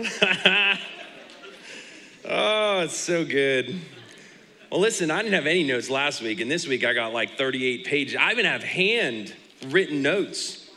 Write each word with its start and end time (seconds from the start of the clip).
oh, 2.28 2.80
it's 2.80 2.96
so 2.96 3.24
good. 3.24 3.78
Well, 4.70 4.80
listen, 4.80 5.10
I 5.10 5.20
didn't 5.20 5.34
have 5.34 5.46
any 5.46 5.64
notes 5.64 5.90
last 5.90 6.22
week, 6.22 6.40
and 6.40 6.50
this 6.50 6.66
week 6.66 6.84
I 6.84 6.94
got 6.94 7.12
like 7.12 7.36
38 7.36 7.84
pages. 7.84 8.16
I 8.18 8.30
even 8.30 8.46
have 8.46 8.62
hand 8.62 9.34
written 9.68 10.00
notes. 10.00 10.70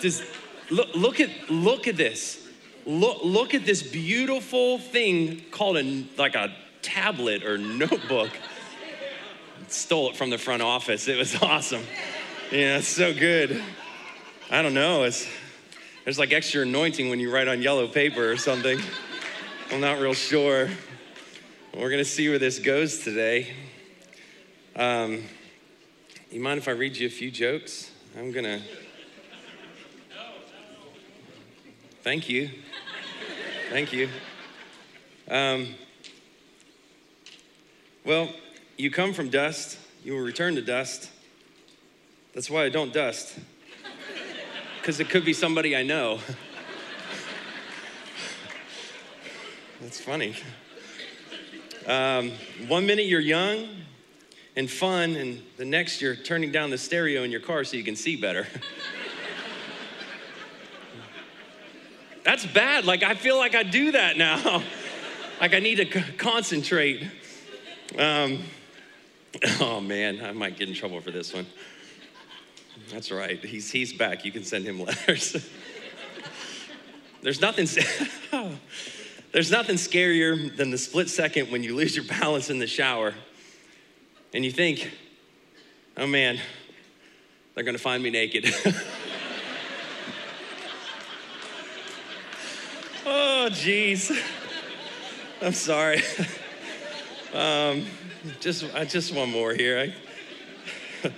Just 0.00 0.24
look, 0.70 0.88
look 0.94 1.20
at 1.20 1.30
look 1.50 1.88
at 1.88 1.96
this. 1.96 2.46
Look, 2.84 3.24
look 3.24 3.54
at 3.54 3.64
this 3.64 3.82
beautiful 3.82 4.78
thing 4.78 5.42
called 5.50 5.78
a 5.78 6.04
like 6.18 6.34
a 6.34 6.54
tablet 6.82 7.44
or 7.44 7.56
notebook. 7.56 8.30
Stole 9.68 10.10
it 10.10 10.16
from 10.16 10.30
the 10.30 10.38
front 10.38 10.62
office. 10.62 11.08
It 11.08 11.16
was 11.16 11.34
awesome. 11.42 11.84
Yeah, 12.52 12.78
it's 12.78 12.88
so 12.88 13.14
good. 13.14 13.62
I 14.50 14.60
don't 14.60 14.74
know. 14.74 15.04
It's, 15.04 15.26
there's 16.04 16.18
like 16.18 16.32
extra 16.32 16.62
anointing 16.62 17.08
when 17.08 17.18
you 17.18 17.32
write 17.32 17.48
on 17.48 17.62
yellow 17.62 17.88
paper 17.88 18.30
or 18.30 18.36
something. 18.36 18.78
I'm 19.70 19.80
not 19.80 19.98
real 19.98 20.12
sure. 20.12 20.68
We're 21.72 21.88
going 21.88 21.98
to 21.98 22.04
see 22.04 22.28
where 22.28 22.38
this 22.38 22.58
goes 22.58 22.98
today. 22.98 23.48
Um, 24.76 25.24
you 26.30 26.40
mind 26.40 26.58
if 26.58 26.68
I 26.68 26.72
read 26.72 26.96
you 26.96 27.06
a 27.06 27.10
few 27.10 27.30
jokes? 27.30 27.90
I'm 28.18 28.32
going 28.32 28.44
to. 28.44 28.60
Thank 32.02 32.28
you. 32.28 32.50
Thank 33.70 33.92
you. 33.94 34.10
Um, 35.30 35.74
well, 38.04 38.28
you 38.76 38.90
come 38.90 39.14
from 39.14 39.30
dust, 39.30 39.78
you 40.04 40.12
will 40.12 40.20
return 40.20 40.54
to 40.56 40.62
dust. 40.62 41.10
That's 42.34 42.50
why 42.50 42.64
I 42.64 42.68
don't 42.68 42.92
dust, 42.92 43.38
because 44.84 45.00
it 45.00 45.08
could 45.08 45.24
be 45.24 45.32
somebody 45.32 45.74
I 45.74 45.82
know. 45.82 46.18
That's 49.80 49.98
funny. 49.98 50.34
Um, 51.86 52.32
one 52.68 52.84
minute 52.84 53.06
you're 53.06 53.18
young 53.18 53.66
and 54.56 54.70
fun, 54.70 55.16
and 55.16 55.42
the 55.56 55.64
next 55.64 56.02
you're 56.02 56.14
turning 56.14 56.52
down 56.52 56.68
the 56.68 56.76
stereo 56.76 57.22
in 57.22 57.30
your 57.30 57.40
car 57.40 57.64
so 57.64 57.78
you 57.78 57.82
can 57.82 57.96
see 57.96 58.14
better. 58.14 58.46
That's 62.22 62.44
bad. 62.44 62.84
Like, 62.84 63.02
I 63.02 63.14
feel 63.14 63.38
like 63.38 63.54
I 63.54 63.62
do 63.62 63.92
that 63.92 64.18
now. 64.18 64.62
like, 65.40 65.54
I 65.54 65.60
need 65.60 65.76
to 65.76 65.90
c- 65.90 66.12
concentrate. 66.18 67.08
Um, 67.98 68.42
oh, 69.60 69.80
man, 69.80 70.22
I 70.22 70.32
might 70.32 70.58
get 70.58 70.68
in 70.68 70.74
trouble 70.74 71.00
for 71.00 71.10
this 71.10 71.32
one. 71.32 71.46
That's 72.90 73.10
right. 73.10 73.42
He's, 73.44 73.70
he's 73.70 73.92
back. 73.92 74.24
You 74.24 74.32
can 74.32 74.44
send 74.44 74.64
him 74.64 74.80
letters. 74.80 75.36
There's 77.22 77.40
nothing. 77.40 77.66
There's 79.32 79.50
nothing 79.50 79.76
scarier 79.76 80.54
than 80.56 80.70
the 80.70 80.78
split 80.78 81.10
second 81.10 81.50
when 81.50 81.64
you 81.64 81.74
lose 81.74 81.96
your 81.96 82.04
balance 82.04 82.50
in 82.50 82.58
the 82.60 82.66
shower 82.66 83.14
and 84.32 84.44
you 84.44 84.52
think, 84.52 84.92
oh 85.96 86.06
man, 86.06 86.38
they're 87.54 87.64
gonna 87.64 87.78
find 87.78 88.02
me 88.02 88.10
naked. 88.10 88.44
oh, 93.06 93.48
jeez. 93.50 94.16
I'm 95.40 95.52
sorry. 95.52 96.02
Um, 97.32 97.86
just, 98.40 98.64
I 98.74 98.84
just 98.84 99.14
one 99.14 99.30
more 99.30 99.52
here. 99.54 99.92
I, 101.04 101.12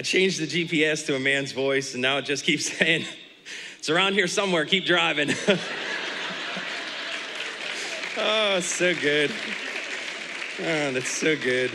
I 0.00 0.02
changed 0.02 0.40
the 0.40 0.46
GPS 0.46 1.04
to 1.08 1.16
a 1.16 1.20
man's 1.20 1.52
voice, 1.52 1.92
and 1.92 2.00
now 2.00 2.16
it 2.16 2.24
just 2.24 2.42
keeps 2.42 2.72
saying, 2.78 3.04
it's 3.78 3.90
around 3.90 4.14
here 4.14 4.26
somewhere, 4.26 4.64
keep 4.64 4.86
driving. 4.86 5.30
Oh, 8.22 8.60
so 8.60 8.92
good. 8.94 9.30
Oh, 10.58 10.92
that's 10.92 11.08
so 11.08 11.36
good. 11.36 11.70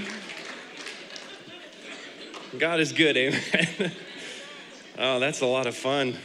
God 2.59 2.79
is 2.79 2.91
good, 2.91 3.15
amen. 3.15 3.91
oh, 4.99 5.19
that's 5.19 5.41
a 5.41 5.45
lot 5.45 5.65
of 5.65 5.75
fun. 5.75 6.15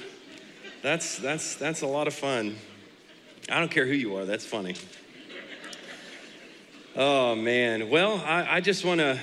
That's 0.83 1.17
that's 1.17 1.55
that's 1.55 1.83
a 1.83 1.87
lot 1.87 2.07
of 2.07 2.13
fun. 2.13 2.57
I 3.49 3.61
don't 3.61 3.71
care 3.71 3.87
who 3.87 3.95
you 3.95 4.17
are, 4.17 4.27
that's 4.27 4.45
funny. 4.45 4.75
Oh 6.97 7.35
man. 7.37 7.89
Well, 7.89 8.21
I, 8.27 8.57
I 8.57 8.61
just 8.61 8.85
want 8.85 9.01
to 9.01 9.21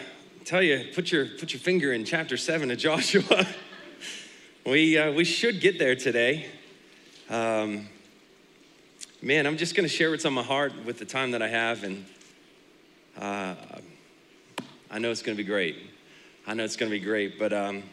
tell 0.47 0.63
you, 0.63 0.87
put 0.95 1.11
your 1.11 1.25
put 1.25 1.51
your 1.51 1.59
finger 1.59 1.91
in 1.91 2.05
chapter 2.05 2.37
seven 2.37 2.71
of 2.71 2.77
Joshua. 2.77 3.45
we 4.65 4.97
uh, 4.97 5.11
we 5.11 5.25
should 5.25 5.59
get 5.59 5.77
there 5.77 5.93
today. 5.93 6.45
Um, 7.29 7.89
man, 9.21 9.45
I'm 9.45 9.57
just 9.57 9.75
going 9.75 9.83
to 9.83 9.93
share 9.93 10.09
what's 10.09 10.23
on 10.23 10.31
my 10.31 10.43
heart 10.43 10.85
with 10.85 10.99
the 10.99 11.05
time 11.05 11.31
that 11.31 11.41
I 11.41 11.49
have, 11.49 11.83
and 11.83 12.05
uh, 13.19 13.55
I 14.89 14.99
know 14.99 15.11
it's 15.11 15.21
going 15.21 15.35
to 15.37 15.43
be 15.43 15.47
great. 15.47 15.75
I 16.47 16.53
know 16.53 16.63
it's 16.63 16.77
going 16.77 16.89
to 16.89 16.97
be 16.97 17.03
great, 17.03 17.37
but 17.37 17.51
um, 17.51 17.83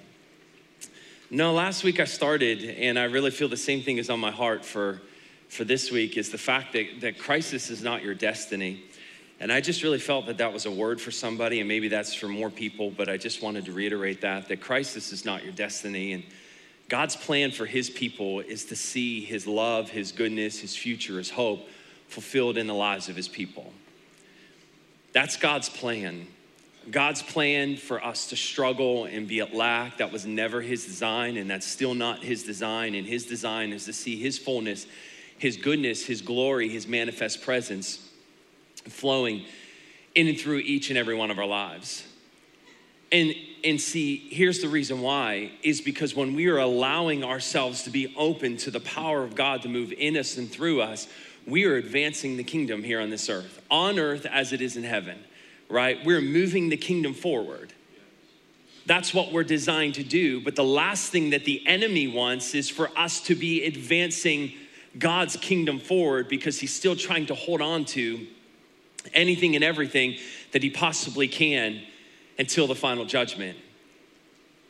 no, 1.31 1.53
last 1.53 1.83
week 1.83 1.99
I 1.99 2.05
started, 2.05 2.63
and 2.63 3.01
I 3.01 3.05
really 3.05 3.33
feel 3.33 3.49
the 3.49 3.57
same 3.57 3.83
thing 3.83 3.99
is 3.99 4.11
on 4.11 4.21
my 4.21 4.31
heart 4.31 4.65
for 4.65 5.03
for 5.49 5.65
this 5.65 5.91
week 5.91 6.17
is 6.17 6.31
the 6.31 6.39
fact 6.39 6.73
that 6.75 7.01
that 7.01 7.19
crisis 7.19 7.69
is 7.69 7.83
not 7.83 8.05
your 8.05 8.15
destiny. 8.15 8.85
And 9.45 9.53
I 9.53 9.61
just 9.61 9.83
really 9.83 9.99
felt 9.99 10.25
that 10.25 10.39
that 10.39 10.55
was 10.55 10.65
a 10.65 10.71
word 10.71 11.03
for 11.03 11.11
somebody, 11.11 11.61
and 11.61 11.69
maybe 11.69 11.89
that's 11.89 12.15
for 12.15 12.29
more 12.29 12.49
people, 12.49 12.91
but 12.91 13.11
I 13.11 13.19
just 13.19 13.43
wanted 13.43 13.67
to 13.67 13.73
reiterate 13.73 14.23
that 14.23 14.49
that 14.49 14.63
crisis 14.63 15.13
is 15.13 15.27
not 15.27 15.45
your 15.45 15.53
destiny. 15.53 16.15
And 16.15 16.25
God's 16.89 17.15
plan 17.15 17.51
for 17.51 17.67
his 17.67 17.91
people 17.91 18.41
is 18.41 18.65
to 18.65 18.75
see 18.75 19.23
his 19.23 19.47
love, 19.47 19.91
his 19.91 20.13
goodness, 20.13 20.61
his 20.61 20.75
future, 20.75 21.19
his 21.19 21.29
hope 21.29 21.69
fulfilled 22.09 22.57
in 22.57 22.67
the 22.67 22.73
lives 22.73 23.11
of 23.11 23.17
his 23.17 23.29
people. 23.29 23.71
That's 25.13 25.37
God's 25.37 25.69
plan. 25.69 26.27
God's 26.91 27.21
plan 27.21 27.77
for 27.77 28.03
us 28.03 28.29
to 28.29 28.37
struggle 28.37 29.05
and 29.05 29.29
be 29.29 29.41
at 29.41 29.55
lack, 29.55 29.99
that 29.99 30.11
was 30.11 30.25
never 30.25 30.63
his 30.63 30.87
design, 30.87 31.37
and 31.37 31.51
that's 31.51 31.67
still 31.67 31.93
not 31.93 32.25
his 32.25 32.45
design. 32.45 32.95
And 32.95 33.07
his 33.07 33.27
design 33.27 33.75
is 33.75 33.85
to 33.85 33.93
see 33.93 34.17
his 34.19 34.39
fullness, 34.39 34.87
his 35.37 35.59
goodness, 35.59 36.07
his 36.07 36.23
glory, 36.23 36.71
his 36.71 36.89
manifest 36.89 37.43
presence 37.43 38.04
flowing 38.89 39.45
in 40.15 40.29
and 40.29 40.39
through 40.39 40.59
each 40.59 40.91
and 40.91 40.99
every 40.99 41.15
one 41.15 41.31
of 41.31 41.39
our 41.39 41.47
lives. 41.47 42.05
And 43.11 43.35
and 43.65 43.81
see, 43.81 44.17
here's 44.31 44.61
the 44.61 44.69
reason 44.69 45.01
why 45.01 45.51
is 45.63 45.81
because 45.81 46.15
when 46.15 46.35
we 46.35 46.49
are 46.49 46.59
allowing 46.59 47.25
ourselves 47.25 47.83
to 47.85 47.91
be 47.91 48.15
open 48.17 48.59
to 48.59 48.71
the 48.71 48.81
power 48.81 49.23
of 49.23 49.35
God 49.35 49.63
to 49.63 49.69
move 49.69 49.93
in 49.93 50.19
us 50.19 50.37
and 50.37 50.51
through 50.51 50.83
us, 50.83 51.09
we 51.47 51.65
are 51.65 51.77
advancing 51.77 52.37
the 52.37 52.45
kingdom 52.45 52.83
here 52.83 53.01
on 53.01 53.09
this 53.09 53.31
earth, 53.31 53.63
on 53.71 53.99
earth 53.99 54.27
as 54.27 54.53
it 54.53 54.61
is 54.61 54.77
in 54.77 54.85
heaven, 54.85 55.19
right? 55.71 55.99
We're 56.05 56.21
moving 56.21 56.69
the 56.69 56.77
kingdom 56.77 57.15
forward. 57.15 57.73
That's 58.87 59.15
what 59.15 59.33
we're 59.33 59.45
designed 59.45 59.95
to 59.95 60.05
do. 60.05 60.43
But 60.43 60.57
the 60.57 60.65
last 60.65 61.11
thing 61.11 61.31
that 61.31 61.47
the 61.47 61.67
enemy 61.67 62.07
wants 62.07 62.55
is 62.55 62.69
for 62.69 62.91
us 62.99 63.21
to 63.23 63.35
be 63.35 63.65
advancing 63.65 64.53
God's 64.99 65.37
kingdom 65.37 65.79
forward 65.79 66.29
because 66.29 66.61
he's 66.61 66.75
still 66.75 66.97
trying 66.97 67.27
to 67.27 67.35
hold 67.35 67.63
on 67.63 67.87
to 67.87 68.27
anything 69.13 69.55
and 69.55 69.65
everything 69.65 70.17
that 70.53 70.63
he 70.63 70.71
possibly 70.71 71.29
can 71.29 71.83
until 72.39 72.67
the 72.67 72.75
final 72.75 73.05
judgment. 73.05 73.59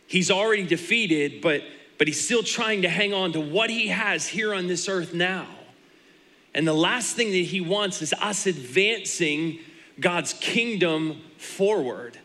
He's 0.07 0.31
already 0.31 0.67
defeated, 0.67 1.41
but, 1.41 1.63
but 1.99 2.07
he's 2.09 2.23
still 2.23 2.43
trying 2.43 2.83
to 2.83 2.89
hang 2.89 3.15
on 3.15 3.33
to 3.33 3.41
what 3.41 3.71
he 3.71 3.89
has 3.89 4.27
here 4.27 4.55
on 4.55 4.67
this 4.67 4.89
earth 4.89 5.15
now. 5.15 5.47
And 6.55 6.67
the 6.67 6.75
last 6.75 7.17
thing 7.17 7.31
that 7.33 7.37
he 7.37 7.61
wants 7.61 8.01
is 8.03 8.13
us 8.15 8.47
advancing 8.47 9.59
God's 9.99 10.35
kingdom 10.35 11.21
forward. 11.37 12.19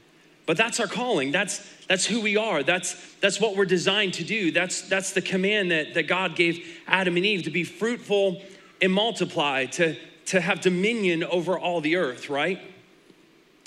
But 0.46 0.58
that's 0.58 0.80
our 0.80 0.88
calling. 0.88 1.32
That's, 1.32 1.64
that's 1.88 2.06
who 2.06 2.22
we 2.22 2.38
are. 2.38 2.64
That's, 2.64 2.96
that's 3.22 3.40
what 3.40 3.56
we're 3.56 3.66
designed 3.66 4.16
to 4.16 4.24
do. 4.24 4.52
That's, 4.52 4.82
that's 4.84 5.14
the 5.14 5.22
command 5.22 5.72
that, 5.72 5.94
that 5.94 6.08
God 6.08 6.36
gave 6.36 6.82
Adam 6.88 7.18
and 7.18 7.26
Eve 7.26 7.44
to 7.44 7.52
be 7.52 7.64
fruitful 7.64 8.42
and 8.82 8.92
multiply, 8.92 9.66
to, 9.66 9.96
to 10.30 10.42
have 10.42 10.62
dominion 10.62 11.24
over 11.24 11.58
all 11.58 11.82
the 11.82 11.96
earth, 11.96 12.30
right? 12.30 12.60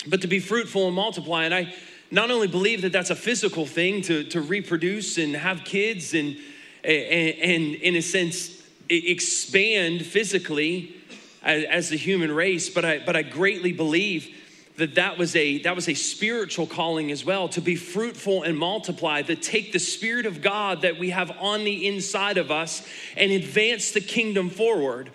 but 0.07 0.21
to 0.21 0.27
be 0.27 0.39
fruitful 0.39 0.87
and 0.87 0.95
multiply. 0.95 1.45
And 1.45 1.53
I 1.53 1.73
not 2.11 2.31
only 2.31 2.47
believe 2.47 2.81
that 2.81 2.91
that's 2.91 3.09
a 3.09 3.15
physical 3.15 3.65
thing 3.65 4.01
to, 4.03 4.23
to 4.25 4.41
reproduce 4.41 5.17
and 5.17 5.35
have 5.35 5.63
kids 5.63 6.13
and, 6.13 6.37
and, 6.83 7.35
and 7.39 7.75
in 7.75 7.95
a 7.95 8.01
sense, 8.01 8.61
expand 8.89 10.05
physically 10.05 10.95
as, 11.41 11.63
as 11.65 11.89
the 11.89 11.97
human 11.97 12.31
race, 12.31 12.69
but 12.69 12.85
I, 12.85 12.99
but 12.99 13.15
I 13.15 13.23
greatly 13.23 13.71
believe 13.71 14.39
that 14.75 14.95
that 14.95 15.19
was 15.19 15.35
a 15.35 15.59
that 15.59 15.75
was 15.75 15.87
a 15.87 15.93
spiritual 15.93 16.65
calling 16.65 17.11
as 17.11 17.23
well 17.23 17.47
to 17.47 17.61
be 17.61 17.75
fruitful 17.75 18.41
and 18.41 18.57
multiply 18.57 19.21
to 19.21 19.35
take 19.35 19.71
the 19.71 19.77
spirit 19.77 20.25
of 20.25 20.41
god 20.41 20.81
that 20.81 20.97
we 20.97 21.11
have 21.11 21.29
on 21.39 21.63
the 21.63 21.87
inside 21.87 22.39
of 22.39 22.49
us 22.49 22.83
and 23.15 23.31
advance 23.31 23.91
the 23.91 24.01
kingdom 24.01 24.49
forward 24.49 25.11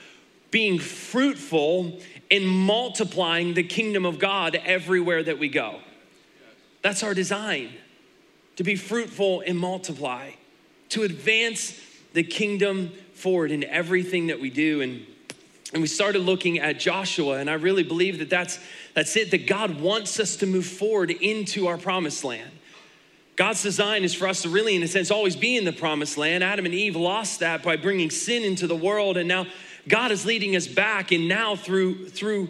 being 0.50 0.79
fruitful 0.79 1.99
and 2.31 2.47
multiplying 2.47 3.55
the 3.55 3.62
kingdom 3.62 4.05
of 4.05 4.19
God 4.19 4.55
everywhere 4.65 5.23
that 5.23 5.39
we 5.39 5.49
go. 5.49 5.81
That's 6.83 7.03
our 7.03 7.15
design 7.15 7.73
to 8.56 8.65
be 8.65 8.75
fruitful 8.75 9.43
and 9.47 9.56
multiply, 9.56 10.31
to 10.89 11.05
advance 11.05 11.81
the 12.12 12.25
kingdom 12.25 12.91
forward 13.15 13.53
in 13.53 13.62
everything 13.62 14.27
that 14.27 14.41
we 14.41 14.50
do. 14.50 14.81
And, 14.81 15.06
and 15.73 15.81
we 15.81 15.87
started 15.87 16.21
looking 16.21 16.59
at 16.59 16.81
Joshua, 16.81 17.39
and 17.39 17.49
I 17.49 17.55
really 17.55 17.85
believe 17.85 18.19
that 18.19 18.31
that's, 18.31 18.59
that's 18.95 19.17
it, 19.17 19.31
that 19.31 19.47
God 19.47 19.81
wants 19.81 20.19
us 20.19 20.35
to 20.37 20.47
move 20.47 20.67
forward 20.67 21.12
into 21.12 21.69
our 21.69 21.79
promised 21.79 22.25
land. 22.25 22.50
God's 23.37 23.62
design 23.62 24.03
is 24.03 24.12
for 24.12 24.27
us 24.27 24.43
to 24.43 24.49
really, 24.49 24.75
in 24.75 24.83
a 24.83 24.89
sense, 24.89 25.12
always 25.12 25.37
be 25.37 25.56
in 25.56 25.65
the 25.65 25.73
promised 25.73 26.19
land. 26.19 26.43
Adam 26.43 26.65
and 26.65 26.75
Eve 26.75 26.97
lost 26.97 27.39
that 27.39 27.62
by 27.62 27.77
bringing 27.77 28.11
sin 28.11 28.43
into 28.43 28.67
the 28.67 28.75
world, 28.75 29.17
and 29.17 29.29
now 29.29 29.47
God 29.88 30.12
is 30.12 30.25
leading 30.25 30.55
us 30.55 30.67
back. 30.67 31.12
And 31.12 31.29
now, 31.29 31.56
through 31.56 32.08
through 32.08 32.49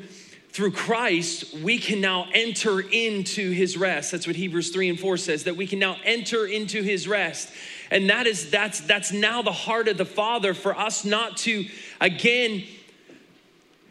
through 0.51 0.73
Christ, 0.73 1.55
we 1.59 1.79
can 1.79 2.01
now 2.01 2.27
enter 2.33 2.81
into 2.81 3.53
His 3.53 3.77
rest. 3.77 4.11
That's 4.13 4.27
what 4.27 4.37
Hebrews 4.37 4.71
three 4.71 4.89
and 4.89 4.99
four 4.99 5.17
says. 5.17 5.45
That 5.45 5.57
we 5.57 5.67
can 5.67 5.79
now 5.79 5.97
enter 6.05 6.47
into 6.47 6.83
His 6.83 7.07
rest, 7.07 7.51
and 7.91 8.11
that 8.11 8.27
is 8.27 8.51
that's 8.51 8.81
that's 8.81 9.13
now 9.13 9.43
the 9.43 9.53
heart 9.53 9.89
of 9.89 9.97
the 9.99 10.05
Father 10.05 10.55
for 10.55 10.77
us 10.77 11.05
not 11.05 11.37
to 11.39 11.67
again 12.01 12.65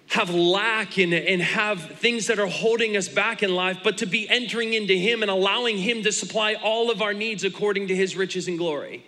have 0.09 0.33
lack 0.33 0.97
and, 0.97 1.13
and 1.13 1.41
have 1.41 1.99
things 1.99 2.27
that 2.27 2.39
are 2.39 2.47
holding 2.47 2.95
us 2.95 3.09
back 3.09 3.43
in 3.43 3.53
life, 3.53 3.79
but 3.83 3.97
to 3.97 4.05
be 4.05 4.27
entering 4.29 4.73
into 4.73 4.93
Him 4.93 5.21
and 5.21 5.29
allowing 5.29 5.77
Him 5.77 6.01
to 6.03 6.11
supply 6.11 6.55
all 6.55 6.89
of 6.89 7.01
our 7.01 7.13
needs 7.13 7.43
according 7.43 7.87
to 7.89 7.95
His 7.95 8.15
riches 8.15 8.47
and 8.47 8.57
glory. 8.57 9.05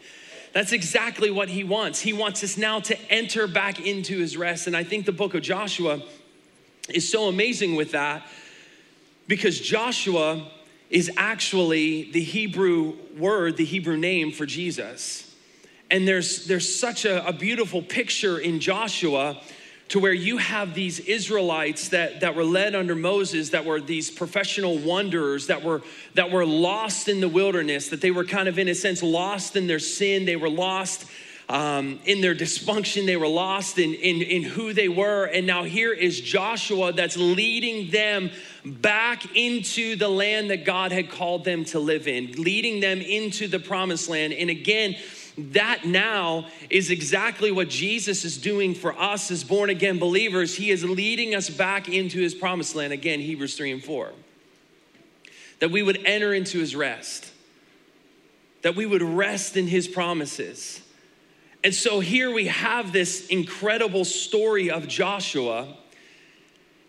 That's 0.53 0.71
exactly 0.71 1.29
what 1.31 1.49
He 1.49 1.63
wants. 1.63 1.99
He 1.99 2.13
wants 2.13 2.43
us 2.43 2.57
now 2.57 2.79
to 2.81 2.97
enter 3.11 3.47
back 3.47 3.85
into 3.85 4.17
His 4.19 4.35
rest. 4.37 4.67
And 4.67 4.75
I 4.75 4.83
think 4.83 5.05
the 5.05 5.11
book 5.11 5.33
of 5.33 5.41
Joshua 5.41 6.01
is 6.89 7.09
so 7.09 7.27
amazing 7.27 7.75
with 7.75 7.91
that 7.91 8.25
because 9.27 9.59
Joshua 9.59 10.47
is 10.89 11.11
actually 11.17 12.11
the 12.11 12.23
Hebrew 12.23 12.97
word, 13.17 13.57
the 13.57 13.65
Hebrew 13.65 13.97
name 13.97 14.31
for 14.31 14.45
Jesus. 14.45 15.35
And 15.91 16.07
there's, 16.07 16.45
there's 16.45 16.79
such 16.79 17.05
a, 17.05 17.27
a 17.27 17.33
beautiful 17.33 17.81
picture 17.81 18.39
in 18.39 18.59
Joshua 18.59 19.41
to 19.89 19.99
where 19.99 20.13
you 20.13 20.37
have 20.37 20.75
these 20.75 20.99
Israelites 20.99 21.89
that, 21.89 22.21
that 22.21 22.35
were 22.35 22.43
led 22.43 22.75
under 22.75 22.95
Moses, 22.95 23.49
that 23.49 23.65
were 23.65 23.81
these 23.81 24.11
professional 24.11 24.77
wanderers, 24.77 25.47
that 25.47 25.63
were, 25.63 25.81
that 26.13 26.31
were 26.31 26.45
lost 26.45 27.07
in 27.07 27.19
the 27.19 27.29
wilderness, 27.29 27.89
that 27.89 27.99
they 27.99 28.11
were 28.11 28.23
kind 28.23 28.47
of, 28.47 28.59
in 28.59 28.67
a 28.67 28.75
sense, 28.75 29.01
lost 29.01 29.55
in 29.55 29.65
their 29.65 29.79
sin. 29.79 30.25
They 30.25 30.35
were 30.35 30.49
lost 30.49 31.05
um, 31.49 31.99
in 32.05 32.21
their 32.21 32.35
dysfunction. 32.35 33.07
They 33.07 33.17
were 33.17 33.27
lost 33.27 33.79
in, 33.79 33.95
in, 33.95 34.21
in 34.21 34.43
who 34.43 34.73
they 34.73 34.89
were. 34.89 35.25
And 35.25 35.47
now 35.47 35.63
here 35.63 35.91
is 35.91 36.21
Joshua 36.21 36.93
that's 36.93 37.17
leading 37.17 37.89
them 37.89 38.29
back 38.63 39.35
into 39.35 39.95
the 39.95 40.07
land 40.07 40.51
that 40.51 40.65
God 40.65 40.91
had 40.91 41.09
called 41.09 41.45
them 41.45 41.65
to 41.65 41.79
live 41.79 42.07
in, 42.07 42.33
leading 42.33 42.79
them 42.79 43.01
into 43.01 43.47
the 43.47 43.59
promised 43.59 44.07
land. 44.07 44.33
And 44.33 44.51
again, 44.51 44.95
that 45.53 45.85
now 45.85 46.47
is 46.69 46.91
exactly 46.91 47.51
what 47.51 47.69
Jesus 47.69 48.25
is 48.25 48.37
doing 48.37 48.73
for 48.73 48.97
us 48.99 49.31
as 49.31 49.43
born 49.43 49.69
again 49.69 49.99
believers. 49.99 50.55
He 50.55 50.71
is 50.71 50.83
leading 50.83 51.35
us 51.35 51.49
back 51.49 51.89
into 51.89 52.19
his 52.19 52.33
promised 52.33 52.75
land. 52.75 52.93
Again, 52.93 53.19
Hebrews 53.19 53.55
3 53.55 53.71
and 53.71 53.83
4. 53.83 54.11
That 55.59 55.71
we 55.71 55.83
would 55.83 56.05
enter 56.05 56.33
into 56.33 56.59
his 56.59 56.75
rest, 56.75 57.31
that 58.61 58.75
we 58.75 58.85
would 58.85 59.01
rest 59.01 59.57
in 59.57 59.67
his 59.67 59.87
promises. 59.87 60.81
And 61.63 61.73
so 61.73 61.99
here 61.99 62.31
we 62.31 62.47
have 62.47 62.93
this 62.93 63.27
incredible 63.27 64.05
story 64.05 64.71
of 64.71 64.87
Joshua. 64.87 65.75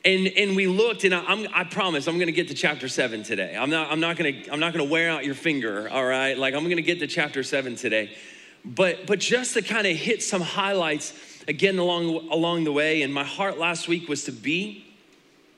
And, 0.04 0.28
and 0.28 0.56
we 0.56 0.66
looked, 0.66 1.04
and 1.04 1.14
I, 1.14 1.46
I 1.52 1.64
promise 1.64 2.06
I'm 2.06 2.18
gonna 2.18 2.32
get 2.32 2.48
to 2.48 2.54
chapter 2.54 2.88
seven 2.88 3.22
today. 3.22 3.54
I'm 3.54 3.68
not, 3.68 3.90
I'm, 3.90 4.00
not 4.00 4.16
gonna, 4.16 4.32
I'm 4.50 4.60
not 4.60 4.72
gonna 4.72 4.88
wear 4.88 5.10
out 5.10 5.26
your 5.26 5.34
finger, 5.34 5.90
all 5.90 6.06
right? 6.06 6.38
Like, 6.38 6.54
I'm 6.54 6.62
gonna 6.68 6.80
get 6.80 7.00
to 7.00 7.06
chapter 7.06 7.42
seven 7.42 7.76
today. 7.76 8.10
But, 8.64 9.06
but 9.06 9.20
just 9.20 9.54
to 9.54 9.62
kind 9.62 9.86
of 9.86 9.96
hit 9.96 10.22
some 10.22 10.42
highlights 10.42 11.14
again 11.48 11.78
along, 11.78 12.28
along 12.30 12.64
the 12.64 12.72
way, 12.72 13.02
and 13.02 13.12
my 13.12 13.24
heart 13.24 13.58
last 13.58 13.88
week 13.88 14.08
was 14.08 14.24
to 14.24 14.32
be 14.32 14.84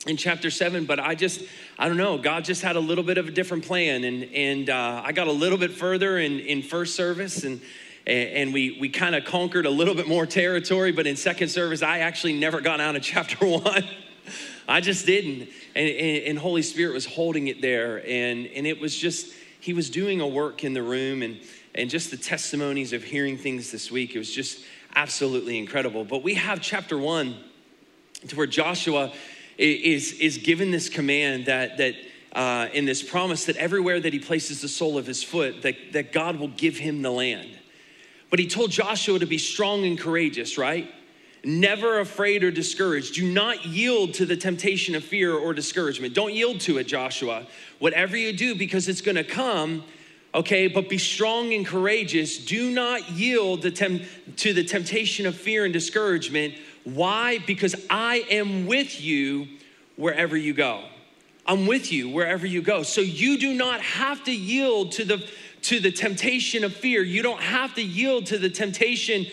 in 0.07 0.17
chapter 0.17 0.51
seven, 0.51 0.85
but 0.85 0.99
I 0.99 1.15
just, 1.15 1.43
I 1.79 1.89
don't 1.89 1.97
know, 1.97 2.19
God 2.19 2.45
just 2.45 2.63
had 2.63 2.77
a 2.77 2.81
little 2.81 3.05
bit 3.05 3.19
of 3.19 3.29
a 3.29 3.31
different 3.31 3.65
plan. 3.65 4.05
And, 4.05 4.25
and 4.35 4.71
uh, 4.71 5.03
I 5.05 5.13
got 5.13 5.29
a 5.29 5.33
little 5.33 5.59
bit 5.59 5.73
further 5.73 6.19
in, 6.19 6.41
in 6.41 6.63
first 6.63 6.97
service 6.97 7.45
and, 7.45 7.61
and 8.07 8.53
we, 8.53 8.79
we 8.81 8.89
kind 8.89 9.15
of 9.15 9.25
conquered 9.25 9.65
a 9.65 9.71
little 9.71 9.95
bit 9.95 10.09
more 10.09 10.27
territory, 10.27 10.91
but 10.91 11.07
in 11.07 11.15
second 11.15 11.51
service, 11.51 11.83
I 11.83 11.99
actually 11.99 12.39
never 12.39 12.61
got 12.61 12.81
out 12.81 12.97
of 12.97 13.03
chapter 13.03 13.47
one. 13.47 13.85
I 14.69 14.81
just 14.81 15.07
didn't. 15.07 15.49
And, 15.75 15.89
and, 15.89 16.25
and 16.25 16.39
Holy 16.39 16.63
Spirit 16.63 16.95
was 16.95 17.07
holding 17.07 17.49
it 17.49 17.61
there. 17.61 17.99
And, 17.99 18.47
and 18.47 18.67
it 18.67 18.81
was 18.81 18.97
just, 18.97 19.33
He 19.61 19.73
was 19.73 19.91
doing 19.91 20.21
a 20.21 20.27
work 20.27 20.65
in 20.65 20.73
the 20.73 20.83
room. 20.83 21.23
And, 21.23 21.41
and 21.75 21.89
just 21.89 22.11
the 22.11 22.17
testimonies 22.17 22.93
of 22.93 23.03
hearing 23.03 23.37
things 23.37 23.71
this 23.71 23.91
week. 23.91 24.15
It 24.15 24.19
was 24.19 24.31
just 24.31 24.65
absolutely 24.95 25.59
incredible. 25.59 26.05
But 26.05 26.23
we 26.23 26.35
have 26.35 26.61
chapter 26.61 26.99
one 26.99 27.37
to 28.29 28.37
where 28.37 28.47
Joshua 28.47 29.13
is, 29.59 30.13
is 30.15 30.39
given 30.39 30.71
this 30.71 30.89
command 30.89 31.47
that, 31.47 31.79
that 31.79 31.95
uh, 32.33 32.69
in 32.73 32.85
this 32.85 33.03
promise 33.03 33.47
that 33.47 33.57
everywhere 33.57 34.01
that 34.01 34.13
he 34.13 34.19
places 34.19 34.61
the 34.61 34.69
sole 34.69 34.99
of 34.99 35.07
his 35.07 35.23
foot, 35.23 35.63
that, 35.63 35.77
that 35.93 36.13
God 36.13 36.37
will 36.37 36.49
give 36.49 36.77
him 36.77 37.03
the 37.03 37.11
land. 37.11 37.59
But 38.31 38.39
he 38.39 38.49
told 38.49 38.71
Joshua 38.71 39.19
to 39.19 39.27
be 39.27 39.39
strong 39.39 39.85
and 39.85 39.99
courageous, 39.99 40.57
right? 40.57 40.91
Never 41.45 42.01
afraid 42.01 42.45
or 42.45 42.51
discouraged. 42.51 43.15
Do 43.15 43.31
not 43.31 43.67
yield 43.67 44.15
to 44.15 44.27
the 44.27 44.37
temptation 44.37 44.95
of 44.95 45.05
fear 45.05 45.35
or 45.35 45.53
discouragement. 45.53 46.15
Don't 46.15 46.33
yield 46.33 46.61
to 46.61 46.79
it, 46.79 46.85
Joshua. 46.85 47.47
Whatever 47.79 48.17
you 48.17 48.33
do, 48.33 48.55
because 48.55 48.89
it's 48.89 49.01
gonna 49.01 49.25
come, 49.25 49.85
okay? 50.34 50.69
But 50.69 50.88
be 50.88 50.99
strong 50.99 51.52
and 51.52 51.67
courageous. 51.67 52.38
Do 52.38 52.70
not 52.70 53.11
yield 53.11 53.62
to 53.62 54.52
the 54.52 54.64
temptation 54.64 55.26
of 55.26 55.37
fear 55.37 55.64
and 55.64 55.73
discouragement. 55.73 56.55
Why? 56.84 57.38
Because 57.38 57.75
I 57.90 58.25
am 58.31 58.67
with 58.67 59.00
you 59.00 59.46
wherever 59.96 60.37
you 60.37 60.55
go. 60.55 60.84
I'm 61.46 61.67
with 61.67 61.93
you 61.93 62.08
wherever 62.08 62.46
you 62.46 62.62
go. 62.62 62.82
So 62.82 63.00
you 63.00 63.38
do 63.38 63.55
not 63.55 63.81
have 63.81 64.25
to 64.25 64.32
yield 64.32 64.93
to 64.93 65.05
the 65.05 65.29
to 65.62 65.79
the 65.79 65.93
temptation 65.93 66.64
of 66.64 66.75
fear. 66.75 67.02
You 67.02 67.23
don't 67.23 67.40
have 67.40 67.75
to 67.75 67.82
yield 67.82 68.26
to 68.26 68.38
the 68.38 68.50
temptation 68.50 69.26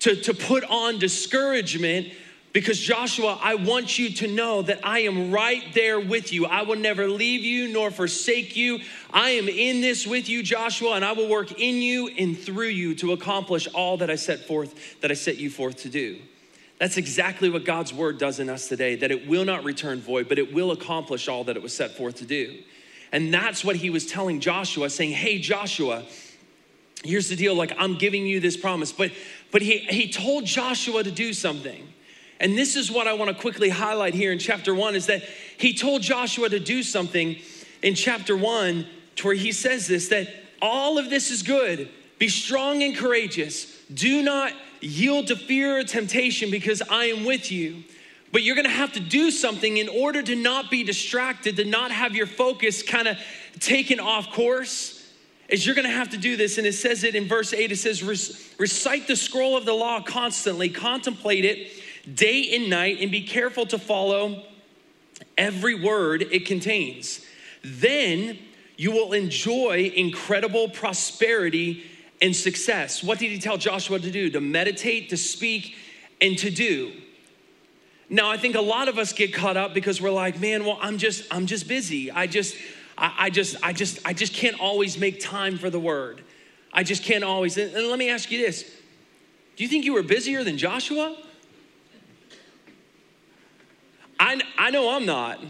to, 0.00 0.16
to 0.16 0.34
put 0.34 0.64
on 0.64 0.98
discouragement 0.98 2.12
because 2.52 2.78
Joshua, 2.78 3.38
I 3.40 3.54
want 3.54 3.98
you 3.98 4.10
to 4.10 4.26
know 4.26 4.62
that 4.62 4.80
I 4.84 5.00
am 5.00 5.30
right 5.30 5.62
there 5.72 5.98
with 5.98 6.32
you. 6.32 6.44
I 6.44 6.62
will 6.62 6.76
never 6.76 7.08
leave 7.08 7.42
you 7.42 7.68
nor 7.68 7.90
forsake 7.90 8.56
you. 8.56 8.80
I 9.10 9.30
am 9.30 9.48
in 9.48 9.80
this 9.80 10.06
with 10.06 10.28
you, 10.28 10.42
Joshua, 10.42 10.92
and 10.92 11.04
I 11.04 11.12
will 11.12 11.28
work 11.28 11.52
in 11.52 11.76
you 11.76 12.08
and 12.08 12.38
through 12.38 12.68
you 12.68 12.94
to 12.96 13.12
accomplish 13.12 13.66
all 13.68 13.96
that 13.98 14.10
I 14.10 14.16
set 14.16 14.46
forth, 14.46 15.00
that 15.00 15.10
I 15.10 15.14
set 15.14 15.38
you 15.38 15.48
forth 15.48 15.78
to 15.78 15.88
do. 15.88 16.18
That's 16.78 16.96
exactly 16.96 17.48
what 17.48 17.64
God's 17.64 17.94
word 17.94 18.18
does 18.18 18.38
in 18.38 18.50
us 18.50 18.68
today, 18.68 18.96
that 18.96 19.10
it 19.10 19.26
will 19.26 19.44
not 19.44 19.64
return 19.64 20.00
void, 20.00 20.28
but 20.28 20.38
it 20.38 20.52
will 20.52 20.72
accomplish 20.72 21.28
all 21.28 21.44
that 21.44 21.56
it 21.56 21.62
was 21.62 21.74
set 21.74 21.92
forth 21.92 22.16
to 22.16 22.26
do. 22.26 22.58
And 23.12 23.32
that's 23.32 23.64
what 23.64 23.76
he 23.76 23.88
was 23.88 24.06
telling 24.06 24.40
Joshua, 24.40 24.90
saying, 24.90 25.12
Hey, 25.12 25.38
Joshua, 25.38 26.02
here's 27.04 27.28
the 27.28 27.36
deal, 27.36 27.54
like 27.54 27.72
I'm 27.78 27.96
giving 27.96 28.26
you 28.26 28.40
this 28.40 28.56
promise. 28.56 28.92
But 28.92 29.12
but 29.52 29.62
he, 29.62 29.78
he 29.78 30.10
told 30.10 30.44
Joshua 30.44 31.04
to 31.04 31.10
do 31.10 31.32
something. 31.32 31.91
And 32.42 32.58
this 32.58 32.74
is 32.74 32.90
what 32.90 33.06
I 33.06 33.12
want 33.12 33.30
to 33.30 33.40
quickly 33.40 33.68
highlight 33.68 34.14
here 34.14 34.32
in 34.32 34.40
chapter 34.40 34.74
one 34.74 34.96
is 34.96 35.06
that 35.06 35.22
he 35.58 35.72
told 35.72 36.02
Joshua 36.02 36.48
to 36.48 36.58
do 36.58 36.82
something 36.82 37.36
in 37.82 37.94
chapter 37.94 38.36
one 38.36 38.84
to 39.16 39.28
where 39.28 39.36
he 39.36 39.52
says 39.52 39.86
this 39.86 40.08
that 40.08 40.28
all 40.60 40.98
of 40.98 41.08
this 41.08 41.30
is 41.30 41.44
good. 41.44 41.88
Be 42.18 42.28
strong 42.28 42.82
and 42.82 42.96
courageous. 42.96 43.80
Do 43.94 44.22
not 44.22 44.52
yield 44.80 45.28
to 45.28 45.36
fear 45.36 45.78
or 45.78 45.84
temptation 45.84 46.50
because 46.50 46.82
I 46.82 47.06
am 47.06 47.24
with 47.24 47.52
you. 47.52 47.84
But 48.32 48.42
you're 48.42 48.56
gonna 48.56 48.70
have 48.70 48.92
to 48.94 49.00
do 49.00 49.30
something 49.30 49.76
in 49.76 49.88
order 49.88 50.20
to 50.20 50.34
not 50.34 50.68
be 50.68 50.82
distracted, 50.82 51.56
to 51.56 51.64
not 51.64 51.92
have 51.92 52.16
your 52.16 52.26
focus 52.26 52.82
kind 52.82 53.06
of 53.06 53.18
taken 53.60 54.00
off 54.00 54.32
course 54.32 54.98
is 55.48 55.66
you're 55.66 55.74
to 55.74 55.86
have 55.86 56.08
to 56.10 56.16
do 56.16 56.34
this. 56.36 56.56
And 56.56 56.66
it 56.66 56.72
says 56.72 57.04
it 57.04 57.14
in 57.14 57.28
verse 57.28 57.52
8 57.52 57.70
it 57.70 57.76
says, 57.76 58.02
Recite 58.02 59.06
the 59.06 59.16
scroll 59.16 59.56
of 59.56 59.66
the 59.66 59.74
law 59.74 60.00
constantly, 60.00 60.70
contemplate 60.70 61.44
it 61.44 61.81
day 62.12 62.54
and 62.54 62.68
night 62.68 62.98
and 63.00 63.10
be 63.10 63.22
careful 63.22 63.66
to 63.66 63.78
follow 63.78 64.42
every 65.38 65.74
word 65.74 66.22
it 66.22 66.46
contains. 66.46 67.24
Then 67.62 68.38
you 68.76 68.90
will 68.90 69.12
enjoy 69.12 69.92
incredible 69.94 70.68
prosperity 70.68 71.84
and 72.20 72.34
success. 72.34 73.02
What 73.02 73.18
did 73.18 73.30
he 73.30 73.38
tell 73.38 73.56
Joshua 73.56 73.98
to 73.98 74.10
do? 74.10 74.30
To 74.30 74.40
meditate, 74.40 75.10
to 75.10 75.16
speak, 75.16 75.76
and 76.20 76.38
to 76.38 76.50
do. 76.50 76.92
Now, 78.08 78.30
I 78.30 78.36
think 78.36 78.54
a 78.54 78.60
lot 78.60 78.88
of 78.88 78.98
us 78.98 79.12
get 79.12 79.32
caught 79.32 79.56
up 79.56 79.74
because 79.74 80.00
we're 80.00 80.10
like, 80.10 80.38
man, 80.40 80.64
well, 80.64 80.78
I'm 80.80 80.98
just, 80.98 81.24
I'm 81.30 81.46
just 81.46 81.66
busy. 81.66 82.10
I 82.10 82.26
just, 82.26 82.56
I, 82.98 83.14
I 83.18 83.30
just, 83.30 83.56
I 83.62 83.72
just, 83.72 84.00
I 84.04 84.12
just 84.12 84.34
can't 84.34 84.58
always 84.60 84.98
make 84.98 85.20
time 85.20 85.58
for 85.58 85.70
the 85.70 85.80
word. 85.80 86.22
I 86.72 86.82
just 86.82 87.02
can't 87.04 87.24
always. 87.24 87.56
And 87.56 87.72
let 87.72 87.98
me 87.98 88.10
ask 88.10 88.30
you 88.30 88.38
this: 88.38 88.64
Do 89.56 89.62
you 89.62 89.68
think 89.68 89.84
you 89.84 89.92
were 89.92 90.02
busier 90.02 90.44
than 90.44 90.58
Joshua? 90.58 91.16
I, 94.22 94.40
I 94.56 94.70
know 94.70 94.94
I'm 94.94 95.04
not. 95.04 95.40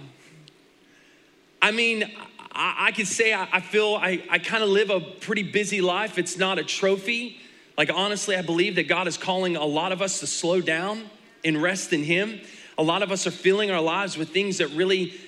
I 1.60 1.72
mean, 1.72 2.10
I, 2.52 2.86
I 2.86 2.92
can 2.92 3.04
say 3.04 3.34
I, 3.34 3.46
I 3.52 3.60
feel 3.60 3.96
I, 4.00 4.22
I 4.30 4.38
kind 4.38 4.64
of 4.64 4.70
live 4.70 4.88
a 4.88 4.98
pretty 4.98 5.42
busy 5.42 5.82
life. 5.82 6.16
It's 6.16 6.38
not 6.38 6.58
a 6.58 6.64
trophy. 6.64 7.38
Like, 7.76 7.90
honestly, 7.92 8.34
I 8.34 8.40
believe 8.40 8.76
that 8.76 8.88
God 8.88 9.06
is 9.08 9.18
calling 9.18 9.56
a 9.56 9.64
lot 9.64 9.92
of 9.92 10.00
us 10.00 10.20
to 10.20 10.26
slow 10.26 10.62
down 10.62 11.02
and 11.44 11.60
rest 11.60 11.92
in 11.92 12.02
Him. 12.02 12.40
A 12.78 12.82
lot 12.82 13.02
of 13.02 13.12
us 13.12 13.26
are 13.26 13.30
filling 13.30 13.70
our 13.70 13.80
lives 13.80 14.16
with 14.16 14.30
things 14.30 14.56
that 14.56 14.68
really, 14.68 15.20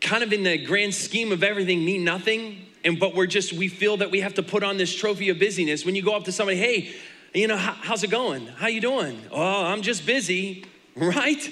kind 0.00 0.24
of 0.24 0.32
in 0.32 0.42
the 0.42 0.58
grand 0.58 0.96
scheme 0.96 1.30
of 1.30 1.44
everything, 1.44 1.84
mean 1.84 2.02
nothing. 2.02 2.66
And 2.84 2.98
but 2.98 3.14
we're 3.14 3.26
just, 3.26 3.52
we 3.52 3.68
feel 3.68 3.98
that 3.98 4.10
we 4.10 4.18
have 4.20 4.34
to 4.34 4.42
put 4.42 4.64
on 4.64 4.78
this 4.78 4.92
trophy 4.92 5.28
of 5.28 5.38
busyness. 5.38 5.86
When 5.86 5.94
you 5.94 6.02
go 6.02 6.16
up 6.16 6.24
to 6.24 6.32
somebody, 6.32 6.58
hey, 6.58 6.92
you 7.34 7.46
know, 7.46 7.56
how's 7.56 8.02
it 8.02 8.10
going? 8.10 8.48
How 8.48 8.66
you 8.66 8.80
doing? 8.80 9.20
Oh, 9.30 9.64
I'm 9.64 9.82
just 9.82 10.04
busy, 10.04 10.64
right? 10.96 11.48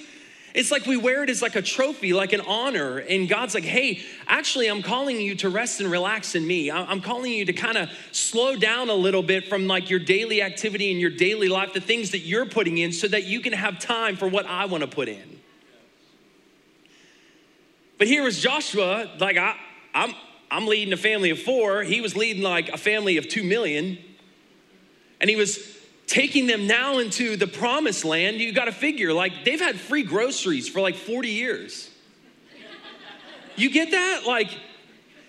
It's 0.56 0.70
like 0.70 0.86
we 0.86 0.96
wear 0.96 1.22
it 1.22 1.28
as 1.28 1.42
like 1.42 1.54
a 1.54 1.60
trophy, 1.60 2.14
like 2.14 2.32
an 2.32 2.40
honor. 2.40 2.96
And 2.96 3.28
God's 3.28 3.54
like, 3.54 3.62
hey, 3.62 4.00
actually, 4.26 4.68
I'm 4.68 4.82
calling 4.82 5.20
you 5.20 5.34
to 5.36 5.50
rest 5.50 5.82
and 5.82 5.90
relax 5.90 6.34
in 6.34 6.46
me. 6.46 6.70
I'm 6.70 7.02
calling 7.02 7.30
you 7.30 7.44
to 7.44 7.52
kind 7.52 7.76
of 7.76 7.90
slow 8.10 8.56
down 8.56 8.88
a 8.88 8.94
little 8.94 9.22
bit 9.22 9.48
from 9.48 9.66
like 9.66 9.90
your 9.90 9.98
daily 9.98 10.40
activity 10.40 10.90
and 10.90 10.98
your 10.98 11.10
daily 11.10 11.48
life, 11.48 11.74
the 11.74 11.80
things 11.82 12.12
that 12.12 12.20
you're 12.20 12.46
putting 12.46 12.78
in, 12.78 12.90
so 12.92 13.06
that 13.06 13.24
you 13.24 13.40
can 13.40 13.52
have 13.52 13.78
time 13.78 14.16
for 14.16 14.28
what 14.28 14.46
I 14.46 14.64
want 14.64 14.80
to 14.80 14.88
put 14.88 15.10
in. 15.10 15.40
But 17.98 18.06
here 18.06 18.22
was 18.22 18.40
Joshua, 18.40 19.10
like 19.20 19.36
I, 19.36 19.56
I'm, 19.94 20.14
I'm 20.50 20.66
leading 20.66 20.94
a 20.94 20.96
family 20.96 21.28
of 21.28 21.38
four. 21.38 21.82
He 21.82 22.00
was 22.00 22.16
leading 22.16 22.42
like 22.42 22.70
a 22.70 22.78
family 22.78 23.18
of 23.18 23.28
two 23.28 23.44
million. 23.44 23.98
And 25.20 25.28
he 25.28 25.36
was 25.36 25.75
taking 26.06 26.46
them 26.46 26.66
now 26.66 26.98
into 26.98 27.36
the 27.36 27.46
promised 27.46 28.04
land, 28.04 28.36
you 28.36 28.52
got 28.52 28.66
to 28.66 28.72
figure 28.72 29.12
like 29.12 29.44
they've 29.44 29.60
had 29.60 29.78
free 29.78 30.02
groceries 30.02 30.68
for 30.68 30.80
like 30.80 30.96
40 30.96 31.28
years. 31.28 31.90
You 33.56 33.70
get 33.70 33.90
that? 33.92 34.24
Like, 34.26 34.50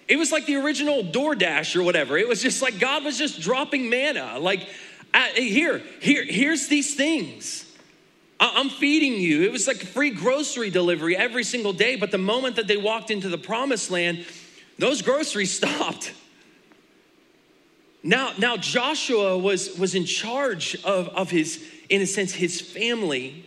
it 0.08 0.18
was 0.18 0.32
like 0.32 0.46
the 0.46 0.58
original 0.58 1.04
DoorDash 1.04 1.76
or 1.76 1.84
whatever. 1.84 2.18
It 2.18 2.28
was 2.28 2.42
just 2.42 2.62
like 2.62 2.80
God 2.80 3.04
was 3.06 3.18
just 3.18 3.42
dropping 3.42 3.90
manna. 3.90 4.38
Like, 4.38 4.68
uh, 5.14 5.24
here, 5.36 5.82
here, 6.02 6.26
here's 6.26 6.68
these 6.68 6.96
things. 6.96 7.64
I'm 8.40 8.70
feeding 8.70 9.14
you. 9.14 9.44
It 9.44 9.52
was 9.52 9.66
like 9.66 9.78
free 9.78 10.12
grocery 10.12 10.70
delivery 10.70 11.18
every 11.18 11.44
single 11.44 11.74
day. 11.74 11.96
But 11.96 12.12
the 12.12 12.20
moment 12.20 12.58
that 12.58 12.68
they 12.68 12.78
walked 12.78 13.10
into 13.10 13.30
the 13.30 13.38
promised 13.38 13.90
land, 13.90 14.26
those 14.78 15.02
groceries 15.02 15.52
stopped. 15.58 16.14
Now, 18.08 18.32
now 18.38 18.56
Joshua 18.56 19.38
was, 19.38 19.78
was 19.78 19.94
in 19.94 20.06
charge 20.06 20.82
of, 20.86 21.10
of 21.10 21.30
his, 21.30 21.62
in 21.90 22.02
a 22.02 22.06
sense, 22.06 22.32
his 22.32 22.62
family 22.62 23.46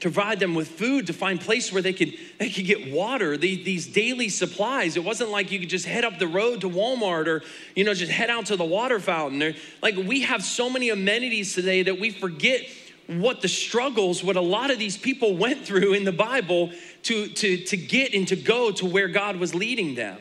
to 0.00 0.10
provide 0.10 0.38
them 0.38 0.54
with 0.54 0.68
food, 0.68 1.06
to 1.06 1.14
find 1.14 1.40
place 1.40 1.72
where 1.72 1.80
they 1.80 1.94
could, 1.94 2.12
they 2.38 2.50
could 2.50 2.66
get 2.66 2.92
water, 2.92 3.38
the, 3.38 3.62
these 3.62 3.86
daily 3.86 4.28
supplies. 4.28 4.98
It 4.98 5.04
wasn't 5.04 5.30
like 5.30 5.50
you 5.50 5.58
could 5.58 5.70
just 5.70 5.86
head 5.86 6.04
up 6.04 6.18
the 6.18 6.26
road 6.26 6.60
to 6.60 6.68
Walmart 6.68 7.26
or, 7.26 7.42
you 7.74 7.84
know, 7.84 7.94
just 7.94 8.12
head 8.12 8.28
out 8.28 8.44
to 8.46 8.56
the 8.56 8.66
water 8.66 9.00
fountain. 9.00 9.54
like 9.80 9.96
we 9.96 10.20
have 10.20 10.44
so 10.44 10.68
many 10.68 10.90
amenities 10.90 11.54
today 11.54 11.82
that 11.84 11.98
we 11.98 12.10
forget 12.10 12.66
what 13.06 13.40
the 13.40 13.48
struggles, 13.48 14.22
what 14.22 14.36
a 14.36 14.42
lot 14.42 14.70
of 14.70 14.78
these 14.78 14.98
people 14.98 15.38
went 15.38 15.64
through 15.64 15.94
in 15.94 16.04
the 16.04 16.12
Bible 16.12 16.70
to, 17.04 17.28
to, 17.28 17.64
to 17.64 17.78
get 17.78 18.12
and 18.12 18.28
to 18.28 18.36
go 18.36 18.72
to 18.72 18.84
where 18.84 19.08
God 19.08 19.36
was 19.36 19.54
leading 19.54 19.94
them. 19.94 20.18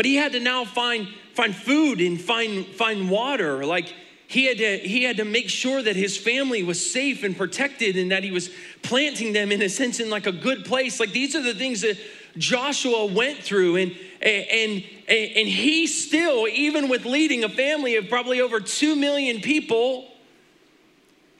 But 0.00 0.06
he 0.06 0.14
had 0.14 0.32
to 0.32 0.40
now 0.40 0.64
find, 0.64 1.08
find 1.34 1.54
food 1.54 2.00
and 2.00 2.18
find, 2.18 2.64
find 2.64 3.10
water. 3.10 3.66
Like 3.66 3.94
he 4.28 4.46
had, 4.46 4.56
to, 4.56 4.78
he 4.78 5.02
had 5.02 5.18
to 5.18 5.26
make 5.26 5.50
sure 5.50 5.82
that 5.82 5.94
his 5.94 6.16
family 6.16 6.62
was 6.62 6.90
safe 6.90 7.22
and 7.22 7.36
protected 7.36 7.98
and 7.98 8.10
that 8.10 8.24
he 8.24 8.30
was 8.30 8.48
planting 8.80 9.34
them 9.34 9.52
in 9.52 9.60
a 9.60 9.68
sense 9.68 10.00
in 10.00 10.08
like 10.08 10.26
a 10.26 10.32
good 10.32 10.64
place. 10.64 11.00
Like 11.00 11.12
these 11.12 11.36
are 11.36 11.42
the 11.42 11.52
things 11.52 11.82
that 11.82 11.98
Joshua 12.38 13.12
went 13.12 13.40
through. 13.40 13.76
And, 13.76 13.94
and, 14.22 14.82
and 15.06 15.46
he 15.46 15.86
still, 15.86 16.48
even 16.48 16.88
with 16.88 17.04
leading 17.04 17.44
a 17.44 17.50
family 17.50 17.96
of 17.96 18.08
probably 18.08 18.40
over 18.40 18.58
2 18.58 18.96
million 18.96 19.42
people, 19.42 20.08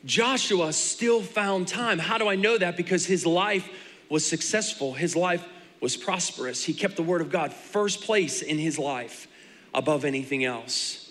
Joshua 0.05 0.75
still 0.75 1.23
found 1.23 1.67
time. 1.67 1.99
How 1.99 2.19
do 2.19 2.29
I 2.29 2.37
know 2.37 2.59
that? 2.59 2.76
Because 2.76 3.07
his 3.07 3.25
life 3.25 3.67
was 4.11 4.29
successful. 4.29 4.93
His 4.93 5.17
life 5.17 5.49
was 5.80 5.96
prosperous. 5.96 6.64
He 6.64 6.75
kept 6.75 6.96
the 6.96 7.02
word 7.02 7.20
of 7.20 7.30
God 7.30 7.52
first 7.52 8.02
place 8.02 8.42
in 8.42 8.58
his 8.58 8.78
life 8.78 9.26
above 9.75 10.04
anything 10.04 10.44
else. 10.44 11.10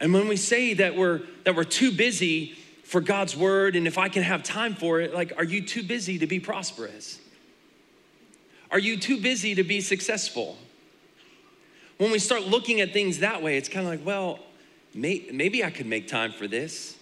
And 0.00 0.12
when 0.12 0.28
we 0.28 0.36
say 0.36 0.74
that 0.74 0.96
we're 0.96 1.22
that 1.44 1.54
we're 1.54 1.64
too 1.64 1.90
busy 1.90 2.56
for 2.84 3.00
God's 3.00 3.36
word 3.36 3.76
and 3.76 3.86
if 3.86 3.98
I 3.98 4.08
can 4.08 4.22
have 4.22 4.42
time 4.42 4.74
for 4.74 5.00
it, 5.00 5.14
like 5.14 5.32
are 5.36 5.44
you 5.44 5.62
too 5.62 5.82
busy 5.82 6.18
to 6.18 6.26
be 6.26 6.40
prosperous? 6.40 7.18
Are 8.70 8.78
you 8.78 8.96
too 8.96 9.20
busy 9.20 9.54
to 9.54 9.64
be 9.64 9.80
successful? 9.80 10.56
When 11.98 12.10
we 12.10 12.18
start 12.18 12.42
looking 12.42 12.80
at 12.80 12.92
things 12.92 13.20
that 13.20 13.42
way, 13.42 13.56
it's 13.56 13.68
kind 13.68 13.86
of 13.86 13.92
like, 13.92 14.04
well, 14.04 14.40
may, 14.94 15.26
maybe 15.32 15.64
I 15.64 15.70
could 15.70 15.86
make 15.86 16.08
time 16.08 16.32
for 16.32 16.46
this. 16.46 16.96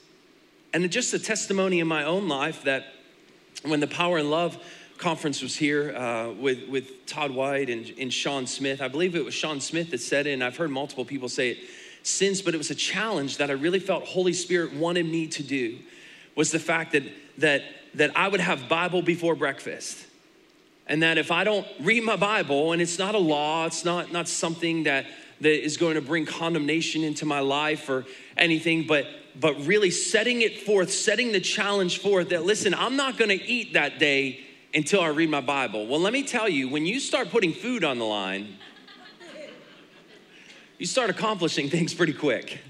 And 0.73 0.89
just 0.91 1.15
a 1.15 1.19
testimony 1.19 1.81
in 1.81 1.89
my 1.89 2.05
own 2.05 2.29
life 2.29 2.63
that 2.65 2.85
when 3.65 3.81
the 3.81 3.87
power 3.87 4.19
and 4.19 4.31
love 4.31 4.59
conference 5.05 5.43
was 5.43 5.55
here 5.55 5.95
uh, 5.95 6.31
with, 6.31 6.67
with 6.67 7.05
Todd 7.05 7.31
White 7.31 7.69
and, 7.69 7.93
and 8.01 8.11
Sean 8.11 8.47
Smith. 8.47 8.81
I 8.81 8.89
believe 8.89 9.15
it 9.15 9.23
was 9.23 9.35
Sean 9.35 9.61
Smith 9.61 9.91
that 9.91 10.01
said 10.01 10.27
it, 10.27 10.33
and 10.33 10.43
I've 10.43 10.57
heard 10.57 10.71
multiple 10.71 11.05
people 11.05 11.29
say 11.29 11.51
it 11.51 11.59
since, 12.03 12.41
but 12.41 12.55
it 12.55 12.57
was 12.57 12.71
a 12.71 12.75
challenge 12.75 13.37
that 13.37 13.51
I 13.51 13.53
really 13.53 13.81
felt 13.81 14.05
Holy 14.05 14.33
Spirit 14.33 14.73
wanted 14.73 15.05
me 15.05 15.27
to 15.27 15.43
do 15.43 15.79
was 16.37 16.53
the 16.53 16.59
fact 16.59 16.93
that, 16.93 17.03
that, 17.37 17.65
that 17.97 18.17
I 18.17 18.29
would 18.29 18.41
have 18.41 18.67
Bible 18.67 19.03
before 19.03 19.35
breakfast. 19.35 20.07
And 20.87 21.03
that 21.03 21.19
if 21.19 21.31
I 21.31 21.45
don't 21.45 21.67
read 21.81 22.03
my 22.03 22.17
Bible, 22.17 22.73
and 22.73 22.81
it's 22.81 22.99
not 22.99 23.15
a 23.15 23.19
law, 23.19 23.67
it's 23.67 23.85
not, 23.85 24.11
not 24.11 24.27
something 24.27 24.85
that, 24.85 25.05
that 25.43 25.65
is 25.65 25.77
going 25.77 25.97
to 25.97 26.01
bring 26.01 26.25
condemnation 26.25 27.05
into 27.05 27.27
my 27.27 27.41
life 27.41 27.91
or 27.91 28.07
anything, 28.39 28.87
but 28.87 29.07
but 29.39 29.67
really 29.67 29.91
setting 29.91 30.43
it 30.43 30.61
forth, 30.61 30.93
setting 30.93 31.33
the 31.33 31.41
challenge 31.41 31.99
forth 31.99 32.29
that 32.29 32.45
listen, 32.45 32.73
I'm 32.73 32.95
not 32.95 33.19
gonna 33.19 33.35
eat 33.45 33.73
that 33.73 33.99
day 33.99 34.45
until 34.75 35.01
I 35.01 35.09
read 35.09 35.31
my 35.31 35.41
Bible. 35.41 35.87
Well, 35.87 36.01
let 36.01 36.13
me 36.13 36.23
tell 36.25 36.49
you, 36.49 36.69
when 36.69 36.85
you 36.85 36.99
start 36.99 37.31
putting 37.31 37.53
food 37.53 37.85
on 37.85 37.99
the 37.99 38.05
line, 38.05 38.57
you 40.79 40.87
start 40.87 41.11
accomplishing 41.11 41.71
things 41.71 41.95
pretty 41.95 42.13
quick. 42.13 42.61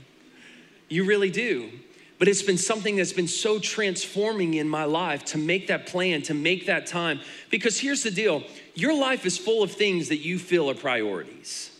You 0.89 1.05
really 1.05 1.31
do. 1.31 1.71
But 2.19 2.29
it's 2.29 2.43
been 2.43 2.59
something 2.59 2.97
that's 2.97 3.13
been 3.13 3.29
so 3.29 3.59
transforming 3.59 4.55
in 4.55 4.69
my 4.69 4.85
life 4.85 5.25
to 5.27 5.39
make 5.39 5.67
that 5.67 5.87
plan, 5.87 6.23
to 6.23 6.35
make 6.35 6.67
that 6.67 6.87
time. 6.87 7.21
Because 7.51 7.81
here's 7.81 8.03
the 8.03 8.11
deal 8.11 8.45
your 8.75 8.97
life 8.97 9.27
is 9.27 9.37
full 9.37 9.63
of 9.63 9.73
things 9.73 10.09
that 10.09 10.19
you 10.19 10.39
feel 10.39 10.71
are 10.71 10.75
priorities. 10.75 11.71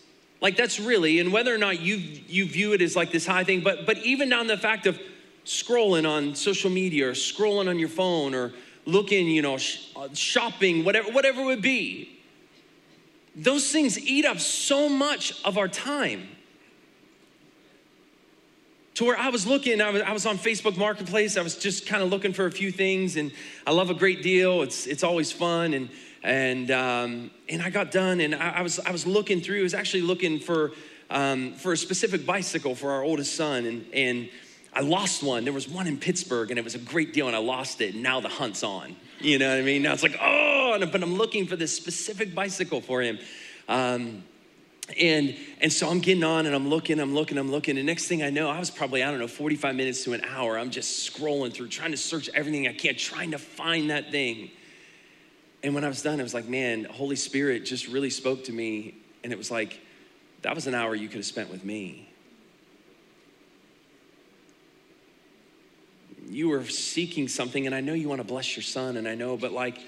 Like 0.41 0.57
that's 0.57 0.79
really, 0.79 1.19
and 1.19 1.31
whether 1.31 1.53
or 1.55 1.57
not 1.57 1.79
you, 1.79 1.95
you 1.95 2.45
view 2.45 2.73
it 2.73 2.81
as 2.81 2.95
like 2.95 3.11
this 3.11 3.25
high 3.25 3.43
thing, 3.43 3.61
but, 3.61 3.85
but 3.85 3.97
even 3.99 4.29
down 4.29 4.47
the 4.47 4.57
fact 4.57 4.85
of 4.85 4.99
scrolling 5.45 6.07
on 6.07 6.35
social 6.35 6.69
media 6.69 7.07
or 7.09 7.13
scrolling 7.13 7.69
on 7.69 7.79
your 7.79 7.89
phone 7.89 8.35
or 8.35 8.51
looking, 8.85 9.27
you 9.27 9.41
know, 9.41 9.57
uh, 9.95 10.07
shopping, 10.13 10.85
whatever, 10.85 11.11
whatever 11.11 11.41
it 11.41 11.45
would 11.45 11.61
be. 11.61 12.19
Those 13.35 13.71
things 13.71 13.99
eat 13.99 14.25
up 14.25 14.39
so 14.39 14.87
much 14.87 15.43
of 15.43 15.57
our 15.57 15.67
time. 15.67 16.29
To 18.95 19.03
where 19.03 19.17
I 19.17 19.27
was 19.27 19.45
looking, 19.45 19.81
I 19.81 19.89
was, 19.89 20.01
I 20.03 20.13
was 20.13 20.25
on 20.25 20.37
Facebook 20.37 20.77
Marketplace. 20.77 21.35
I 21.35 21.41
was 21.41 21.57
just 21.57 21.85
kind 21.85 22.01
of 22.01 22.09
looking 22.09 22.31
for 22.31 22.45
a 22.45 22.51
few 22.51 22.71
things, 22.71 23.17
and 23.17 23.33
I 23.67 23.71
love 23.71 23.89
a 23.89 23.93
great 23.93 24.23
deal. 24.23 24.61
It's 24.61 24.87
it's 24.87 25.03
always 25.03 25.33
fun, 25.33 25.73
and 25.73 25.89
and 26.23 26.71
um, 26.71 27.31
and 27.49 27.61
I 27.61 27.69
got 27.69 27.91
done, 27.91 28.21
and 28.21 28.33
I, 28.33 28.51
I, 28.51 28.61
was 28.61 28.79
I 28.79 28.91
was 28.91 29.05
looking 29.05 29.41
through. 29.41 29.59
I 29.59 29.63
was 29.63 29.73
actually 29.73 30.03
looking 30.03 30.39
for 30.39 30.71
um, 31.09 31.53
for 31.55 31.73
a 31.73 31.77
specific 31.77 32.25
bicycle 32.25 32.73
for 32.73 32.91
our 32.91 33.03
oldest 33.03 33.35
son, 33.35 33.65
and 33.65 33.85
and 33.93 34.29
I 34.75 34.81
lost 34.81 35.23
one. 35.23 35.45
There 35.45 35.53
was 35.53 35.69
one 35.69 35.87
in 35.87 35.97
Pittsburgh 35.97 36.49
and 36.51 36.59
it 36.59 36.63
was 36.63 36.75
a 36.75 36.79
great 36.79 37.13
deal 37.13 37.27
and 37.27 37.35
I 37.35 37.39
lost 37.39 37.79
it. 37.79 37.93
And 37.93 38.03
now 38.03 38.19
the 38.19 38.29
hunt's 38.29 38.61
on. 38.61 38.95
You 39.21 39.39
know 39.39 39.49
what 39.49 39.57
I 39.57 39.61
mean? 39.61 39.81
Now 39.81 39.93
it's 39.93 40.03
like, 40.03 40.17
oh, 40.21 40.77
but 40.91 41.01
I'm 41.01 41.15
looking 41.15 41.47
for 41.47 41.55
this 41.55 41.75
specific 41.75 42.35
bicycle 42.35 42.81
for 42.81 43.01
him. 43.01 43.17
Um, 43.69 44.23
and 44.99 45.35
and 45.61 45.73
so 45.73 45.89
I'm 45.89 45.99
getting 45.99 46.23
on 46.23 46.45
and 46.45 46.53
I'm 46.53 46.69
looking, 46.69 46.99
I'm 46.99 47.15
looking, 47.15 47.37
I'm 47.37 47.49
looking. 47.49 47.77
And 47.77 47.87
next 47.87 48.07
thing 48.07 48.21
I 48.21 48.29
know, 48.29 48.49
I 48.49 48.59
was 48.59 48.69
probably, 48.69 49.01
I 49.01 49.09
don't 49.09 49.19
know, 49.19 49.27
45 49.27 49.75
minutes 49.75 50.03
to 50.03 50.13
an 50.13 50.23
hour. 50.25 50.59
I'm 50.59 50.69
just 50.69 51.11
scrolling 51.11 51.53
through, 51.53 51.69
trying 51.69 51.91
to 51.91 51.97
search 51.97 52.29
everything 52.33 52.67
I 52.67 52.73
can, 52.73 52.95
trying 52.95 53.31
to 53.31 53.39
find 53.39 53.89
that 53.89 54.11
thing. 54.11 54.51
And 55.63 55.73
when 55.73 55.83
I 55.83 55.87
was 55.87 56.03
done, 56.03 56.19
I 56.19 56.23
was 56.23 56.35
like, 56.35 56.47
man, 56.47 56.83
Holy 56.83 57.15
Spirit 57.15 57.65
just 57.65 57.87
really 57.87 58.11
spoke 58.11 58.43
to 58.43 58.51
me. 58.51 58.95
And 59.23 59.33
it 59.33 59.37
was 59.37 59.49
like, 59.49 59.79
that 60.43 60.53
was 60.53 60.67
an 60.67 60.75
hour 60.75 60.93
you 60.93 61.07
could 61.07 61.17
have 61.17 61.25
spent 61.25 61.49
with 61.49 61.63
me. 61.63 62.07
You 66.29 66.49
were 66.49 66.63
seeking 66.65 67.27
something, 67.27 67.65
and 67.65 67.75
I 67.75 67.81
know 67.81 67.93
you 67.93 68.09
want 68.09 68.21
to 68.21 68.27
bless 68.27 68.55
your 68.55 68.63
son, 68.63 68.97
and 68.97 69.07
I 69.07 69.15
know, 69.15 69.37
but 69.37 69.51
like, 69.51 69.79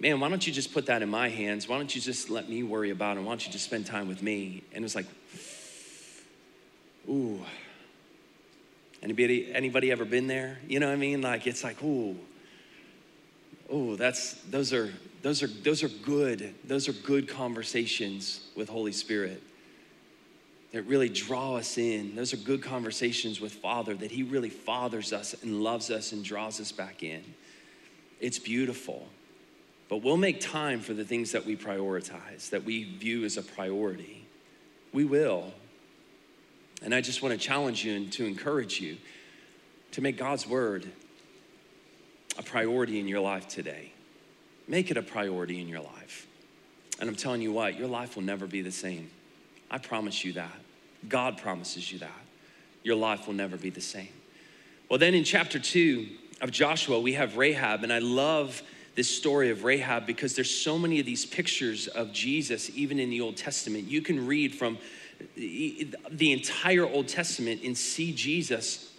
man, 0.00 0.20
why 0.20 0.28
don't 0.28 0.46
you 0.46 0.52
just 0.52 0.72
put 0.72 0.86
that 0.86 1.02
in 1.02 1.08
my 1.08 1.28
hands? 1.28 1.68
Why 1.68 1.76
don't 1.76 1.94
you 1.94 2.00
just 2.00 2.28
let 2.28 2.48
me 2.48 2.62
worry 2.62 2.90
about 2.90 3.16
it? 3.16 3.20
Why 3.20 3.30
don't 3.30 3.46
you 3.46 3.52
just 3.52 3.64
spend 3.64 3.86
time 3.86 4.08
with 4.08 4.22
me? 4.22 4.62
And 4.72 4.82
it 4.82 4.82
was 4.82 4.94
like, 4.94 5.06
ooh. 7.08 7.40
Anybody, 9.02 9.52
anybody 9.52 9.90
ever 9.90 10.04
been 10.04 10.28
there? 10.28 10.58
You 10.68 10.78
know 10.78 10.86
what 10.86 10.92
I 10.92 10.96
mean? 10.96 11.22
Like, 11.22 11.46
it's 11.46 11.64
like, 11.64 11.82
ooh, 11.82 12.16
ooh, 13.72 13.96
that's, 13.96 14.34
those 14.42 14.72
are, 14.72 14.92
those 15.22 15.42
are, 15.42 15.48
those 15.48 15.82
are 15.82 15.88
good. 15.88 16.54
Those 16.64 16.88
are 16.88 16.92
good 16.92 17.28
conversations 17.28 18.48
with 18.54 18.68
Holy 18.68 18.92
Spirit. 18.92 19.42
That 20.72 20.82
really 20.82 21.08
draw 21.08 21.56
us 21.56 21.76
in. 21.76 22.16
Those 22.16 22.32
are 22.32 22.38
good 22.38 22.62
conversations 22.62 23.40
with 23.40 23.52
Father, 23.52 23.94
that 23.94 24.10
He 24.10 24.22
really 24.22 24.48
fathers 24.48 25.12
us 25.12 25.34
and 25.42 25.62
loves 25.62 25.90
us 25.90 26.12
and 26.12 26.24
draws 26.24 26.60
us 26.60 26.72
back 26.72 27.02
in. 27.02 27.22
It's 28.20 28.38
beautiful. 28.38 29.06
But 29.88 29.98
we'll 29.98 30.16
make 30.16 30.40
time 30.40 30.80
for 30.80 30.94
the 30.94 31.04
things 31.04 31.32
that 31.32 31.44
we 31.44 31.56
prioritize, 31.56 32.48
that 32.50 32.64
we 32.64 32.84
view 32.84 33.24
as 33.24 33.36
a 33.36 33.42
priority. 33.42 34.26
We 34.92 35.04
will. 35.04 35.52
And 36.82 36.94
I 36.94 37.02
just 37.02 37.22
want 37.22 37.38
to 37.38 37.38
challenge 37.38 37.84
you 37.84 37.94
and 37.94 38.12
to 38.14 38.24
encourage 38.24 38.80
you 38.80 38.96
to 39.92 40.00
make 40.00 40.16
God's 40.16 40.46
word 40.46 40.90
a 42.38 42.42
priority 42.42 42.98
in 42.98 43.06
your 43.06 43.20
life 43.20 43.46
today. 43.46 43.92
Make 44.66 44.90
it 44.90 44.96
a 44.96 45.02
priority 45.02 45.60
in 45.60 45.68
your 45.68 45.80
life. 45.80 46.26
And 46.98 47.08
I'm 47.08 47.16
telling 47.16 47.42
you 47.42 47.52
what, 47.52 47.78
your 47.78 47.88
life 47.88 48.16
will 48.16 48.22
never 48.22 48.46
be 48.46 48.62
the 48.62 48.72
same. 48.72 49.10
I 49.72 49.78
promise 49.78 50.24
you 50.24 50.34
that. 50.34 50.52
God 51.08 51.38
promises 51.38 51.90
you 51.90 51.98
that. 52.00 52.10
Your 52.84 52.94
life 52.94 53.26
will 53.26 53.34
never 53.34 53.56
be 53.56 53.70
the 53.70 53.80
same. 53.80 54.10
Well, 54.88 54.98
then 54.98 55.14
in 55.14 55.24
chapter 55.24 55.58
two 55.58 56.08
of 56.40 56.50
Joshua, 56.50 57.00
we 57.00 57.14
have 57.14 57.36
Rahab, 57.36 57.82
and 57.82 57.92
I 57.92 57.98
love 57.98 58.62
this 58.94 59.08
story 59.08 59.50
of 59.50 59.64
Rahab 59.64 60.06
because 60.06 60.36
there's 60.36 60.50
so 60.50 60.78
many 60.78 61.00
of 61.00 61.06
these 61.06 61.24
pictures 61.24 61.88
of 61.88 62.12
Jesus, 62.12 62.70
even 62.74 62.98
in 62.98 63.08
the 63.08 63.22
Old 63.22 63.38
Testament. 63.38 63.88
You 63.88 64.02
can 64.02 64.26
read 64.26 64.54
from 64.54 64.76
the 65.34 66.32
entire 66.32 66.86
Old 66.86 67.08
Testament 67.08 67.62
and 67.64 67.76
see 67.76 68.12
Jesus 68.12 68.92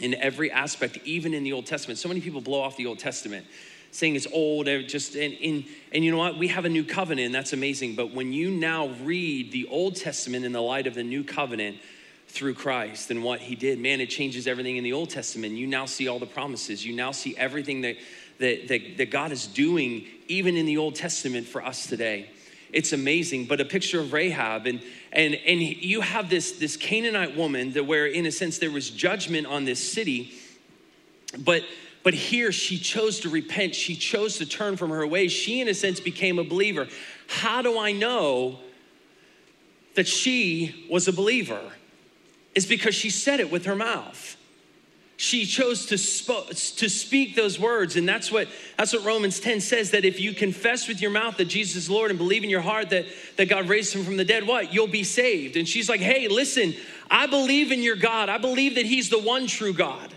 in 0.00 0.14
every 0.14 0.50
aspect, 0.50 0.98
even 1.04 1.34
in 1.34 1.42
the 1.42 1.52
Old 1.52 1.66
Testament. 1.66 1.98
So 1.98 2.08
many 2.08 2.20
people 2.20 2.40
blow 2.40 2.60
off 2.60 2.76
the 2.76 2.86
Old 2.86 3.00
Testament 3.00 3.46
saying 3.94 4.16
it's 4.16 4.26
old 4.32 4.66
just 4.88 5.14
and, 5.14 5.34
and 5.40 5.64
and 5.92 6.04
you 6.04 6.10
know 6.10 6.18
what? 6.18 6.36
We 6.36 6.48
have 6.48 6.64
a 6.64 6.68
new 6.68 6.84
covenant 6.84 7.26
and 7.26 7.34
that's 7.34 7.52
amazing. 7.52 7.94
But 7.94 8.12
when 8.12 8.32
you 8.32 8.50
now 8.50 8.88
read 9.02 9.52
the 9.52 9.68
old 9.68 9.94
testament 9.94 10.44
in 10.44 10.50
the 10.50 10.60
light 10.60 10.88
of 10.88 10.94
the 10.94 11.04
new 11.04 11.22
covenant 11.22 11.78
through 12.26 12.54
christ 12.54 13.12
and 13.12 13.22
what 13.22 13.38
he 13.38 13.54
did 13.54 13.78
man 13.78 14.00
it 14.00 14.06
changes 14.06 14.48
everything 14.48 14.76
in 14.76 14.82
the 14.82 14.92
old 14.92 15.10
testament. 15.10 15.54
You 15.54 15.68
now 15.68 15.86
see 15.86 16.08
all 16.08 16.18
the 16.18 16.26
promises. 16.26 16.84
You 16.84 16.96
now 16.96 17.12
see 17.12 17.36
everything 17.36 17.82
that 17.82 17.96
that, 18.38 18.66
that, 18.66 18.96
that 18.96 19.10
god 19.10 19.30
is 19.30 19.46
doing 19.46 20.06
even 20.26 20.56
in 20.56 20.66
the 20.66 20.76
old 20.76 20.96
testament 20.96 21.46
for 21.46 21.64
us 21.64 21.86
today. 21.86 22.30
It's 22.72 22.92
amazing. 22.92 23.46
But 23.46 23.60
a 23.60 23.64
picture 23.64 24.00
of 24.00 24.12
rahab 24.12 24.66
and 24.66 24.82
and 25.12 25.36
and 25.36 25.62
you 25.62 26.00
have 26.00 26.28
this 26.28 26.52
this 26.58 26.76
canaanite 26.76 27.36
woman 27.36 27.74
that 27.74 27.84
where 27.84 28.06
in 28.06 28.26
a 28.26 28.32
sense 28.32 28.58
there 28.58 28.72
was 28.72 28.90
judgment 28.90 29.46
on 29.46 29.64
this 29.64 29.92
city 29.92 30.34
but 31.38 31.62
but 32.04 32.12
here 32.12 32.52
she 32.52 32.78
chose 32.78 33.20
to 33.20 33.30
repent. 33.30 33.74
She 33.74 33.96
chose 33.96 34.36
to 34.38 34.46
turn 34.46 34.76
from 34.76 34.90
her 34.90 35.06
ways. 35.06 35.32
She, 35.32 35.60
in 35.60 35.68
a 35.68 35.74
sense, 35.74 35.98
became 35.98 36.38
a 36.38 36.44
believer. 36.44 36.86
How 37.26 37.62
do 37.62 37.78
I 37.78 37.92
know 37.92 38.58
that 39.94 40.06
she 40.06 40.86
was 40.90 41.08
a 41.08 41.12
believer? 41.12 41.72
Is 42.54 42.66
because 42.66 42.94
she 42.94 43.08
said 43.10 43.40
it 43.40 43.50
with 43.50 43.64
her 43.64 43.74
mouth. 43.74 44.36
She 45.16 45.46
chose 45.46 45.86
to, 45.86 45.96
sp- 45.96 46.50
to 46.50 46.88
speak 46.90 47.36
those 47.36 47.58
words. 47.58 47.96
And 47.96 48.06
that's 48.06 48.30
what, 48.30 48.48
that's 48.76 48.92
what 48.92 49.04
Romans 49.04 49.40
10 49.40 49.60
says 49.60 49.92
that 49.92 50.04
if 50.04 50.20
you 50.20 50.34
confess 50.34 50.86
with 50.86 51.00
your 51.00 51.10
mouth 51.10 51.38
that 51.38 51.46
Jesus 51.46 51.84
is 51.84 51.90
Lord 51.90 52.10
and 52.10 52.18
believe 52.18 52.44
in 52.44 52.50
your 52.50 52.60
heart 52.60 52.90
that, 52.90 53.06
that 53.36 53.48
God 53.48 53.68
raised 53.68 53.94
him 53.94 54.04
from 54.04 54.18
the 54.18 54.24
dead, 54.24 54.46
what? 54.46 54.74
You'll 54.74 54.88
be 54.88 55.04
saved. 55.04 55.56
And 55.56 55.66
she's 55.66 55.88
like, 55.88 56.00
hey, 56.00 56.28
listen, 56.28 56.74
I 57.10 57.26
believe 57.26 57.72
in 57.72 57.82
your 57.82 57.96
God. 57.96 58.28
I 58.28 58.38
believe 58.38 58.74
that 58.74 58.84
he's 58.84 59.08
the 59.08 59.20
one 59.20 59.46
true 59.46 59.72
God. 59.72 60.13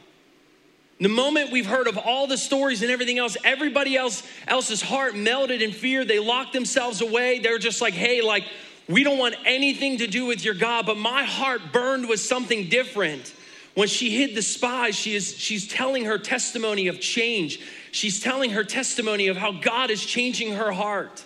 The 1.00 1.10
moment 1.10 1.52
we've 1.52 1.68
heard 1.68 1.88
of 1.88 1.98
all 1.98 2.26
the 2.26 2.38
stories 2.38 2.82
and 2.82 2.90
everything 2.90 3.20
else, 3.20 3.38
everybody 3.44 3.96
else 3.96 4.24
else's 4.48 4.82
heart 4.82 5.16
melted 5.16 5.62
in 5.62 5.72
fear. 5.72 6.04
They 6.04 6.20
locked 6.20 6.54
themselves 6.54 7.02
away. 7.02 7.40
They're 7.40 7.60
just 7.60 7.82
like, 7.82 7.94
hey, 7.94 8.22
like, 8.22 8.46
we 8.90 9.04
don't 9.04 9.20
want 9.20 9.36
anything 9.46 9.98
to 10.00 10.08
do 10.08 10.26
with 10.26 10.44
your 10.44 10.56
God. 10.56 10.88
But 10.88 10.98
my 10.98 11.24
heart 11.24 11.62
burned 11.72 12.10
with 12.10 12.20
something 12.20 12.70
different. 12.70 13.34
When 13.76 13.88
she 13.88 14.10
hid 14.10 14.34
the 14.34 14.42
spies, 14.42 14.96
she 14.96 15.14
is 15.14 15.38
she's 15.38 15.68
telling 15.68 16.06
her 16.06 16.18
testimony 16.18 16.88
of 16.88 17.00
change. 17.00 17.60
She's 17.92 18.20
telling 18.20 18.50
her 18.52 18.64
testimony 18.64 19.28
of 19.28 19.38
how 19.38 19.52
God 19.52 19.92
is 19.92 20.04
changing 20.04 20.54
her 20.54 20.72
heart. 20.72 21.24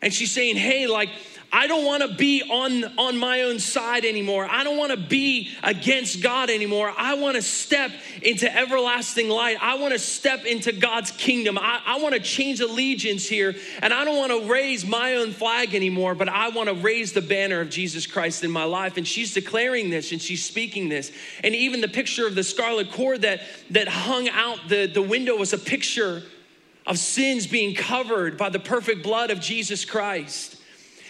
And 0.00 0.14
she's 0.14 0.32
saying, 0.32 0.56
hey, 0.56 0.86
like, 0.86 1.10
I 1.50 1.66
don't 1.66 1.86
want 1.86 2.02
to 2.02 2.14
be 2.14 2.42
on, 2.42 2.84
on 2.98 3.16
my 3.16 3.42
own 3.42 3.58
side 3.58 4.04
anymore. 4.04 4.46
I 4.50 4.64
don't 4.64 4.76
want 4.76 4.90
to 4.90 4.98
be 4.98 5.48
against 5.62 6.22
God 6.22 6.50
anymore. 6.50 6.92
I 6.96 7.14
want 7.14 7.36
to 7.36 7.42
step 7.42 7.90
into 8.20 8.54
everlasting 8.54 9.30
light. 9.30 9.56
I 9.60 9.76
want 9.76 9.94
to 9.94 9.98
step 9.98 10.44
into 10.44 10.72
God's 10.72 11.10
kingdom. 11.10 11.56
I, 11.56 11.80
I 11.86 12.00
want 12.00 12.14
to 12.14 12.20
change 12.20 12.60
allegiance 12.60 13.26
here. 13.26 13.56
And 13.80 13.94
I 13.94 14.04
don't 14.04 14.18
want 14.18 14.30
to 14.30 14.50
raise 14.50 14.84
my 14.84 15.14
own 15.14 15.32
flag 15.32 15.74
anymore, 15.74 16.14
but 16.14 16.28
I 16.28 16.50
want 16.50 16.68
to 16.68 16.74
raise 16.74 17.14
the 17.14 17.22
banner 17.22 17.60
of 17.62 17.70
Jesus 17.70 18.06
Christ 18.06 18.44
in 18.44 18.50
my 18.50 18.64
life. 18.64 18.98
And 18.98 19.08
she's 19.08 19.32
declaring 19.32 19.88
this 19.88 20.12
and 20.12 20.20
she's 20.20 20.44
speaking 20.44 20.90
this. 20.90 21.10
And 21.42 21.54
even 21.54 21.80
the 21.80 21.88
picture 21.88 22.26
of 22.26 22.34
the 22.34 22.44
scarlet 22.44 22.92
cord 22.92 23.22
that, 23.22 23.40
that 23.70 23.88
hung 23.88 24.28
out 24.28 24.58
the, 24.68 24.86
the 24.86 25.02
window 25.02 25.34
was 25.36 25.54
a 25.54 25.58
picture 25.58 26.24
of 26.86 26.98
sins 26.98 27.46
being 27.46 27.74
covered 27.74 28.36
by 28.36 28.50
the 28.50 28.58
perfect 28.58 29.02
blood 29.02 29.30
of 29.30 29.40
Jesus 29.40 29.86
Christ. 29.86 30.56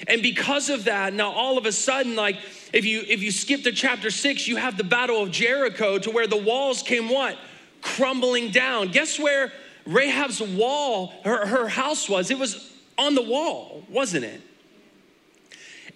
And 0.06 0.22
because 0.22 0.70
of 0.70 0.84
that, 0.84 1.12
now 1.12 1.30
all 1.30 1.58
of 1.58 1.66
a 1.66 1.72
sudden, 1.72 2.14
like 2.14 2.36
if 2.72 2.84
you 2.84 3.02
if 3.06 3.22
you 3.22 3.30
skip 3.30 3.62
to 3.64 3.72
chapter 3.72 4.10
six, 4.10 4.46
you 4.46 4.56
have 4.56 4.76
the 4.76 4.84
battle 4.84 5.22
of 5.22 5.30
Jericho 5.30 5.98
to 5.98 6.10
where 6.10 6.26
the 6.26 6.36
walls 6.36 6.82
came 6.82 7.08
what? 7.08 7.36
Crumbling 7.80 8.50
down. 8.50 8.88
Guess 8.88 9.18
where 9.18 9.52
Rahab's 9.86 10.40
wall, 10.40 11.12
her, 11.24 11.46
her 11.46 11.68
house 11.68 12.08
was? 12.08 12.30
It 12.30 12.38
was 12.38 12.72
on 12.96 13.14
the 13.14 13.22
wall, 13.22 13.82
wasn't 13.88 14.24
it? 14.24 14.40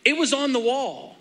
It 0.04 0.16
was 0.16 0.32
on 0.32 0.52
the 0.52 0.60
wall. 0.60 1.16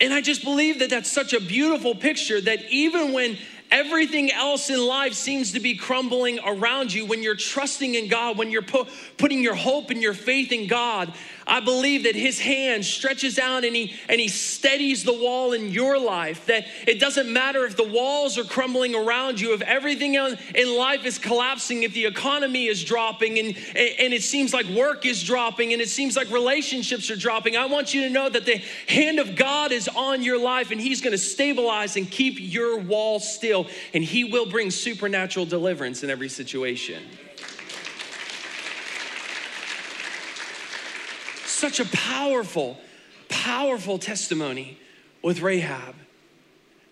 And 0.00 0.12
I 0.12 0.20
just 0.20 0.42
believe 0.42 0.80
that 0.80 0.90
that's 0.90 1.10
such 1.10 1.32
a 1.32 1.40
beautiful 1.40 1.94
picture 1.94 2.40
that 2.40 2.64
even 2.70 3.12
when 3.12 3.38
everything 3.70 4.32
else 4.32 4.68
in 4.68 4.84
life 4.84 5.14
seems 5.14 5.52
to 5.52 5.60
be 5.60 5.76
crumbling 5.76 6.40
around 6.44 6.92
you, 6.92 7.06
when 7.06 7.22
you're 7.22 7.36
trusting 7.36 7.94
in 7.94 8.08
God, 8.08 8.36
when 8.36 8.50
you're 8.50 8.62
pu- 8.62 8.86
putting 9.16 9.42
your 9.42 9.54
hope 9.54 9.90
and 9.90 10.02
your 10.02 10.12
faith 10.12 10.50
in 10.50 10.66
God, 10.66 11.14
I 11.46 11.60
believe 11.60 12.04
that 12.04 12.14
his 12.14 12.38
hand 12.38 12.84
stretches 12.84 13.38
out 13.38 13.64
and 13.64 13.74
he 13.74 13.94
and 14.08 14.20
he 14.20 14.28
steadies 14.28 15.04
the 15.04 15.12
wall 15.12 15.52
in 15.52 15.70
your 15.70 15.98
life. 15.98 16.46
That 16.46 16.66
it 16.86 17.00
doesn't 17.00 17.32
matter 17.32 17.64
if 17.64 17.76
the 17.76 17.88
walls 17.88 18.38
are 18.38 18.44
crumbling 18.44 18.94
around 18.94 19.40
you, 19.40 19.54
if 19.54 19.62
everything 19.62 20.14
in 20.14 20.76
life 20.76 21.04
is 21.04 21.18
collapsing, 21.18 21.82
if 21.82 21.94
the 21.94 22.06
economy 22.06 22.66
is 22.66 22.84
dropping 22.84 23.38
and, 23.38 23.48
and 23.76 24.12
it 24.12 24.22
seems 24.22 24.52
like 24.52 24.66
work 24.66 25.04
is 25.06 25.22
dropping 25.22 25.72
and 25.72 25.82
it 25.82 25.88
seems 25.88 26.16
like 26.16 26.30
relationships 26.30 27.10
are 27.10 27.16
dropping. 27.16 27.56
I 27.56 27.66
want 27.66 27.94
you 27.94 28.02
to 28.02 28.10
know 28.10 28.28
that 28.28 28.46
the 28.46 28.62
hand 28.86 29.18
of 29.18 29.36
God 29.36 29.72
is 29.72 29.88
on 29.88 30.22
your 30.22 30.38
life 30.38 30.70
and 30.70 30.80
he's 30.80 31.00
going 31.00 31.12
to 31.12 31.18
stabilize 31.18 31.96
and 31.96 32.10
keep 32.10 32.36
your 32.38 32.78
wall 32.78 33.20
still 33.20 33.66
and 33.94 34.04
he 34.04 34.24
will 34.24 34.46
bring 34.46 34.70
supernatural 34.70 35.46
deliverance 35.46 36.02
in 36.02 36.10
every 36.10 36.28
situation. 36.28 37.02
Such 41.62 41.78
a 41.78 41.86
powerful, 41.96 42.76
powerful 43.28 43.96
testimony 43.96 44.78
with 45.22 45.40
Rahab. 45.40 45.94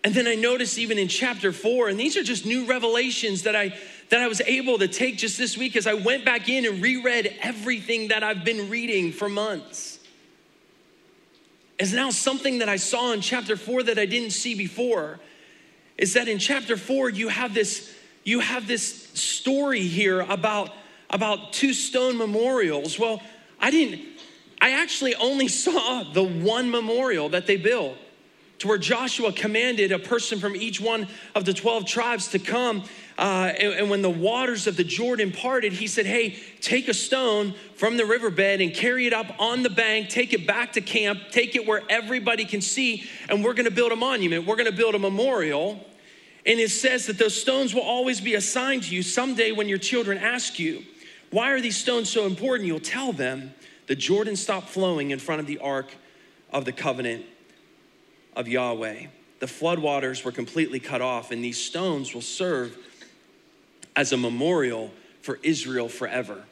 And 0.03 0.15
then 0.15 0.27
I 0.27 0.35
noticed 0.35 0.79
even 0.79 0.97
in 0.97 1.09
chapter 1.09 1.51
four, 1.51 1.89
and 1.89 1.99
these 1.99 2.15
are 2.15 2.23
just 2.23 2.45
new 2.45 2.65
revelations 2.65 3.43
that 3.43 3.55
I 3.55 3.77
that 4.09 4.21
I 4.21 4.27
was 4.27 4.41
able 4.41 4.77
to 4.79 4.87
take 4.87 5.17
just 5.17 5.37
this 5.37 5.57
week 5.57 5.75
as 5.75 5.87
I 5.87 5.93
went 5.93 6.25
back 6.25 6.49
in 6.49 6.65
and 6.65 6.81
reread 6.81 7.37
everything 7.41 8.09
that 8.09 8.23
I've 8.23 8.43
been 8.43 8.69
reading 8.69 9.11
for 9.11 9.29
months. 9.29 9.99
Is 11.77 11.93
now 11.93 12.09
something 12.09 12.59
that 12.59 12.69
I 12.69 12.77
saw 12.77 13.11
in 13.11 13.21
chapter 13.21 13.57
four 13.57 13.83
that 13.83 13.99
I 13.99 14.05
didn't 14.05 14.31
see 14.31 14.55
before. 14.55 15.19
Is 15.97 16.13
that 16.13 16.27
in 16.29 16.39
chapter 16.39 16.77
four 16.77 17.09
you 17.09 17.27
have 17.27 17.53
this 17.53 17.93
you 18.23 18.39
have 18.39 18.67
this 18.67 19.09
story 19.13 19.81
here 19.81 20.21
about 20.21 20.71
about 21.09 21.51
two 21.51 21.73
stone 21.73 22.17
memorials. 22.17 22.97
Well, 22.97 23.21
I 23.59 23.69
didn't 23.69 24.10
I 24.61 24.73
actually 24.73 25.15
only 25.15 25.47
saw 25.47 26.03
the 26.03 26.23
one 26.23 26.69
memorial 26.69 27.29
that 27.29 27.47
they 27.47 27.57
built 27.57 27.97
to 28.59 28.67
where 28.67 28.77
Joshua 28.77 29.33
commanded 29.33 29.91
a 29.91 29.97
person 29.97 30.39
from 30.39 30.55
each 30.55 30.79
one 30.79 31.07
of 31.33 31.45
the 31.45 31.53
12 31.53 31.87
tribes 31.87 32.27
to 32.27 32.37
come. 32.37 32.83
Uh, 33.17 33.51
and, 33.57 33.73
and, 33.73 33.89
when 33.89 34.03
the 34.03 34.09
waters 34.09 34.67
of 34.67 34.77
the 34.77 34.83
Jordan 34.83 35.31
parted, 35.31 35.73
he 35.73 35.87
said, 35.87 36.05
Hey, 36.05 36.37
take 36.61 36.87
a 36.87 36.93
stone 36.93 37.55
from 37.75 37.97
the 37.97 38.05
riverbed 38.05 38.61
and 38.61 38.73
carry 38.73 39.07
it 39.07 39.13
up 39.13 39.33
on 39.39 39.63
the 39.63 39.69
bank, 39.69 40.09
take 40.09 40.33
it 40.33 40.45
back 40.45 40.73
to 40.73 40.81
camp, 40.81 41.19
take 41.31 41.55
it 41.55 41.65
where 41.65 41.81
everybody 41.89 42.45
can 42.45 42.61
see, 42.61 43.03
and 43.29 43.43
we're 43.43 43.53
gonna 43.53 43.71
build 43.71 43.91
a 43.91 43.95
monument. 43.95 44.45
We're 44.45 44.55
gonna 44.55 44.71
build 44.71 44.93
a 44.93 44.99
memorial. 44.99 45.83
And 46.45 46.59
it 46.59 46.69
says 46.69 47.07
that 47.07 47.17
those 47.17 47.39
stones 47.39 47.73
will 47.73 47.81
always 47.81 48.21
be 48.21 48.35
assigned 48.35 48.83
to 48.83 48.95
you 48.95 49.01
someday 49.03 49.51
when 49.51 49.69
your 49.69 49.77
children 49.79 50.19
ask 50.19 50.59
you, 50.59 50.83
Why 51.31 51.51
are 51.51 51.61
these 51.61 51.77
stones 51.77 52.09
so 52.09 52.27
important? 52.27 52.67
You'll 52.67 52.79
tell 52.79 53.11
them 53.11 53.53
the 53.87 53.95
Jordan 53.95 54.35
stopped 54.35 54.69
flowing 54.69 55.11
in 55.11 55.19
front 55.19 55.41
of 55.41 55.47
the 55.47 55.57
ark 55.59 55.93
of 56.51 56.65
the 56.65 56.71
covenant 56.71 57.25
of 58.35 58.47
Yahweh. 58.47 59.07
The 59.39 59.45
floodwaters 59.45 60.23
were 60.23 60.31
completely 60.31 60.79
cut 60.79 61.01
off, 61.01 61.31
and 61.31 61.43
these 61.43 61.57
stones 61.57 62.13
will 62.13 62.21
serve 62.21 62.77
as 63.95 64.11
a 64.11 64.17
memorial 64.17 64.91
for 65.21 65.39
Israel 65.43 65.89
forever. 65.89 66.43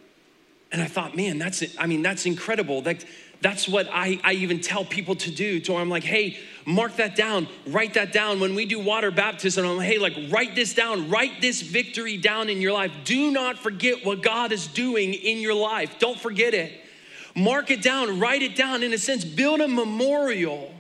And 0.72 0.82
I 0.82 0.88
thought, 0.88 1.16
man, 1.16 1.38
that's 1.38 1.62
it. 1.62 1.76
I 1.80 1.88
mean, 1.88 2.02
that's 2.02 2.26
incredible. 2.26 2.82
That, 2.84 3.04
That's 3.42 3.68
what 3.68 3.88
I, 3.90 4.20
I 4.24 4.34
even 4.34 4.60
tell 4.60 4.84
people 4.84 5.16
to 5.16 5.32
do. 5.32 5.62
To 5.62 5.78
I'm 5.78 5.90
like, 5.90 6.04
hey, 6.04 6.38
mark 6.66 6.98
that 6.98 7.16
down, 7.16 7.48
write 7.68 7.94
that 7.94 8.12
down. 8.12 8.42
When 8.42 8.54
we 8.54 8.66
do 8.66 8.80
water 8.80 9.12
baptism, 9.12 9.66
I'm 9.66 9.78
like, 9.78 9.88
hey, 9.88 9.98
like 9.98 10.14
write 10.30 10.56
this 10.56 10.74
down, 10.74 11.10
write 11.10 11.40
this 11.40 11.62
victory 11.62 12.18
down 12.18 12.50
in 12.50 12.62
your 12.62 12.74
life. 12.74 12.92
Do 13.06 13.32
not 13.32 13.58
forget 13.58 14.06
what 14.06 14.22
God 14.22 14.52
is 14.52 14.68
doing 14.68 15.14
in 15.14 15.38
your 15.40 15.54
life. 15.56 15.98
Don't 16.00 16.20
forget 16.20 16.54
it. 16.54 16.84
Mark 17.40 17.72
it 17.72 17.82
down, 17.82 18.20
write 18.20 18.42
it 18.42 18.56
down 18.56 18.84
in 18.84 18.94
a 18.94 18.98
sense, 18.98 19.24
build 19.24 19.62
a 19.62 19.68
memorial, 19.68 20.74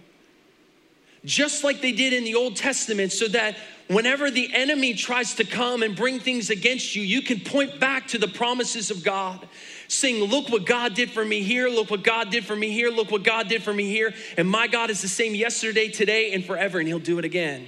just 1.24 1.63
like 1.63 1.82
they 1.82 1.93
did 1.93 2.12
in 2.12 2.26
the 2.26 2.36
Old 2.36 2.58
Testament, 2.58 3.13
so 3.13 3.28
that 3.30 3.56
whenever 3.88 4.30
the 4.30 4.54
enemy 4.54 4.93
tries 4.93 5.36
to 5.36 5.43
come 5.43 5.84
and 5.84 5.95
bring 5.95 6.19
things 6.19 6.50
against 6.50 6.95
you, 6.95 7.02
you 7.02 7.22
can 7.22 7.39
point 7.39 7.80
back 7.80 8.08
to 8.10 8.17
the 8.17 8.28
promises 8.28 8.91
of 8.91 9.04
God 9.04 9.48
saying, 9.88 10.24
Look 10.24 10.50
what 10.50 10.65
God 10.65 10.93
did 10.93 11.12
for 11.12 11.24
me 11.24 11.43
here, 11.43 11.69
look 11.69 11.89
what 11.89 12.04
God 12.04 12.30
did 12.30 12.45
for 12.45 12.56
me 12.56 12.72
here, 12.72 12.89
look 12.89 13.10
what 13.10 13.24
God 13.24 13.48
did 13.48 13.63
for 13.63 13.74
me 13.74 13.89
here. 13.89 14.13
And 14.38 14.50
my 14.50 14.67
God 14.67 14.89
is 14.89 15.02
the 15.02 15.08
same 15.08 15.36
yesterday, 15.36 15.89
today, 15.89 16.34
and 16.34 16.43
forever, 16.43 16.80
and 16.80 16.88
He'll 16.88 17.00
do 17.00 17.19
it 17.19 17.26
again. 17.26 17.65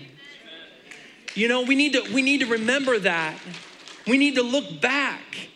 You 1.33 1.47
know, 1.47 1.61
we 1.61 1.75
need 1.75 1.93
to, 1.93 2.13
we 2.13 2.21
need 2.21 2.41
to 2.41 2.47
remember 2.47 2.99
that. 2.99 3.37
We 4.05 4.17
need 4.17 4.35
to 4.35 4.43
look 4.43 4.81
back 4.81 5.49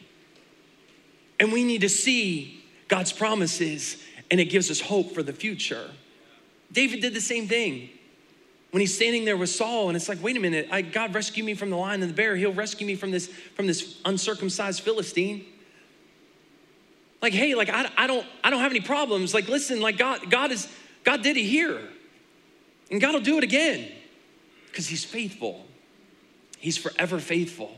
and 1.39 1.52
we 1.52 1.63
need 1.63 1.82
to 1.82 1.89
see 1.89 2.64
God's 2.88 3.12
promises, 3.12 3.98
and 4.30 4.39
it 4.39 4.45
gives 4.45 4.69
us 4.69 4.80
hope 4.80 5.13
for 5.13 5.24
the 5.24 5.34
future. 5.34 5.89
David 6.71 7.02
did 7.02 7.13
the 7.13 7.21
same 7.21 7.48
thing 7.48 7.89
when 8.71 8.82
he's 8.82 8.93
standing 8.93 9.24
there 9.24 9.38
with 9.38 9.50
Saul, 9.50 9.88
and 9.88 9.95
it's 9.95 10.10
like, 10.10 10.21
wait 10.21 10.36
a 10.36 10.39
minute, 10.39 10.67
I, 10.71 10.82
God 10.82 11.13
rescue 11.13 11.43
me 11.43 11.54
from 11.54 11.69
the 11.69 11.78
lion 11.78 12.02
and 12.02 12.12
the 12.12 12.15
bear. 12.15 12.36
He'll 12.36 12.54
rescue 12.54 12.86
me 12.86 12.95
from 12.95 13.12
this 13.12 13.28
from 13.56 13.67
this 13.67 14.00
uncircumcised 14.04 14.82
Philistine. 14.82 15.45
Like, 17.21 17.34
hey, 17.34 17.56
like 17.56 17.69
I, 17.69 17.89
I 17.98 18.08
don't 18.08 18.26
I 18.43 18.50
don't 18.50 18.60
have 18.60 18.71
any 18.71 18.82
problems. 18.82 19.34
Like, 19.34 19.48
listen, 19.48 19.80
like 19.80 19.98
God, 19.98 20.30
God 20.30 20.52
is 20.52 20.67
God 21.04 21.21
did 21.21 21.38
it 21.38 21.43
here. 21.43 21.80
And 22.91 23.02
God 23.02 23.13
will 23.13 23.21
do 23.21 23.38
it 23.38 23.43
again. 23.43 23.91
Because 24.67 24.88
he's 24.88 25.06
faithful. 25.06 25.65
He's 26.60 26.78
forever 26.78 27.19
faithful. 27.19 27.76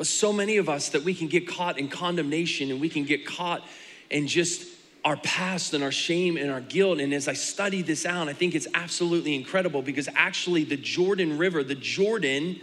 But 0.00 0.06
so 0.06 0.32
many 0.32 0.56
of 0.56 0.70
us 0.70 0.88
that 0.88 1.02
we 1.04 1.12
can 1.12 1.28
get 1.28 1.46
caught 1.46 1.78
in 1.78 1.86
condemnation 1.88 2.70
and 2.70 2.80
we 2.80 2.88
can 2.88 3.04
get 3.04 3.26
caught 3.26 3.62
in 4.08 4.26
just 4.26 4.66
our 5.04 5.18
past 5.18 5.74
and 5.74 5.84
our 5.84 5.92
shame 5.92 6.38
and 6.38 6.50
our 6.50 6.62
guilt. 6.62 7.00
And 7.00 7.12
as 7.12 7.28
I 7.28 7.34
study 7.34 7.82
this 7.82 8.06
out, 8.06 8.26
I 8.26 8.32
think 8.32 8.54
it's 8.54 8.66
absolutely 8.72 9.34
incredible 9.34 9.82
because 9.82 10.08
actually, 10.14 10.64
the 10.64 10.78
Jordan 10.78 11.36
River, 11.36 11.62
the 11.62 11.74
Jordan, 11.74 12.62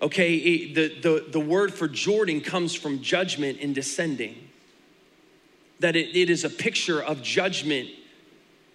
okay, 0.00 0.72
the, 0.72 0.88
the, 0.88 1.26
the 1.28 1.38
word 1.38 1.74
for 1.74 1.86
Jordan 1.86 2.40
comes 2.40 2.74
from 2.74 3.02
judgment 3.02 3.58
and 3.60 3.74
descending 3.74 4.48
that 5.80 5.96
it, 5.96 6.16
it 6.16 6.30
is 6.30 6.44
a 6.44 6.50
picture 6.50 7.02
of 7.02 7.20
judgment 7.20 7.90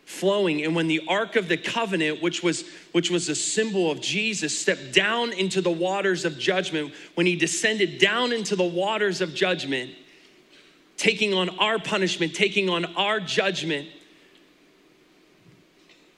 flowing. 0.06 0.64
And 0.64 0.76
when 0.76 0.88
the 0.88 1.02
ark 1.08 1.36
of 1.36 1.48
the 1.48 1.58
covenant 1.58 2.22
which 2.22 2.44
was 2.44 2.66
which 2.92 3.10
was 3.10 3.30
a 3.30 3.36
symbol 3.36 3.90
of 3.90 4.02
jesus 4.02 4.58
stepped 4.58 4.94
down 4.94 5.32
into 5.32 5.62
the 5.62 5.72
waters 5.72 6.26
of 6.26 6.38
judgment 6.38 6.94
when 7.16 7.26
he 7.26 7.36
descended 7.38 8.00
down 8.00 8.34
into 8.34 8.56
the 8.56 8.64
waters 8.64 9.22
of 9.22 9.34
judgment 9.34 9.92
taking 10.98 11.34
on 11.34 11.50
our 11.58 11.80
punishment 11.80 12.36
taking 12.36 12.70
on 12.70 12.86
our 12.96 13.22
judgment 13.22 13.88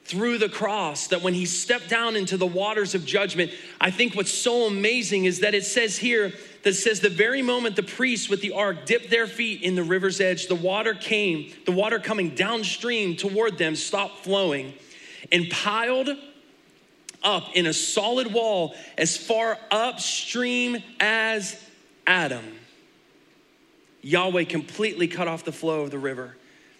through 0.05 0.37
the 0.37 0.49
cross 0.49 1.07
that 1.07 1.23
when 1.23 1.33
he 1.33 1.45
stepped 1.45 1.89
down 1.89 2.15
into 2.15 2.37
the 2.37 2.45
waters 2.45 2.93
of 2.93 3.03
judgment, 3.05 3.51
I 3.81 3.89
think 3.89 4.13
what's 4.13 4.31
so 4.31 4.67
amazing 4.67 5.25
is 5.25 5.39
that 5.39 5.55
it 5.55 5.65
says 5.65 5.97
here 5.97 6.31
that 6.65 6.73
says 6.73 6.99
the 6.99 7.09
very 7.09 7.43
moment 7.43 7.75
the 7.75 7.83
priests 7.83 8.27
with 8.27 8.41
the 8.41 8.51
ark 8.51 8.87
dipped 8.87 9.11
their 9.11 9.27
feet 9.27 9.61
in 9.61 9.75
the 9.75 9.83
river's 9.83 10.19
edge, 10.19 10.47
the 10.47 10.55
water 10.55 10.95
came, 10.95 11.53
the 11.65 11.71
water 11.71 11.99
coming 11.99 12.31
downstream 12.31 13.15
toward 13.15 13.59
them 13.59 13.75
stopped 13.75 14.23
flowing 14.23 14.73
and 15.31 15.47
piled 15.51 16.09
up 17.21 17.49
in 17.53 17.67
a 17.67 17.73
solid 17.73 18.33
wall 18.33 18.75
as 18.97 19.15
far 19.15 19.59
upstream 19.69 20.81
as 20.99 21.63
Adam. 22.07 22.43
Yahweh 24.01 24.45
completely 24.45 25.07
cut 25.07 25.27
off 25.27 25.45
the 25.45 25.51
flow 25.51 25.81
of 25.81 25.91
the 25.91 25.99
river 25.99 26.35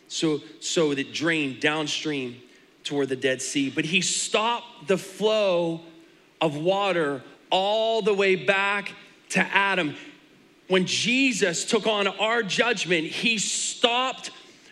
so, 0.07 0.41
so 0.61 0.89
that 0.89 0.99
it 0.99 1.13
drained 1.13 1.59
downstream 1.59 2.41
toward 2.83 3.09
the 3.09 3.15
Dead 3.15 3.39
Sea, 3.39 3.69
but 3.69 3.85
he 3.85 4.01
stopped 4.01 4.87
the 4.87 4.97
flow 4.97 5.81
of 6.41 6.57
water 6.57 7.21
all 7.51 8.01
the 8.01 8.13
way 8.13 8.35
back 8.35 8.91
to 9.35 9.41
Adam. 9.41 9.95
When 10.67 10.85
Jesus 10.85 11.65
took 11.65 11.87
on 11.87 12.07
our 12.07 12.41
judgment, 12.41 13.05
he 13.05 13.37
stopped 13.37 14.31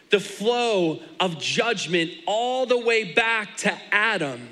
the 0.09 0.19
flow 0.19 1.01
of 1.19 1.39
judgment 1.39 2.11
all 2.25 2.65
the 2.65 2.77
way 2.77 3.13
back 3.13 3.57
to 3.57 3.77
Adam. 3.91 4.49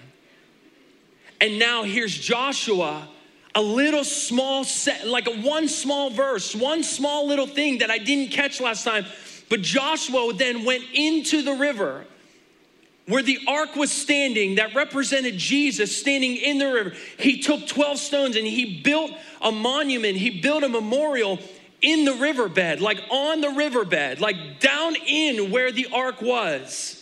And 1.39 1.57
now 1.57 1.83
here's 1.83 2.15
Joshua, 2.15 3.07
a 3.55 3.61
little 3.61 4.03
small 4.03 4.63
set, 4.63 5.07
like 5.07 5.27
a 5.27 5.41
one 5.41 5.67
small 5.67 6.09
verse, 6.09 6.53
one 6.53 6.83
small 6.83 7.27
little 7.27 7.47
thing 7.47 7.79
that 7.79 7.89
I 7.89 7.97
didn't 7.97 8.31
catch 8.31 8.61
last 8.61 8.83
time. 8.83 9.05
But 9.49 9.61
Joshua 9.61 10.33
then 10.33 10.65
went 10.65 10.83
into 10.93 11.41
the 11.41 11.53
river 11.53 12.05
where 13.07 13.23
the 13.23 13.39
ark 13.47 13.75
was 13.75 13.91
standing 13.91 14.55
that 14.55 14.75
represented 14.75 15.37
Jesus 15.37 15.97
standing 15.97 16.35
in 16.35 16.57
the 16.57 16.71
river, 16.71 16.93
he 17.17 17.39
took 17.39 17.67
12 17.67 17.97
stones 17.97 18.35
and 18.35 18.45
he 18.45 18.81
built 18.81 19.11
a 19.41 19.51
monument, 19.51 20.17
he 20.17 20.41
built 20.41 20.63
a 20.63 20.69
memorial 20.69 21.39
in 21.81 22.05
the 22.05 22.13
riverbed, 22.13 22.79
like 22.79 23.01
on 23.09 23.41
the 23.41 23.49
riverbed, 23.49 24.21
like 24.21 24.59
down 24.59 24.95
in 25.07 25.51
where 25.51 25.71
the 25.71 25.87
ark 25.91 26.21
was. 26.21 26.97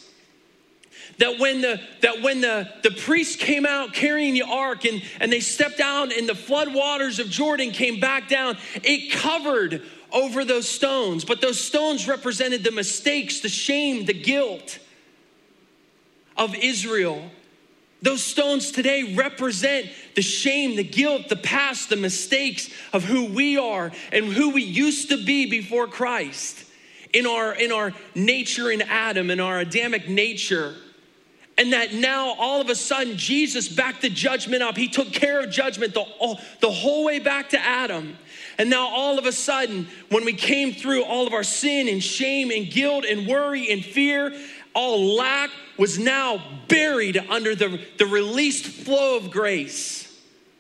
That 1.17 1.37
when 1.37 1.59
the 1.59 1.81
that 1.99 2.21
when 2.21 2.39
the, 2.39 2.73
the 2.81 2.91
priests 2.91 3.35
came 3.35 3.65
out 3.65 3.93
carrying 3.93 4.33
the 4.33 4.43
ark 4.43 4.85
and, 4.85 5.03
and 5.19 5.29
they 5.29 5.41
stepped 5.41 5.81
out 5.81 6.13
and 6.13 6.29
the 6.29 6.35
flood 6.35 6.73
waters 6.73 7.19
of 7.19 7.29
Jordan 7.29 7.71
came 7.71 7.99
back 7.99 8.29
down, 8.29 8.57
it 8.75 9.11
covered 9.11 9.81
over 10.13 10.45
those 10.45 10.67
stones. 10.67 11.25
But 11.25 11.41
those 11.41 11.59
stones 11.59 12.07
represented 12.07 12.63
the 12.63 12.71
mistakes, 12.71 13.41
the 13.41 13.49
shame, 13.49 14.05
the 14.05 14.13
guilt 14.13 14.79
of 16.39 16.55
Israel. 16.55 17.29
Those 18.01 18.23
stones 18.23 18.71
today 18.71 19.13
represent 19.15 19.87
the 20.15 20.21
shame, 20.21 20.77
the 20.77 20.83
guilt, 20.83 21.27
the 21.27 21.35
past, 21.35 21.89
the 21.89 21.97
mistakes 21.97 22.69
of 22.93 23.03
who 23.03 23.25
we 23.25 23.57
are 23.57 23.91
and 24.13 24.25
who 24.25 24.51
we 24.51 24.63
used 24.63 25.09
to 25.09 25.23
be 25.23 25.49
before 25.49 25.85
Christ 25.85 26.63
in 27.13 27.27
our, 27.27 27.53
in 27.53 27.71
our 27.73 27.91
nature 28.15 28.71
in 28.71 28.81
Adam, 28.81 29.29
in 29.29 29.41
our 29.41 29.59
Adamic 29.59 30.07
nature. 30.07 30.75
And 31.57 31.73
that 31.73 31.93
now 31.93 32.35
all 32.39 32.61
of 32.61 32.69
a 32.69 32.75
sudden 32.75 33.17
Jesus 33.17 33.67
backed 33.67 34.01
the 34.01 34.09
judgment 34.09 34.63
up. 34.63 34.77
He 34.77 34.87
took 34.87 35.11
care 35.11 35.41
of 35.41 35.51
judgment 35.51 35.93
the, 35.93 36.05
the 36.61 36.71
whole 36.71 37.03
way 37.03 37.19
back 37.19 37.49
to 37.49 37.59
Adam. 37.59 38.15
And 38.57 38.69
now 38.69 38.87
all 38.87 39.19
of 39.19 39.25
a 39.25 39.33
sudden, 39.33 39.89
when 40.09 40.23
we 40.23 40.33
came 40.33 40.73
through 40.73 41.03
all 41.03 41.27
of 41.27 41.33
our 41.33 41.43
sin 41.43 41.89
and 41.89 42.01
shame 42.01 42.49
and 42.49 42.71
guilt 42.71 43.03
and 43.03 43.27
worry 43.27 43.69
and 43.69 43.83
fear, 43.83 44.33
all 44.73 45.15
lack 45.15 45.49
was 45.79 45.97
now 45.97 46.43
buried 46.67 47.17
under 47.29 47.55
the, 47.55 47.79
the 47.97 48.05
released 48.05 48.65
flow 48.65 49.15
of 49.15 49.31
grace 49.31 50.13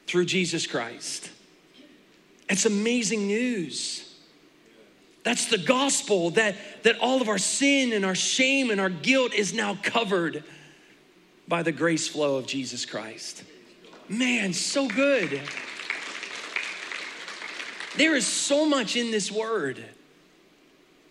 through 0.07 0.25
Jesus 0.25 0.65
Christ. 0.65 1.29
It's 2.49 2.65
amazing 2.65 3.27
news. 3.27 4.17
That's 5.23 5.47
the 5.47 5.57
gospel 5.57 6.31
that, 6.31 6.55
that 6.83 6.97
all 6.99 7.21
of 7.21 7.27
our 7.27 7.37
sin 7.37 7.91
and 7.91 8.05
our 8.05 8.15
shame 8.15 8.71
and 8.71 8.79
our 8.79 8.89
guilt 8.89 9.33
is 9.33 9.53
now 9.53 9.77
covered 9.83 10.45
by 11.49 11.63
the 11.63 11.73
grace 11.73 12.07
flow 12.07 12.37
of 12.37 12.47
Jesus 12.47 12.85
Christ. 12.85 13.43
Man, 14.07 14.53
so 14.53 14.87
good. 14.87 15.41
There 17.97 18.15
is 18.15 18.25
so 18.25 18.65
much 18.65 18.95
in 18.95 19.11
this 19.11 19.29
word. 19.29 19.83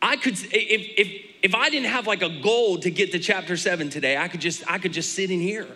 I 0.01 0.17
could, 0.17 0.35
if, 0.35 0.53
if, 0.53 1.25
if 1.43 1.55
I 1.55 1.71
didn't 1.71 1.89
have 1.89 2.07
like 2.07 2.23
a 2.23 2.29
goal 2.29 2.79
to 2.79 2.91
get 2.91 3.13
to 3.13 3.19
chapter 3.19 3.57
seven 3.57 3.91
today, 3.91 4.17
I 4.17 4.29
could 4.29 4.41
just, 4.41 4.63
I 4.71 4.79
could 4.79 4.93
just 4.93 5.15
sit 5.15 5.31
in 5.31 5.41
here 5.41 5.69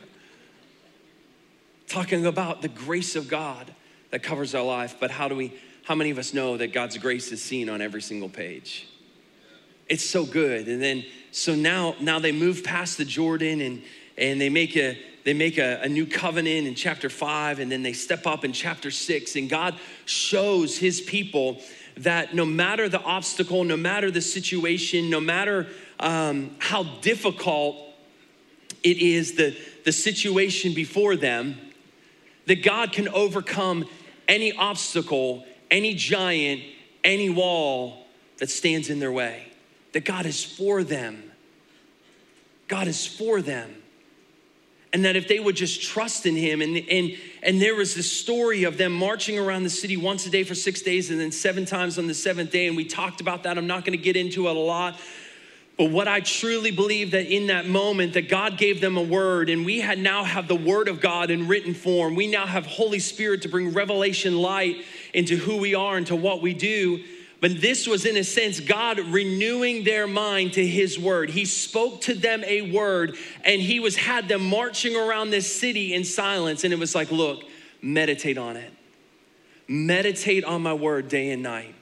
talking 1.89 2.25
about 2.27 2.63
the 2.63 2.69
grace 2.69 3.17
of 3.17 3.29
God 3.29 3.73
that 4.11 4.23
covers 4.23 4.55
our 4.55 4.65
life. 4.65 4.97
But 4.99 5.11
how 5.11 5.29
do 5.29 5.37
we, 5.37 5.53
how 5.85 5.95
many 5.95 6.11
of 6.11 6.19
us 6.19 6.33
know 6.33 6.57
that 6.57 6.73
God's 6.73 6.97
grace 6.99 7.33
is 7.33 7.43
seen 7.43 7.69
on 7.69 7.83
every 7.83 8.03
single 8.03 8.29
page? 8.29 8.87
It's 9.89 10.09
so 10.09 10.25
good. 10.25 10.69
And 10.69 10.81
then, 10.81 11.05
so 11.33 11.55
now, 11.55 11.97
now 12.01 12.19
they 12.19 12.33
move 12.33 12.65
past 12.65 12.99
the 12.99 13.05
Jordan 13.05 13.61
and, 13.61 13.83
and 14.17 14.41
they 14.41 14.49
make 14.49 14.77
a, 14.77 14.99
they 15.25 15.35
make 15.35 15.59
a, 15.59 15.81
a, 15.83 15.89
new 15.89 16.07
covenant 16.07 16.67
in 16.67 16.75
chapter 16.75 17.09
five, 17.09 17.61
and 17.61 17.71
then 17.71 17.83
they 17.83 17.93
step 17.93 18.27
up 18.27 18.45
in 18.45 18.53
chapter 18.53 18.91
six, 18.91 19.37
and 19.37 19.49
God 19.49 19.77
shows 20.05 20.77
his 20.77 21.01
people 21.01 21.61
that 21.99 22.35
no 22.35 22.45
matter 22.45 22.89
the 22.89 23.01
obstacle, 23.01 23.65
no 23.65 23.77
matter 23.77 24.11
the 24.11 24.21
situation, 24.21 25.11
no 25.11 25.21
matter 25.21 25.69
um, 26.01 26.55
how 26.59 26.83
difficult 27.01 27.77
it 28.83 28.99
is, 28.99 29.35
the, 29.35 29.57
the 29.85 29.93
situation 29.93 30.75
before 30.75 31.17
them, 31.17 31.57
that 32.47 32.63
God 32.63 32.93
can 32.93 33.09
overcome 33.09 33.89
any 34.27 34.53
obstacle, 34.53 35.45
any 35.71 35.95
giant, 35.95 36.63
any 37.05 37.31
wall 37.31 38.07
that 38.39 38.51
stands 38.51 38.91
in 38.91 38.99
their 38.99 39.13
way. 39.13 39.53
that 39.93 40.05
God 40.05 40.27
is 40.27 40.43
for 40.43 40.83
them. 40.83 41.31
God 42.69 42.89
is 42.89 43.07
for 43.07 43.43
them. 43.43 43.82
And 44.93 45.05
that 45.07 45.17
if 45.17 45.27
they 45.27 45.41
would 45.41 45.57
just 45.57 45.81
trust 45.81 46.27
in 46.27 46.37
him, 46.37 46.61
and, 46.61 46.77
and, 46.77 47.17
and 47.43 47.63
there 47.63 47.75
was 47.75 47.95
this 47.95 48.13
story 48.13 48.65
of 48.65 48.77
them 48.77 48.93
marching 48.93 49.39
around 49.39 49.63
the 49.63 49.71
city 49.71 49.97
once 49.97 50.27
a 50.27 50.31
day 50.31 50.45
for 50.45 50.55
six 50.55 50.83
days 50.83 51.11
and 51.11 51.19
then 51.19 51.33
seven 51.33 51.65
times 51.65 51.99
on 51.99 52.07
the 52.07 52.15
seventh 52.15 52.51
day. 52.51 52.67
And 52.67 52.77
we 52.77 52.85
talked 52.85 53.21
about 53.23 53.45
that. 53.45 53.57
I'm 53.57 53.67
not 53.67 53.87
going 53.87 53.99
to 53.99 54.05
get 54.05 54.17
into 54.17 54.49
it 54.49 54.57
a 54.57 54.59
lot. 54.59 54.99
But 55.79 55.91
what 55.91 56.07
I 56.07 56.21
truly 56.21 56.71
believe 56.71 57.13
that 57.13 57.27
in 57.27 57.47
that 57.47 57.67
moment 57.67 58.13
that 58.13 58.29
God 58.29 58.59
gave 58.59 58.81
them 58.81 58.97
a 58.97 59.03
word 59.03 59.49
and 59.49 59.65
we 59.65 59.81
had 59.81 59.99
now 59.99 60.23
have 60.23 60.47
the 60.47 60.55
word 60.55 60.87
of 60.87 61.01
God 61.01 61.31
in 61.31 61.49
written 61.49 61.73
form. 61.73 62.15
We 62.15 62.27
now 62.27 62.47
have 62.47 62.67
Holy 62.67 62.99
Spirit 62.99 63.43
to 63.43 63.49
bring 63.49 63.73
revelation 63.73 64.37
light 64.37 64.85
into 65.15 65.37
who 65.37 65.57
we 65.57 65.75
are 65.75 65.97
and 65.97 66.07
to 66.09 66.17
what 66.17 66.43
we 66.43 66.53
do. 66.53 67.03
But 67.43 67.61
this 67.61 67.89
was, 67.89 68.07
in 68.07 68.17
a 68.17 68.23
sense, 68.23 68.61
God 68.61 69.01
renewing 69.01 69.83
their 69.83 70.07
mind 70.07 70.53
to 70.53 70.65
His 70.65 70.97
word. 70.97 71.29
He 71.29 71.45
spoke 71.45 72.01
to 72.03 72.15
them 72.15 72.45
a 72.45 72.71
word, 72.71 73.17
and 73.45 73.61
He 73.61 73.81
was 73.81 73.97
had 73.97 74.29
them 74.29 74.49
marching 74.49 74.95
around 74.95 75.31
this 75.31 75.53
city 75.61 75.93
in 75.93 76.05
silence. 76.05 76.63
And 76.63 76.73
it 76.73 76.79
was 76.79 76.95
like, 76.95 77.11
look, 77.11 77.43
meditate 77.83 78.39
on 78.39 78.57
it. 78.57 78.73
Meditate 79.67 80.45
on 80.45 80.63
my 80.63 80.73
word 80.73 81.09
day 81.09 81.31
and 81.31 81.43
night. 81.43 81.75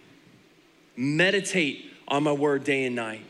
Meditate 0.96 1.92
on 2.08 2.22
my 2.22 2.32
word 2.32 2.64
day 2.64 2.86
and 2.86 2.96
night. 2.96 3.26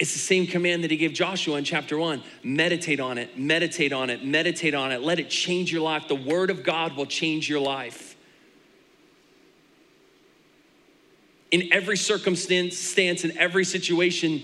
It's 0.00 0.12
the 0.12 0.18
same 0.18 0.48
command 0.48 0.82
that 0.82 0.90
he 0.90 0.96
gave 0.96 1.12
Joshua 1.12 1.56
in 1.56 1.62
chapter 1.62 1.96
one. 1.96 2.24
Meditate 2.42 2.98
on 2.98 3.16
it, 3.16 3.38
meditate 3.38 3.92
on 3.92 4.10
it, 4.10 4.24
meditate 4.24 4.74
on 4.74 4.90
it. 4.90 5.02
Let 5.02 5.20
it 5.20 5.30
change 5.30 5.70
your 5.70 5.82
life. 5.82 6.08
The 6.08 6.16
word 6.16 6.50
of 6.50 6.64
God 6.64 6.96
will 6.96 7.06
change 7.06 7.48
your 7.48 7.60
life. 7.60 8.09
In 11.50 11.72
every 11.72 11.96
circumstance, 11.96 13.24
in 13.24 13.36
every 13.36 13.64
situation, 13.64 14.42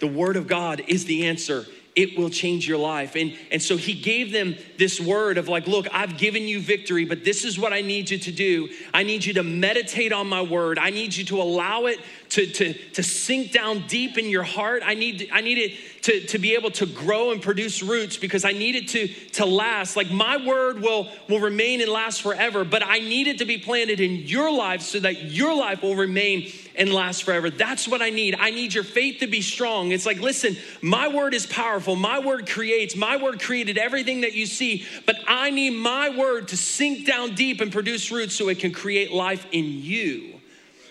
the 0.00 0.06
Word 0.06 0.36
of 0.36 0.46
God 0.46 0.82
is 0.86 1.04
the 1.04 1.26
answer. 1.26 1.66
It 1.96 2.16
will 2.16 2.30
change 2.30 2.68
your 2.68 2.78
life. 2.78 3.16
And, 3.16 3.36
and 3.50 3.60
so 3.60 3.76
he 3.76 3.92
gave 3.92 4.30
them 4.30 4.54
this 4.78 5.00
word 5.00 5.36
of 5.36 5.48
like, 5.48 5.66
look, 5.66 5.88
I've 5.92 6.16
given 6.16 6.44
you 6.44 6.60
victory, 6.60 7.04
but 7.04 7.24
this 7.24 7.44
is 7.44 7.58
what 7.58 7.72
I 7.72 7.80
need 7.80 8.08
you 8.08 8.18
to 8.18 8.30
do. 8.30 8.68
I 8.94 9.02
need 9.02 9.24
you 9.24 9.34
to 9.34 9.42
meditate 9.42 10.12
on 10.12 10.28
my 10.28 10.40
word. 10.40 10.78
I 10.78 10.90
need 10.90 11.16
you 11.16 11.24
to 11.24 11.42
allow 11.42 11.86
it 11.86 11.98
to, 12.30 12.46
to, 12.46 12.74
to 12.74 13.02
sink 13.02 13.52
down 13.52 13.86
deep 13.86 14.18
in 14.18 14.26
your 14.26 14.42
heart. 14.42 14.82
I 14.84 14.94
need, 14.94 15.30
I 15.32 15.40
need 15.40 15.58
it 15.58 16.02
to, 16.02 16.26
to 16.26 16.38
be 16.38 16.54
able 16.54 16.70
to 16.72 16.86
grow 16.86 17.30
and 17.30 17.40
produce 17.40 17.82
roots 17.82 18.16
because 18.16 18.44
I 18.44 18.52
need 18.52 18.74
it 18.74 18.88
to, 18.88 19.08
to 19.32 19.46
last. 19.46 19.96
Like 19.96 20.10
my 20.10 20.36
word 20.44 20.80
will, 20.80 21.08
will 21.28 21.40
remain 21.40 21.80
and 21.80 21.90
last 21.90 22.22
forever, 22.22 22.64
but 22.64 22.82
I 22.84 22.98
need 22.98 23.26
it 23.26 23.38
to 23.38 23.44
be 23.44 23.58
planted 23.58 24.00
in 24.00 24.26
your 24.26 24.52
life 24.52 24.82
so 24.82 25.00
that 25.00 25.24
your 25.24 25.54
life 25.54 25.82
will 25.82 25.96
remain 25.96 26.52
and 26.76 26.92
last 26.92 27.24
forever. 27.24 27.50
That's 27.50 27.88
what 27.88 28.02
I 28.02 28.10
need. 28.10 28.36
I 28.38 28.50
need 28.50 28.72
your 28.72 28.84
faith 28.84 29.20
to 29.20 29.26
be 29.26 29.42
strong. 29.42 29.92
It's 29.92 30.06
like, 30.06 30.20
listen, 30.20 30.56
my 30.80 31.08
word 31.08 31.34
is 31.34 31.46
powerful. 31.46 31.96
My 31.96 32.20
word 32.20 32.48
creates. 32.48 32.94
My 32.94 33.16
word 33.16 33.40
created 33.40 33.78
everything 33.78 34.20
that 34.20 34.34
you 34.34 34.46
see, 34.46 34.86
but 35.04 35.16
I 35.26 35.50
need 35.50 35.70
my 35.70 36.10
word 36.10 36.48
to 36.48 36.56
sink 36.56 37.06
down 37.06 37.34
deep 37.34 37.60
and 37.60 37.72
produce 37.72 38.10
roots 38.12 38.36
so 38.36 38.48
it 38.48 38.60
can 38.60 38.72
create 38.72 39.12
life 39.12 39.46
in 39.50 39.64
you. 39.64 40.37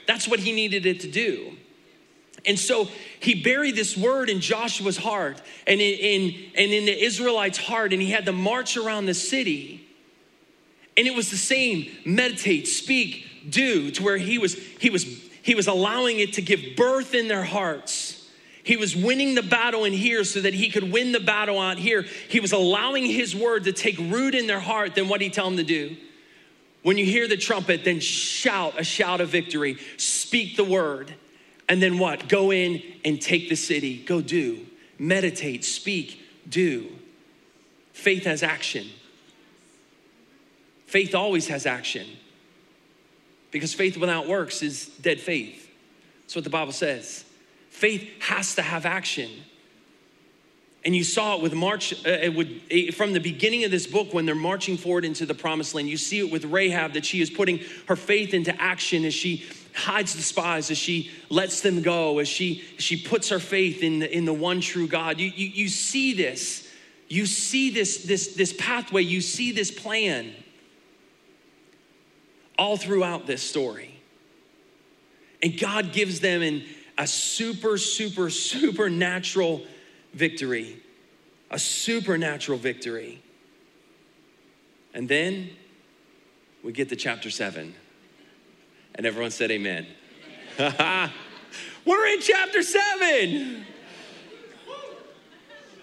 That's 0.07 0.27
what 0.27 0.39
he 0.39 0.51
needed 0.51 0.85
it 0.85 1.01
to 1.01 1.07
do. 1.07 1.57
And 2.45 2.57
so 2.57 2.87
he 3.19 3.43
buried 3.43 3.75
this 3.75 3.97
word 3.97 4.29
in 4.29 4.39
Joshua's 4.39 4.97
heart 4.97 5.41
and 5.67 5.81
in, 5.81 6.33
and 6.55 6.71
in 6.71 6.85
the 6.85 7.03
Israelites' 7.03 7.57
heart, 7.57 7.91
and 7.93 8.01
he 8.01 8.09
had 8.09 8.25
to 8.25 8.31
march 8.31 8.77
around 8.77 9.05
the 9.05 9.13
city. 9.13 9.85
And 10.95 11.05
it 11.05 11.13
was 11.13 11.29
the 11.29 11.37
same 11.37 11.91
meditate, 12.05 12.67
speak, 12.67 13.25
do, 13.49 13.91
to 13.91 14.03
where 14.03 14.17
he 14.17 14.37
was, 14.37 14.55
he 14.79 14.89
was, 14.89 15.03
he 15.43 15.55
was 15.55 15.67
allowing 15.67 16.19
it 16.19 16.33
to 16.33 16.41
give 16.41 16.61
birth 16.75 17.13
in 17.13 17.27
their 17.27 17.43
hearts. 17.43 18.13
He 18.63 18.77
was 18.77 18.95
winning 18.95 19.35
the 19.35 19.43
battle 19.43 19.85
in 19.85 19.93
here 19.93 20.23
so 20.23 20.41
that 20.41 20.53
he 20.53 20.69
could 20.69 20.91
win 20.91 21.11
the 21.11 21.19
battle 21.19 21.59
out 21.59 21.77
here. 21.77 22.05
He 22.29 22.39
was 22.39 22.51
allowing 22.51 23.05
his 23.05 23.35
word 23.35 23.63
to 23.65 23.73
take 23.73 23.97
root 23.97 24.35
in 24.35 24.47
their 24.47 24.59
heart. 24.59 24.95
Then 24.95 25.07
what 25.07 25.19
did 25.19 25.25
he 25.25 25.31
tell 25.31 25.45
them 25.45 25.57
to 25.57 25.63
do? 25.63 25.95
When 26.83 26.97
you 26.97 27.05
hear 27.05 27.27
the 27.27 27.37
trumpet, 27.37 27.83
then 27.83 27.99
shout 27.99 28.79
a 28.79 28.83
shout 28.83 29.21
of 29.21 29.29
victory. 29.29 29.77
Speak 29.97 30.55
the 30.55 30.63
word. 30.63 31.13
And 31.69 31.81
then 31.81 31.99
what? 31.99 32.29
Go 32.29 32.51
in 32.51 32.81
and 33.03 33.21
take 33.21 33.49
the 33.49 33.55
city. 33.55 34.03
Go 34.03 34.21
do. 34.21 34.65
Meditate, 34.99 35.65
speak, 35.65 36.21
do. 36.47 36.87
Faith 37.93 38.23
has 38.25 38.41
action. 38.41 38.87
Faith 40.85 41.13
always 41.13 41.47
has 41.47 41.65
action. 41.65 42.07
Because 43.51 43.73
faith 43.73 43.97
without 43.97 44.27
works 44.27 44.61
is 44.61 44.87
dead 45.01 45.19
faith. 45.19 45.69
That's 46.21 46.35
what 46.35 46.43
the 46.43 46.49
Bible 46.49 46.73
says. 46.73 47.25
Faith 47.69 48.09
has 48.19 48.55
to 48.55 48.61
have 48.61 48.85
action. 48.85 49.29
And 50.85 50.95
you 50.95 51.03
saw 51.03 51.35
it 51.35 51.41
with 51.41 51.53
March, 51.53 51.93
uh, 52.05 52.31
would 52.31 52.61
uh, 52.71 52.91
from 52.93 53.13
the 53.13 53.19
beginning 53.19 53.63
of 53.65 53.71
this 53.71 53.87
book 53.87 54.13
when 54.13 54.25
they're 54.25 54.35
marching 54.35 54.77
forward 54.77 55.03
into 55.03 55.25
the 55.25 55.33
promised 55.33 55.75
land. 55.75 55.89
You 55.89 55.97
see 55.97 56.19
it 56.19 56.31
with 56.31 56.45
Rahab 56.45 56.93
that 56.93 57.05
she 57.05 57.19
is 57.21 57.29
putting 57.29 57.59
her 57.87 57.95
faith 57.95 58.33
into 58.33 58.59
action 58.61 59.03
as 59.03 59.13
she 59.13 59.45
hides 59.73 60.15
the 60.15 60.21
spies, 60.21 60.71
as 60.71 60.77
she 60.77 61.11
lets 61.29 61.61
them 61.61 61.81
go, 61.81 62.19
as 62.19 62.27
she, 62.27 62.63
she 62.77 62.97
puts 62.97 63.29
her 63.29 63.39
faith 63.39 63.83
in 63.83 63.99
the, 63.99 64.15
in 64.15 64.25
the 64.25 64.33
one 64.33 64.61
true 64.61 64.87
God. 64.87 65.19
You, 65.19 65.31
you, 65.35 65.47
you 65.47 65.67
see 65.67 66.13
this. 66.13 66.67
You 67.09 67.25
see 67.25 67.69
this, 67.69 68.03
this, 68.03 68.35
this 68.35 68.53
pathway. 68.53 69.01
You 69.03 69.21
see 69.21 69.51
this 69.51 69.71
plan 69.71 70.33
all 72.57 72.77
throughout 72.77 73.27
this 73.27 73.41
story. 73.41 73.99
And 75.43 75.59
God 75.59 75.93
gives 75.93 76.19
them 76.19 76.41
in 76.41 76.63
a 76.97 77.05
super, 77.05 77.77
super, 77.77 78.29
supernatural 78.29 79.61
victory. 80.17 80.81
A 81.49 81.59
supernatural 81.59 82.57
victory. 82.57 83.21
And 84.93 85.07
then 85.07 85.51
we 86.63 86.71
get 86.71 86.89
to 86.89 86.95
chapter 86.95 87.29
seven. 87.29 87.73
And 88.95 89.05
everyone 89.05 89.31
said, 89.31 89.51
Amen. 89.51 89.87
We're 91.85 92.07
in 92.07 92.19
chapter 92.19 92.61
seven. 92.63 93.65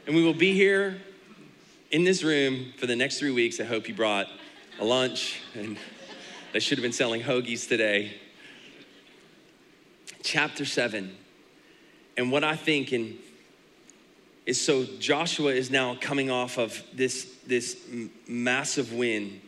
And 0.06 0.14
we 0.14 0.22
will 0.22 0.34
be 0.34 0.52
here 0.52 1.00
in 1.90 2.04
this 2.04 2.22
room 2.22 2.74
for 2.76 2.86
the 2.86 2.96
next 2.96 3.18
three 3.18 3.30
weeks. 3.30 3.60
I 3.60 3.64
hope 3.64 3.88
you 3.88 3.94
brought 3.94 4.26
a 4.80 4.84
lunch, 4.84 5.40
and 5.54 5.78
they 6.52 6.60
should 6.60 6.76
have 6.76 6.82
been 6.82 6.92
selling 6.92 7.22
hoagies 7.22 7.66
today. 7.68 8.20
Chapter 10.22 10.64
seven. 10.64 11.16
And 12.16 12.30
what 12.30 12.44
I 12.44 12.56
think 12.56 12.92
in, 12.92 13.16
is 14.46 14.60
so 14.60 14.84
Joshua 14.98 15.52
is 15.52 15.70
now 15.70 15.96
coming 16.00 16.30
off 16.30 16.58
of 16.58 16.82
this, 16.92 17.36
this 17.46 17.78
massive 18.28 18.92
win 18.92 19.40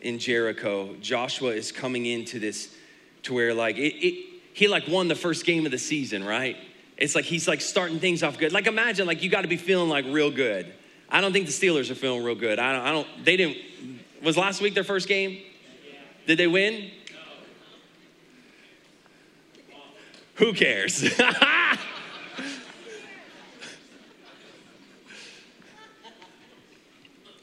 in 0.00 0.18
Jericho. 0.18 0.94
Joshua 1.00 1.50
is 1.50 1.72
coming 1.72 2.06
into 2.06 2.38
this 2.38 2.74
to 3.24 3.34
where 3.34 3.52
like 3.52 3.76
it, 3.76 3.94
it, 4.04 4.26
he 4.54 4.68
like 4.68 4.88
won 4.88 5.08
the 5.08 5.14
first 5.14 5.44
game 5.44 5.66
of 5.66 5.72
the 5.72 5.78
season, 5.78 6.24
right? 6.24 6.56
It's 6.96 7.14
like 7.14 7.24
he's 7.24 7.46
like 7.46 7.60
starting 7.60 8.00
things 8.00 8.22
off 8.22 8.38
good. 8.38 8.52
Like 8.52 8.66
imagine 8.66 9.06
like 9.06 9.22
you 9.22 9.30
got 9.30 9.42
to 9.42 9.48
be 9.48 9.56
feeling 9.56 9.88
like 9.88 10.04
real 10.06 10.30
good. 10.30 10.72
I 11.10 11.20
don't 11.20 11.32
think 11.32 11.46
the 11.46 11.52
Steelers 11.52 11.90
are 11.90 11.94
feeling 11.94 12.22
real 12.22 12.34
good. 12.34 12.58
I 12.58 12.72
don't. 12.72 12.82
I 12.82 12.92
don't. 12.92 13.24
They 13.24 13.36
didn't. 13.36 13.58
Was 14.22 14.36
last 14.36 14.60
week 14.60 14.74
their 14.74 14.84
first 14.84 15.08
game? 15.08 15.38
Did 16.26 16.38
they 16.38 16.46
win? 16.46 16.90
Who 20.34 20.52
cares? 20.52 21.02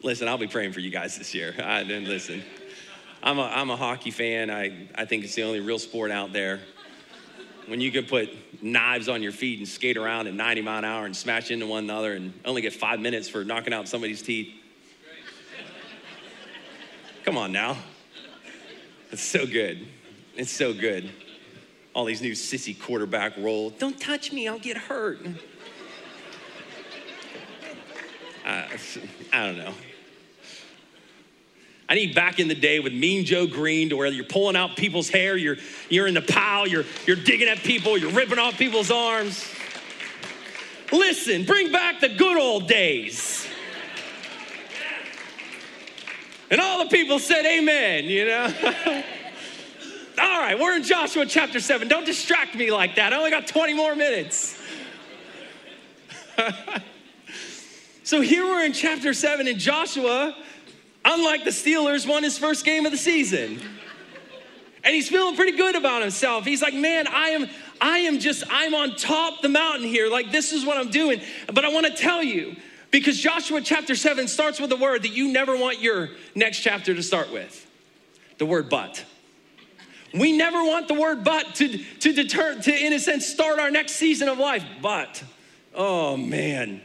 listen, 0.06 0.28
I'll 0.28 0.38
be 0.38 0.48
praying 0.48 0.72
for 0.72 0.80
you 0.80 0.92
guys 0.92 1.18
this 1.18 1.34
year. 1.34 1.54
I 1.62 1.84
didn't 1.84 2.08
listen. 2.08 2.44
I'm 3.24 3.40
a, 3.40 3.44
I'm 3.44 3.72
a 3.72 3.76
hockey 3.76 4.12
fan. 4.12 4.52
I, 4.52 4.88
I 4.94 5.06
think 5.06 5.24
it's 5.24 5.34
the 5.36 5.44
only 5.44 5.60
real 5.60 5.80
sport 5.80 6.12
out 6.12 6.32
there. 6.32 6.62
When 7.66 7.82
you 7.82 7.92
can 7.92 8.06
put 8.06 8.30
knives 8.62 9.10
on 9.10 9.24
your 9.24 9.32
feet 9.32 9.58
and 9.58 9.68
skate 9.68 9.98
around 9.98 10.28
at 10.28 10.36
90 10.36 10.62
mile 10.62 10.78
an 10.78 10.86
hour 10.86 11.06
and 11.08 11.18
smash 11.18 11.50
into 11.50 11.66
one 11.66 11.84
another 11.84 12.14
and 12.14 12.32
only 12.46 12.62
get 12.62 12.74
five 12.74 13.00
minutes 13.00 13.28
for 13.28 13.44
knocking 13.44 13.74
out 13.74 13.88
somebody's 13.88 14.22
teeth. 14.22 14.54
Come 17.24 17.38
on 17.38 17.52
now. 17.52 17.76
It's 19.12 19.24
so 19.24 19.48
good. 19.48 19.88
It's 20.36 20.52
so 20.52 20.72
good. 20.74 21.10
All 21.96 22.06
these 22.06 22.22
new 22.22 22.34
sissy 22.34 22.80
quarterback 22.80 23.36
roll. 23.38 23.72
Don't 23.72 24.00
touch 24.00 24.32
me, 24.32 24.48
I'll 24.48 24.60
get 24.60 24.78
hurt. 24.78 25.20
Uh, 28.46 28.68
I 29.34 29.48
don't 29.48 29.58
know. 29.58 29.74
I 31.88 31.96
need 31.96 32.16
back 32.16 32.40
in 32.40 32.48
the 32.48 32.56
day 32.56 32.80
with 32.80 32.94
Mean 32.94 33.26
Joe 33.26 33.46
Greene 33.46 33.90
to 33.90 33.98
where 33.98 34.08
you're 34.08 34.26
pulling 34.26 34.56
out 34.56 34.76
people's 34.76 35.10
hair, 35.10 35.38
you're, 35.38 35.58
you're 35.90 36.08
in 36.08 36.16
the 36.16 36.22
pile, 36.22 36.68
you're, 36.68 36.86
you're 37.06 37.16
digging 37.16 37.48
at 37.48 37.60
people, 37.60 37.98
you're 37.98 38.12
ripping 38.12 38.40
off 38.40 38.58
people's 38.58 38.90
arms. 38.90 39.48
Listen, 40.92 41.46
bring 41.46 41.72
back 41.72 42.00
the 42.00 42.10
good 42.10 42.38
old 42.38 42.68
days. 42.68 43.48
And 46.50 46.62
all 46.62 46.84
the 46.84 46.90
people 46.90 47.20
said, 47.20 47.46
Amen, 47.46 48.06
you 48.06 48.26
know? 48.26 48.46
all 50.20 50.40
right, 50.40 50.58
we're 50.60 50.76
in 50.76 50.84
Joshua 50.84 51.26
chapter 51.26 51.60
7. 51.60 51.88
Don't 51.88 52.06
distract 52.06 52.56
me 52.56 52.72
like 52.72 52.96
that. 52.96 53.14
I 53.14 53.18
only 53.18 53.32
got 53.32 53.48
20 53.48 53.74
more 53.74 53.96
minutes. 53.96 54.58
so 58.04 58.22
here 58.22 58.46
we're 58.46 58.66
in 58.66 58.74
chapter 58.74 59.14
seven, 59.14 59.48
and 59.48 59.60
Joshua, 59.60 60.36
unlike 61.06 61.44
the 61.44 61.52
Steelers, 61.52 62.08
won 62.08 62.24
his 62.24 62.38
first 62.38 62.66
game 62.66 62.86
of 62.86 62.92
the 62.92 62.98
season. 62.98 63.62
And 64.84 64.94
he's 64.94 65.10
feeling 65.10 65.36
pretty 65.36 65.58
good 65.58 65.76
about 65.76 66.02
himself. 66.02 66.46
He's 66.46 66.62
like, 66.62 66.74
man, 66.74 67.08
I 67.08 67.30
am, 67.30 67.48
I 67.82 68.00
am 68.00 68.20
just, 68.20 68.44
I'm 68.50 68.76
on 68.76 68.96
top 68.96 69.42
the 69.42 69.50
mountain 69.50 69.88
here. 69.88 70.10
Like, 70.10 70.32
this 70.32 70.52
is 70.52 70.66
what 70.66 70.78
I'm 70.78 70.92
doing. 70.92 71.22
But 71.52 71.66
I 71.66 71.70
want 71.70 71.88
to 71.88 71.94
tell 71.94 72.22
you, 72.22 72.56
because 72.92 73.20
Joshua 73.20 73.62
chapter 73.62 73.96
7 73.96 74.28
starts 74.28 74.60
with 74.60 74.72
a 74.72 74.76
word 74.76 75.04
that 75.04 75.12
you 75.12 75.32
never 75.32 75.58
want 75.58 75.80
your 75.80 76.10
next 76.36 76.60
chapter 76.60 76.94
to 76.94 77.02
start 77.02 77.32
with 77.32 77.66
the 78.38 78.46
word 78.46 78.70
but. 78.70 79.04
We 80.14 80.32
never 80.32 80.64
want 80.64 80.88
the 80.88 80.94
word 80.94 81.24
but 81.24 81.56
to, 81.56 81.78
to 81.78 82.14
deter, 82.14 82.62
to, 82.62 82.86
in 82.86 82.94
a 82.94 83.00
sense, 83.00 83.26
start 83.26 83.60
our 83.60 83.72
next 83.72 83.94
season 83.94 84.30
of 84.30 84.38
life. 84.38 84.64
But, 84.82 85.24
oh 85.74 86.16
man, 86.16 86.82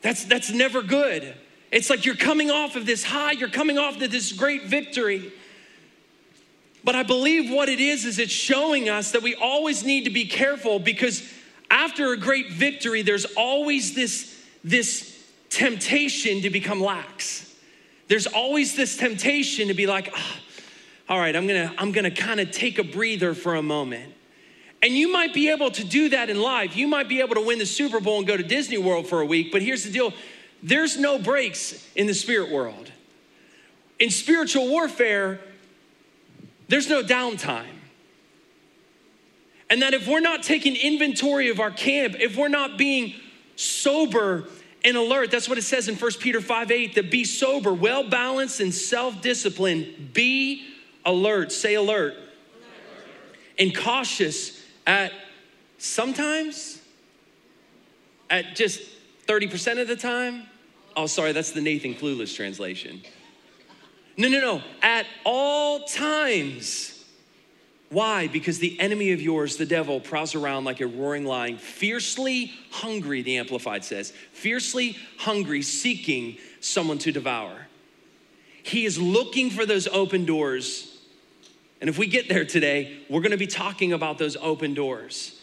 that's, 0.00 0.24
that's 0.24 0.50
never 0.50 0.82
good. 0.82 1.34
It's 1.72 1.88
like 1.88 2.04
you're 2.04 2.14
coming 2.14 2.50
off 2.50 2.76
of 2.76 2.84
this 2.84 3.02
high, 3.02 3.32
you're 3.32 3.48
coming 3.48 3.78
off 3.78 4.00
of 4.00 4.10
this 4.10 4.32
great 4.32 4.64
victory. 4.64 5.32
But 6.84 6.94
I 6.94 7.02
believe 7.02 7.50
what 7.50 7.68
it 7.68 7.80
is, 7.80 8.04
is 8.04 8.18
it's 8.18 8.32
showing 8.32 8.88
us 8.88 9.12
that 9.12 9.22
we 9.22 9.34
always 9.34 9.82
need 9.82 10.04
to 10.04 10.10
be 10.10 10.26
careful 10.26 10.78
because 10.78 11.22
after 11.70 12.12
a 12.12 12.16
great 12.18 12.52
victory, 12.52 13.00
there's 13.00 13.24
always 13.36 13.94
this, 13.94 14.38
this 14.62 15.18
temptation 15.48 16.42
to 16.42 16.50
become 16.50 16.80
lax. 16.80 17.54
There's 18.08 18.26
always 18.26 18.76
this 18.76 18.98
temptation 18.98 19.68
to 19.68 19.74
be 19.74 19.86
like, 19.86 20.12
oh, 20.14 20.36
all 21.08 21.18
right, 21.18 21.34
I'm 21.34 21.46
gonna, 21.46 21.72
I'm 21.78 21.92
gonna 21.92 22.10
kind 22.10 22.40
of 22.40 22.50
take 22.50 22.78
a 22.78 22.84
breather 22.84 23.32
for 23.32 23.54
a 23.54 23.62
moment. 23.62 24.12
And 24.82 24.92
you 24.92 25.10
might 25.10 25.32
be 25.32 25.48
able 25.48 25.70
to 25.70 25.84
do 25.84 26.08
that 26.10 26.28
in 26.28 26.40
life. 26.40 26.76
You 26.76 26.88
might 26.88 27.08
be 27.08 27.20
able 27.20 27.36
to 27.36 27.40
win 27.40 27.58
the 27.58 27.66
Super 27.66 28.00
Bowl 28.00 28.18
and 28.18 28.26
go 28.26 28.36
to 28.36 28.42
Disney 28.42 28.78
World 28.78 29.06
for 29.06 29.20
a 29.20 29.26
week, 29.26 29.52
but 29.52 29.62
here's 29.62 29.84
the 29.84 29.92
deal 29.92 30.12
there's 30.62 30.98
no 30.98 31.18
breaks 31.18 31.86
in 31.94 32.06
the 32.06 32.14
spirit 32.14 32.50
world. 32.50 32.90
In 33.98 34.10
spiritual 34.10 34.68
warfare, 34.68 35.40
there's 36.68 36.88
no 36.88 37.02
downtime. 37.02 37.66
And 39.68 39.82
that 39.82 39.94
if 39.94 40.06
we're 40.06 40.20
not 40.20 40.42
taking 40.42 40.76
inventory 40.76 41.48
of 41.48 41.58
our 41.58 41.70
camp, 41.70 42.16
if 42.20 42.36
we're 42.36 42.48
not 42.48 42.76
being 42.76 43.14
sober 43.56 44.44
and 44.84 44.96
alert, 44.96 45.30
that's 45.30 45.48
what 45.48 45.58
it 45.58 45.62
says 45.62 45.88
in 45.88 45.96
1 45.96 46.12
Peter 46.20 46.40
5 46.40 46.70
8, 46.70 46.94
that 46.94 47.10
be 47.10 47.24
sober, 47.24 47.72
well 47.72 48.08
balanced, 48.08 48.60
and 48.60 48.72
self 48.72 49.20
disciplined. 49.22 50.12
Be 50.12 50.66
alert. 51.04 51.52
Say 51.52 51.74
alert. 51.74 52.14
alert. 52.14 52.24
And 53.58 53.74
cautious 53.74 54.62
at 54.86 55.12
sometimes, 55.78 56.80
at 58.28 58.54
just 58.54 58.80
30% 59.26 59.80
of 59.80 59.88
the 59.88 59.96
time. 59.96 60.48
Oh, 60.96 61.06
sorry, 61.06 61.32
that's 61.32 61.52
the 61.52 61.60
Nathan 61.60 61.94
Clueless 61.94 62.34
translation. 62.34 63.02
No, 64.16 64.28
no, 64.28 64.40
no. 64.40 64.62
At 64.82 65.06
all 65.24 65.84
times. 65.84 67.04
Why? 67.88 68.26
Because 68.26 68.58
the 68.58 68.80
enemy 68.80 69.12
of 69.12 69.20
yours, 69.20 69.56
the 69.56 69.66
devil, 69.66 70.00
prowls 70.00 70.34
around 70.34 70.64
like 70.64 70.80
a 70.80 70.86
roaring 70.86 71.26
lion, 71.26 71.58
fiercely 71.58 72.52
hungry, 72.70 73.20
the 73.20 73.36
Amplified 73.36 73.84
says, 73.84 74.12
fiercely 74.32 74.96
hungry, 75.18 75.60
seeking 75.60 76.38
someone 76.60 76.98
to 76.98 77.12
devour. 77.12 77.66
He 78.62 78.86
is 78.86 78.98
looking 78.98 79.50
for 79.50 79.66
those 79.66 79.88
open 79.88 80.24
doors. 80.24 80.98
And 81.80 81.90
if 81.90 81.98
we 81.98 82.06
get 82.06 82.28
there 82.28 82.46
today, 82.46 82.98
we're 83.10 83.20
gonna 83.20 83.36
be 83.36 83.46
talking 83.46 83.92
about 83.92 84.16
those 84.16 84.36
open 84.36 84.72
doors. 84.72 85.38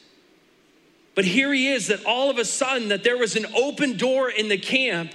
But 1.14 1.26
here 1.26 1.54
he 1.54 1.68
is 1.72 1.88
that 1.88 2.06
all 2.06 2.30
of 2.30 2.38
a 2.38 2.46
sudden 2.46 2.88
that 2.88 3.04
there 3.04 3.18
was 3.18 3.36
an 3.36 3.46
open 3.56 3.98
door 3.98 4.30
in 4.30 4.48
the 4.48 4.58
camp 4.58 5.14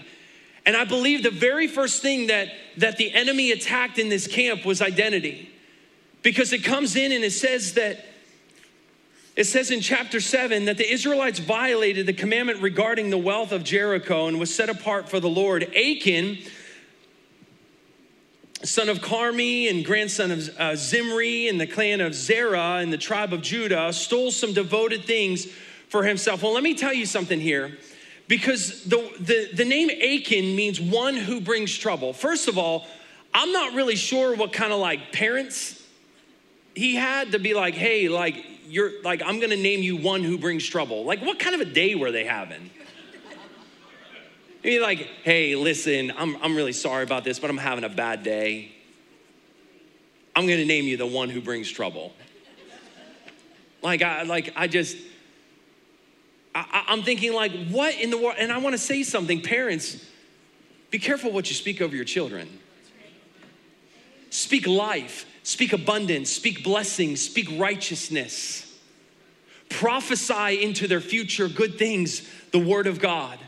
and 0.66 0.76
I 0.76 0.84
believe 0.84 1.22
the 1.22 1.30
very 1.30 1.66
first 1.66 2.00
thing 2.00 2.28
that, 2.28 2.48
that 2.78 2.96
the 2.96 3.12
enemy 3.12 3.52
attacked 3.52 3.98
in 3.98 4.08
this 4.08 4.26
camp 4.26 4.64
was 4.64 4.80
identity. 4.80 5.50
Because 6.22 6.54
it 6.54 6.64
comes 6.64 6.96
in 6.96 7.12
and 7.12 7.22
it 7.22 7.32
says 7.32 7.74
that, 7.74 8.06
it 9.36 9.44
says 9.44 9.70
in 9.70 9.80
chapter 9.80 10.20
7 10.20 10.64
that 10.64 10.78
the 10.78 10.90
Israelites 10.90 11.38
violated 11.38 12.06
the 12.06 12.14
commandment 12.14 12.62
regarding 12.62 13.10
the 13.10 13.18
wealth 13.18 13.52
of 13.52 13.62
Jericho 13.62 14.26
and 14.26 14.40
was 14.40 14.54
set 14.54 14.70
apart 14.70 15.10
for 15.10 15.20
the 15.20 15.28
Lord. 15.28 15.64
Achan, 15.76 16.38
son 18.62 18.88
of 18.88 19.00
Carmi 19.00 19.68
and 19.68 19.84
grandson 19.84 20.30
of 20.30 20.48
uh, 20.58 20.76
Zimri 20.76 21.48
and 21.48 21.60
the 21.60 21.66
clan 21.66 22.00
of 22.00 22.14
Zerah 22.14 22.76
and 22.76 22.90
the 22.90 22.96
tribe 22.96 23.34
of 23.34 23.42
Judah, 23.42 23.92
stole 23.92 24.30
some 24.30 24.54
devoted 24.54 25.04
things 25.04 25.46
for 25.90 26.04
himself. 26.04 26.42
Well, 26.42 26.54
let 26.54 26.62
me 26.62 26.74
tell 26.74 26.94
you 26.94 27.04
something 27.04 27.38
here 27.38 27.76
because 28.28 28.84
the, 28.84 29.10
the, 29.20 29.50
the 29.54 29.64
name 29.64 29.90
Achan 29.90 30.56
means 30.56 30.80
one 30.80 31.16
who 31.16 31.40
brings 31.40 31.76
trouble. 31.76 32.12
First 32.12 32.48
of 32.48 32.58
all, 32.58 32.86
I'm 33.32 33.52
not 33.52 33.74
really 33.74 33.96
sure 33.96 34.34
what 34.34 34.52
kind 34.52 34.72
of 34.72 34.78
like 34.78 35.12
parents 35.12 35.82
he 36.74 36.94
had 36.94 37.32
to 37.32 37.38
be 37.38 37.54
like, 37.54 37.74
hey, 37.74 38.08
like, 38.08 38.44
you're 38.66 39.02
like, 39.02 39.22
I'm 39.24 39.40
gonna 39.40 39.56
name 39.56 39.82
you 39.82 39.96
one 39.96 40.22
who 40.22 40.38
brings 40.38 40.66
trouble. 40.66 41.04
Like, 41.04 41.20
what 41.20 41.38
kind 41.38 41.54
of 41.54 41.60
a 41.60 41.70
day 41.70 41.94
were 41.94 42.10
they 42.10 42.24
having? 42.24 42.70
Be 44.62 44.80
like, 44.80 44.98
hey, 45.22 45.54
listen, 45.56 46.12
I'm, 46.16 46.36
I'm 46.42 46.56
really 46.56 46.72
sorry 46.72 47.02
about 47.02 47.22
this, 47.22 47.38
but 47.38 47.50
I'm 47.50 47.58
having 47.58 47.84
a 47.84 47.88
bad 47.88 48.22
day. 48.22 48.72
I'm 50.34 50.46
gonna 50.46 50.64
name 50.64 50.86
you 50.86 50.96
the 50.96 51.06
one 51.06 51.28
who 51.28 51.40
brings 51.40 51.70
trouble. 51.70 52.12
Like, 53.82 54.02
I 54.02 54.22
like, 54.22 54.52
I 54.56 54.66
just, 54.66 54.96
I, 56.54 56.84
am 56.88 57.02
thinking, 57.02 57.32
like, 57.32 57.52
what 57.68 57.98
in 57.98 58.10
the 58.10 58.18
world? 58.18 58.36
And 58.38 58.52
I 58.52 58.58
want 58.58 58.74
to 58.74 58.78
say 58.78 59.02
something, 59.02 59.40
parents, 59.40 60.04
be 60.90 60.98
careful 60.98 61.32
what 61.32 61.48
you 61.48 61.54
speak 61.54 61.80
over 61.80 61.96
your 61.96 62.04
children. 62.04 62.48
Speak 64.30 64.66
life, 64.66 65.26
speak 65.42 65.72
abundance, 65.72 66.30
speak 66.30 66.62
blessings, 66.62 67.20
speak 67.20 67.48
righteousness. 67.58 68.72
Prophesy 69.68 70.62
into 70.62 70.86
their 70.86 71.00
future 71.00 71.48
good 71.48 71.78
things, 71.78 72.28
the 72.52 72.58
word 72.58 72.86
of 72.86 73.00
God. 73.00 73.38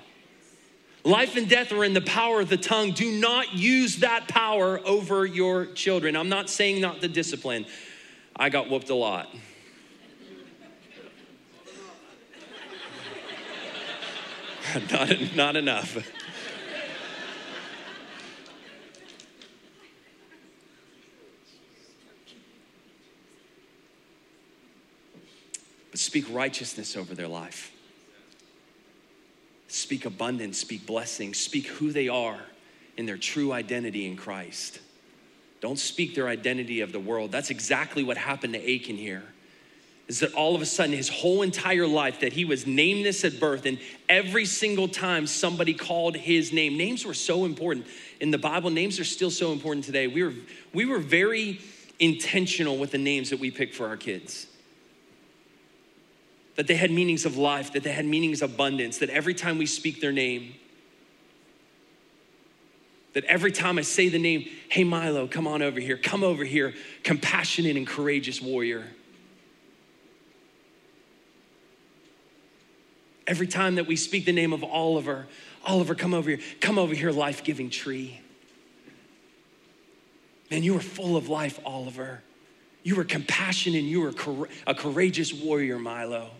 Life 1.04 1.36
and 1.36 1.48
death 1.48 1.70
are 1.70 1.84
in 1.84 1.94
the 1.94 2.00
power 2.00 2.40
of 2.40 2.48
the 2.48 2.56
tongue. 2.56 2.90
Do 2.90 3.12
not 3.12 3.54
use 3.54 3.98
that 3.98 4.26
power 4.26 4.80
over 4.84 5.24
your 5.24 5.66
children. 5.66 6.16
I'm 6.16 6.28
not 6.28 6.50
saying 6.50 6.80
not 6.80 7.00
the 7.00 7.06
discipline. 7.06 7.66
I 8.34 8.48
got 8.48 8.68
whooped 8.68 8.90
a 8.90 8.94
lot. 8.96 9.32
not, 14.90 15.34
not 15.34 15.56
enough. 15.56 15.96
but 25.90 26.00
speak 26.00 26.26
righteousness 26.30 26.94
over 26.94 27.14
their 27.14 27.26
life. 27.26 27.72
Speak 29.68 30.04
abundance, 30.04 30.58
speak 30.58 30.86
blessing, 30.86 31.32
speak 31.32 31.68
who 31.68 31.90
they 31.90 32.08
are 32.08 32.38
in 32.98 33.06
their 33.06 33.16
true 33.16 33.50
identity 33.50 34.06
in 34.06 34.14
Christ. 34.14 34.80
Don't 35.62 35.78
speak 35.78 36.14
their 36.14 36.28
identity 36.28 36.82
of 36.82 36.92
the 36.92 37.00
world. 37.00 37.32
That's 37.32 37.48
exactly 37.48 38.04
what 38.04 38.18
happened 38.18 38.52
to 38.52 38.74
Achan 38.74 38.96
here 38.96 39.22
is 40.08 40.20
that 40.20 40.32
all 40.34 40.54
of 40.54 40.62
a 40.62 40.66
sudden 40.66 40.94
his 40.94 41.08
whole 41.08 41.42
entire 41.42 41.86
life 41.86 42.20
that 42.20 42.32
he 42.32 42.44
was 42.44 42.66
nameless 42.66 43.24
at 43.24 43.40
birth 43.40 43.66
and 43.66 43.78
every 44.08 44.44
single 44.44 44.86
time 44.86 45.26
somebody 45.26 45.74
called 45.74 46.16
his 46.16 46.52
name 46.52 46.76
names 46.76 47.04
were 47.04 47.14
so 47.14 47.44
important. 47.44 47.86
In 48.20 48.30
the 48.30 48.38
bible 48.38 48.70
names 48.70 49.00
are 49.00 49.04
still 49.04 49.30
so 49.30 49.52
important 49.52 49.84
today. 49.84 50.06
We 50.06 50.22
were 50.22 50.34
we 50.72 50.84
were 50.84 50.98
very 50.98 51.60
intentional 51.98 52.76
with 52.76 52.92
the 52.92 52.98
names 52.98 53.30
that 53.30 53.40
we 53.40 53.50
picked 53.50 53.74
for 53.74 53.88
our 53.88 53.96
kids. 53.96 54.46
That 56.54 56.66
they 56.66 56.76
had 56.76 56.90
meanings 56.90 57.26
of 57.26 57.36
life 57.36 57.72
that 57.72 57.82
they 57.82 57.92
had 57.92 58.06
meanings 58.06 58.42
of 58.42 58.54
abundance 58.54 58.98
that 58.98 59.10
every 59.10 59.34
time 59.34 59.58
we 59.58 59.66
speak 59.66 60.00
their 60.00 60.12
name 60.12 60.54
that 63.16 63.24
every 63.24 63.50
time 63.50 63.78
I 63.78 63.80
say 63.80 64.10
the 64.10 64.18
name, 64.18 64.46
hey 64.68 64.84
Milo, 64.84 65.26
come 65.26 65.46
on 65.46 65.62
over 65.62 65.80
here, 65.80 65.96
come 65.96 66.22
over 66.22 66.44
here, 66.44 66.74
compassionate 67.02 67.74
and 67.74 67.86
courageous 67.86 68.42
warrior. 68.42 68.84
Every 73.26 73.46
time 73.46 73.74
that 73.76 73.86
we 73.86 73.96
speak 73.96 74.24
the 74.24 74.32
name 74.32 74.52
of 74.52 74.62
Oliver, 74.62 75.26
Oliver, 75.64 75.94
come 75.94 76.14
over 76.14 76.30
here, 76.30 76.40
come 76.60 76.78
over 76.78 76.94
here, 76.94 77.10
life 77.10 77.42
giving 77.42 77.70
tree. 77.70 78.20
Man, 80.50 80.62
you 80.62 80.74
were 80.74 80.80
full 80.80 81.16
of 81.16 81.28
life, 81.28 81.58
Oliver. 81.64 82.22
You 82.84 82.94
were 82.94 83.04
compassionate 83.04 83.80
and 83.80 83.88
you 83.88 84.00
were 84.00 84.14
a 84.66 84.74
courageous 84.74 85.32
warrior, 85.32 85.78
Milo. 85.78 86.30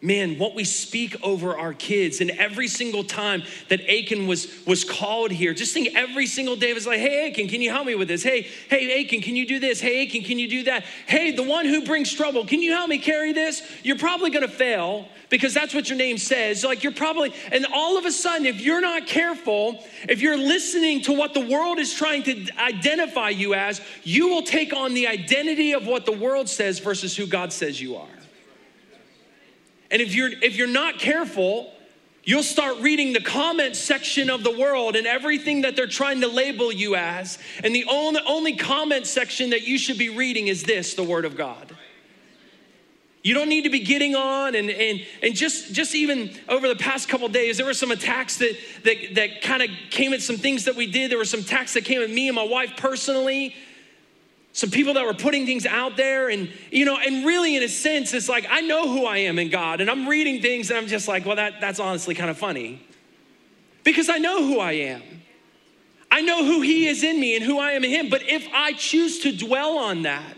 Man, 0.00 0.38
what 0.38 0.54
we 0.54 0.62
speak 0.62 1.16
over 1.24 1.58
our 1.58 1.74
kids. 1.74 2.20
And 2.20 2.30
every 2.30 2.68
single 2.68 3.02
time 3.02 3.42
that 3.68 3.80
Achan 3.90 4.28
was, 4.28 4.46
was 4.64 4.84
called 4.84 5.32
here, 5.32 5.52
just 5.52 5.74
think 5.74 5.88
every 5.96 6.26
single 6.26 6.54
day 6.54 6.72
was 6.72 6.86
like, 6.86 7.00
hey, 7.00 7.28
Achan, 7.28 7.48
can 7.48 7.60
you 7.60 7.70
help 7.70 7.84
me 7.84 7.96
with 7.96 8.06
this? 8.06 8.22
Hey, 8.22 8.42
hey, 8.70 9.04
Achan, 9.04 9.22
can 9.22 9.34
you 9.34 9.44
do 9.44 9.58
this? 9.58 9.80
Hey, 9.80 10.06
Achan, 10.06 10.22
can 10.22 10.38
you 10.38 10.48
do 10.48 10.62
that? 10.64 10.84
Hey, 11.06 11.32
the 11.32 11.42
one 11.42 11.66
who 11.66 11.84
brings 11.84 12.12
trouble, 12.12 12.46
can 12.46 12.62
you 12.62 12.72
help 12.72 12.88
me 12.88 12.98
carry 12.98 13.32
this? 13.32 13.60
You're 13.82 13.98
probably 13.98 14.30
gonna 14.30 14.46
fail 14.46 15.08
because 15.30 15.52
that's 15.52 15.74
what 15.74 15.88
your 15.88 15.98
name 15.98 16.16
says. 16.16 16.62
Like 16.62 16.84
you're 16.84 16.92
probably, 16.92 17.34
and 17.50 17.66
all 17.74 17.98
of 17.98 18.04
a 18.04 18.12
sudden, 18.12 18.46
if 18.46 18.60
you're 18.60 18.80
not 18.80 19.08
careful, 19.08 19.84
if 20.08 20.20
you're 20.20 20.38
listening 20.38 21.02
to 21.02 21.12
what 21.12 21.34
the 21.34 21.44
world 21.44 21.80
is 21.80 21.92
trying 21.92 22.22
to 22.22 22.46
identify 22.56 23.30
you 23.30 23.54
as, 23.54 23.80
you 24.04 24.28
will 24.28 24.42
take 24.42 24.72
on 24.72 24.94
the 24.94 25.08
identity 25.08 25.72
of 25.72 25.88
what 25.88 26.06
the 26.06 26.12
world 26.12 26.48
says 26.48 26.78
versus 26.78 27.16
who 27.16 27.26
God 27.26 27.52
says 27.52 27.80
you 27.80 27.96
are. 27.96 28.08
And 29.90 30.02
if 30.02 30.14
you're 30.14 30.30
if 30.42 30.56
you're 30.56 30.66
not 30.66 30.98
careful, 30.98 31.72
you'll 32.24 32.42
start 32.42 32.78
reading 32.80 33.14
the 33.14 33.20
comment 33.20 33.74
section 33.74 34.28
of 34.28 34.44
the 34.44 34.50
world 34.50 34.96
and 34.96 35.06
everything 35.06 35.62
that 35.62 35.76
they're 35.76 35.86
trying 35.86 36.20
to 36.20 36.28
label 36.28 36.70
you 36.70 36.94
as. 36.94 37.38
And 37.64 37.74
the 37.74 37.86
only, 37.90 38.20
only 38.26 38.54
comment 38.54 39.06
section 39.06 39.50
that 39.50 39.62
you 39.62 39.78
should 39.78 39.96
be 39.96 40.10
reading 40.10 40.48
is 40.48 40.62
this, 40.62 40.92
the 40.92 41.02
word 41.02 41.24
of 41.24 41.36
God. 41.36 41.74
You 43.22 43.32
don't 43.34 43.48
need 43.48 43.64
to 43.64 43.70
be 43.70 43.80
getting 43.80 44.14
on 44.14 44.54
and 44.54 44.70
and 44.70 45.06
and 45.22 45.34
just 45.34 45.72
just 45.72 45.94
even 45.94 46.30
over 46.48 46.68
the 46.68 46.76
past 46.76 47.08
couple 47.08 47.28
days, 47.28 47.56
there 47.56 47.66
were 47.66 47.74
some 47.74 47.90
attacks 47.90 48.36
that 48.36 48.56
that 48.84 49.14
that 49.14 49.42
kind 49.42 49.62
of 49.62 49.70
came 49.90 50.12
at 50.12 50.22
some 50.22 50.36
things 50.36 50.66
that 50.66 50.76
we 50.76 50.86
did. 50.86 51.10
There 51.10 51.18
were 51.18 51.24
some 51.24 51.40
attacks 51.40 51.74
that 51.74 51.84
came 51.84 52.00
at 52.00 52.10
me 52.10 52.28
and 52.28 52.36
my 52.36 52.46
wife 52.46 52.74
personally 52.76 53.54
some 54.52 54.70
people 54.70 54.94
that 54.94 55.04
were 55.04 55.14
putting 55.14 55.46
things 55.46 55.66
out 55.66 55.96
there 55.96 56.28
and 56.28 56.50
you 56.70 56.84
know 56.84 56.96
and 56.98 57.24
really 57.26 57.56
in 57.56 57.62
a 57.62 57.68
sense 57.68 58.12
it's 58.14 58.28
like 58.28 58.46
i 58.50 58.60
know 58.60 58.88
who 58.88 59.04
i 59.04 59.18
am 59.18 59.38
in 59.38 59.50
god 59.50 59.80
and 59.80 59.90
i'm 59.90 60.08
reading 60.08 60.40
things 60.40 60.70
and 60.70 60.78
i'm 60.78 60.86
just 60.86 61.06
like 61.06 61.24
well 61.24 61.36
that, 61.36 61.60
that's 61.60 61.80
honestly 61.80 62.14
kind 62.14 62.30
of 62.30 62.38
funny. 62.38 62.82
Because 63.84 64.08
i 64.08 64.18
know 64.18 64.46
who 64.46 64.58
i 64.58 64.72
am. 64.72 65.02
I 66.10 66.22
know 66.22 66.42
who 66.42 66.62
he 66.62 66.86
is 66.86 67.02
in 67.02 67.20
me 67.20 67.36
and 67.36 67.44
who 67.44 67.58
i 67.58 67.72
am 67.72 67.84
in 67.84 67.90
him. 67.90 68.08
But 68.08 68.22
if 68.22 68.46
i 68.52 68.72
choose 68.72 69.20
to 69.20 69.32
dwell 69.36 69.78
on 69.78 70.02
that 70.02 70.37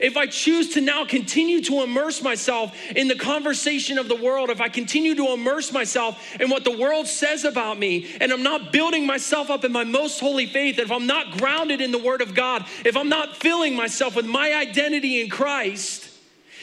if 0.00 0.16
I 0.16 0.26
choose 0.26 0.74
to 0.74 0.80
now 0.80 1.04
continue 1.04 1.60
to 1.62 1.82
immerse 1.82 2.22
myself 2.22 2.76
in 2.94 3.08
the 3.08 3.14
conversation 3.14 3.98
of 3.98 4.08
the 4.08 4.16
world, 4.16 4.50
if 4.50 4.60
I 4.60 4.68
continue 4.68 5.14
to 5.14 5.32
immerse 5.32 5.72
myself 5.72 6.36
in 6.40 6.50
what 6.50 6.64
the 6.64 6.76
world 6.76 7.06
says 7.06 7.44
about 7.44 7.78
me, 7.78 8.14
and 8.20 8.32
I'm 8.32 8.42
not 8.42 8.72
building 8.72 9.06
myself 9.06 9.50
up 9.50 9.64
in 9.64 9.72
my 9.72 9.84
most 9.84 10.20
holy 10.20 10.46
faith, 10.46 10.78
if 10.78 10.90
I'm 10.90 11.06
not 11.06 11.38
grounded 11.38 11.80
in 11.80 11.90
the 11.90 11.98
Word 11.98 12.20
of 12.20 12.34
God, 12.34 12.64
if 12.84 12.96
I'm 12.96 13.08
not 13.08 13.36
filling 13.36 13.74
myself 13.76 14.16
with 14.16 14.26
my 14.26 14.54
identity 14.54 15.20
in 15.20 15.30
Christ, 15.30 16.08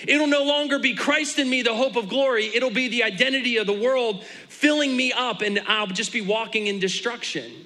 It'll 0.08 0.28
no 0.28 0.44
longer 0.44 0.78
be 0.78 0.94
Christ 0.94 1.40
in 1.40 1.50
me, 1.50 1.62
the 1.62 1.74
hope 1.74 1.96
of 1.96 2.10
glory. 2.10 2.54
It'll 2.54 2.70
be 2.70 2.90
the 2.90 3.04
identity 3.04 3.58
of 3.58 3.66
the 3.66 3.74
world 3.74 4.24
filling 4.50 4.96
me 4.96 5.14
up, 5.14 5.42
and 5.42 5.62
I'll 5.68 5.88
just 5.88 6.12
be 6.12 6.22
walking 6.22 6.68
in 6.68 6.80
destruction. 6.80 7.65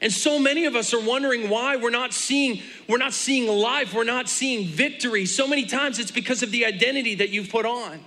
And 0.00 0.12
so 0.12 0.38
many 0.38 0.64
of 0.66 0.76
us 0.76 0.94
are 0.94 1.00
wondering 1.00 1.48
why 1.48 1.76
we're 1.76 1.90
not 1.90 2.12
seeing 2.12 2.62
we're 2.88 2.98
not 2.98 3.12
seeing 3.12 3.48
life, 3.48 3.92
we're 3.92 4.04
not 4.04 4.28
seeing 4.28 4.66
victory. 4.66 5.26
So 5.26 5.46
many 5.46 5.66
times 5.66 5.98
it's 5.98 6.10
because 6.10 6.42
of 6.42 6.50
the 6.50 6.64
identity 6.64 7.16
that 7.16 7.30
you've 7.30 7.50
put 7.50 7.66
on. 7.66 8.00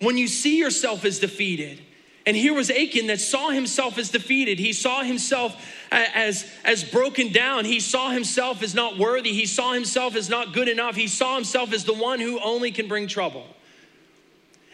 When 0.00 0.16
you 0.16 0.28
see 0.28 0.58
yourself 0.58 1.04
as 1.04 1.18
defeated, 1.18 1.80
and 2.26 2.36
here 2.36 2.54
was 2.54 2.70
Achan 2.70 3.06
that 3.06 3.20
saw 3.20 3.50
himself 3.50 3.98
as 3.98 4.10
defeated. 4.10 4.58
He 4.58 4.72
saw 4.72 5.02
himself 5.02 5.56
as, 5.90 6.46
as 6.64 6.84
broken 6.84 7.32
down. 7.32 7.64
He 7.64 7.80
saw 7.80 8.10
himself 8.10 8.62
as 8.62 8.74
not 8.74 8.98
worthy. 8.98 9.32
He 9.32 9.46
saw 9.46 9.72
himself 9.72 10.14
as 10.14 10.28
not 10.28 10.52
good 10.52 10.68
enough. 10.68 10.96
He 10.96 11.08
saw 11.08 11.34
himself 11.34 11.72
as 11.72 11.84
the 11.84 11.94
one 11.94 12.20
who 12.20 12.38
only 12.40 12.72
can 12.72 12.88
bring 12.88 13.08
trouble. 13.08 13.46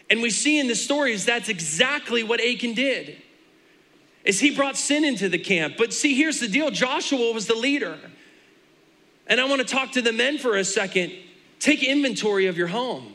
And 0.09 0.21
we 0.21 0.29
see 0.29 0.59
in 0.59 0.67
the 0.67 0.75
stories 0.75 1.25
that's 1.25 1.49
exactly 1.49 2.23
what 2.23 2.41
Achan 2.41 2.73
did 2.73 3.21
is 4.27 4.41
he 4.41 4.53
brought 4.53 4.75
sin 4.75 5.05
into 5.05 5.29
the 5.29 5.39
camp. 5.39 5.75
But 5.77 5.93
see, 5.93 6.13
here's 6.13 6.39
the 6.39 6.49
deal 6.49 6.69
Joshua 6.69 7.31
was 7.31 7.47
the 7.47 7.55
leader. 7.55 7.97
And 9.25 9.39
I 9.41 9.45
want 9.45 9.61
to 9.61 9.67
talk 9.67 9.93
to 9.93 10.01
the 10.01 10.11
men 10.11 10.37
for 10.37 10.57
a 10.57 10.63
second. 10.63 11.13
Take 11.59 11.81
inventory 11.81 12.47
of 12.47 12.57
your 12.57 12.67
home. 12.67 13.13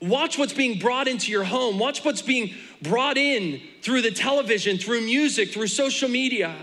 Watch 0.00 0.38
what's 0.38 0.52
being 0.52 0.78
brought 0.78 1.08
into 1.08 1.32
your 1.32 1.44
home. 1.44 1.78
Watch 1.78 2.04
what's 2.04 2.22
being 2.22 2.54
brought 2.80 3.16
in 3.16 3.60
through 3.82 4.02
the 4.02 4.10
television, 4.10 4.78
through 4.78 5.00
music, 5.02 5.52
through 5.52 5.66
social 5.66 6.08
media. 6.08 6.54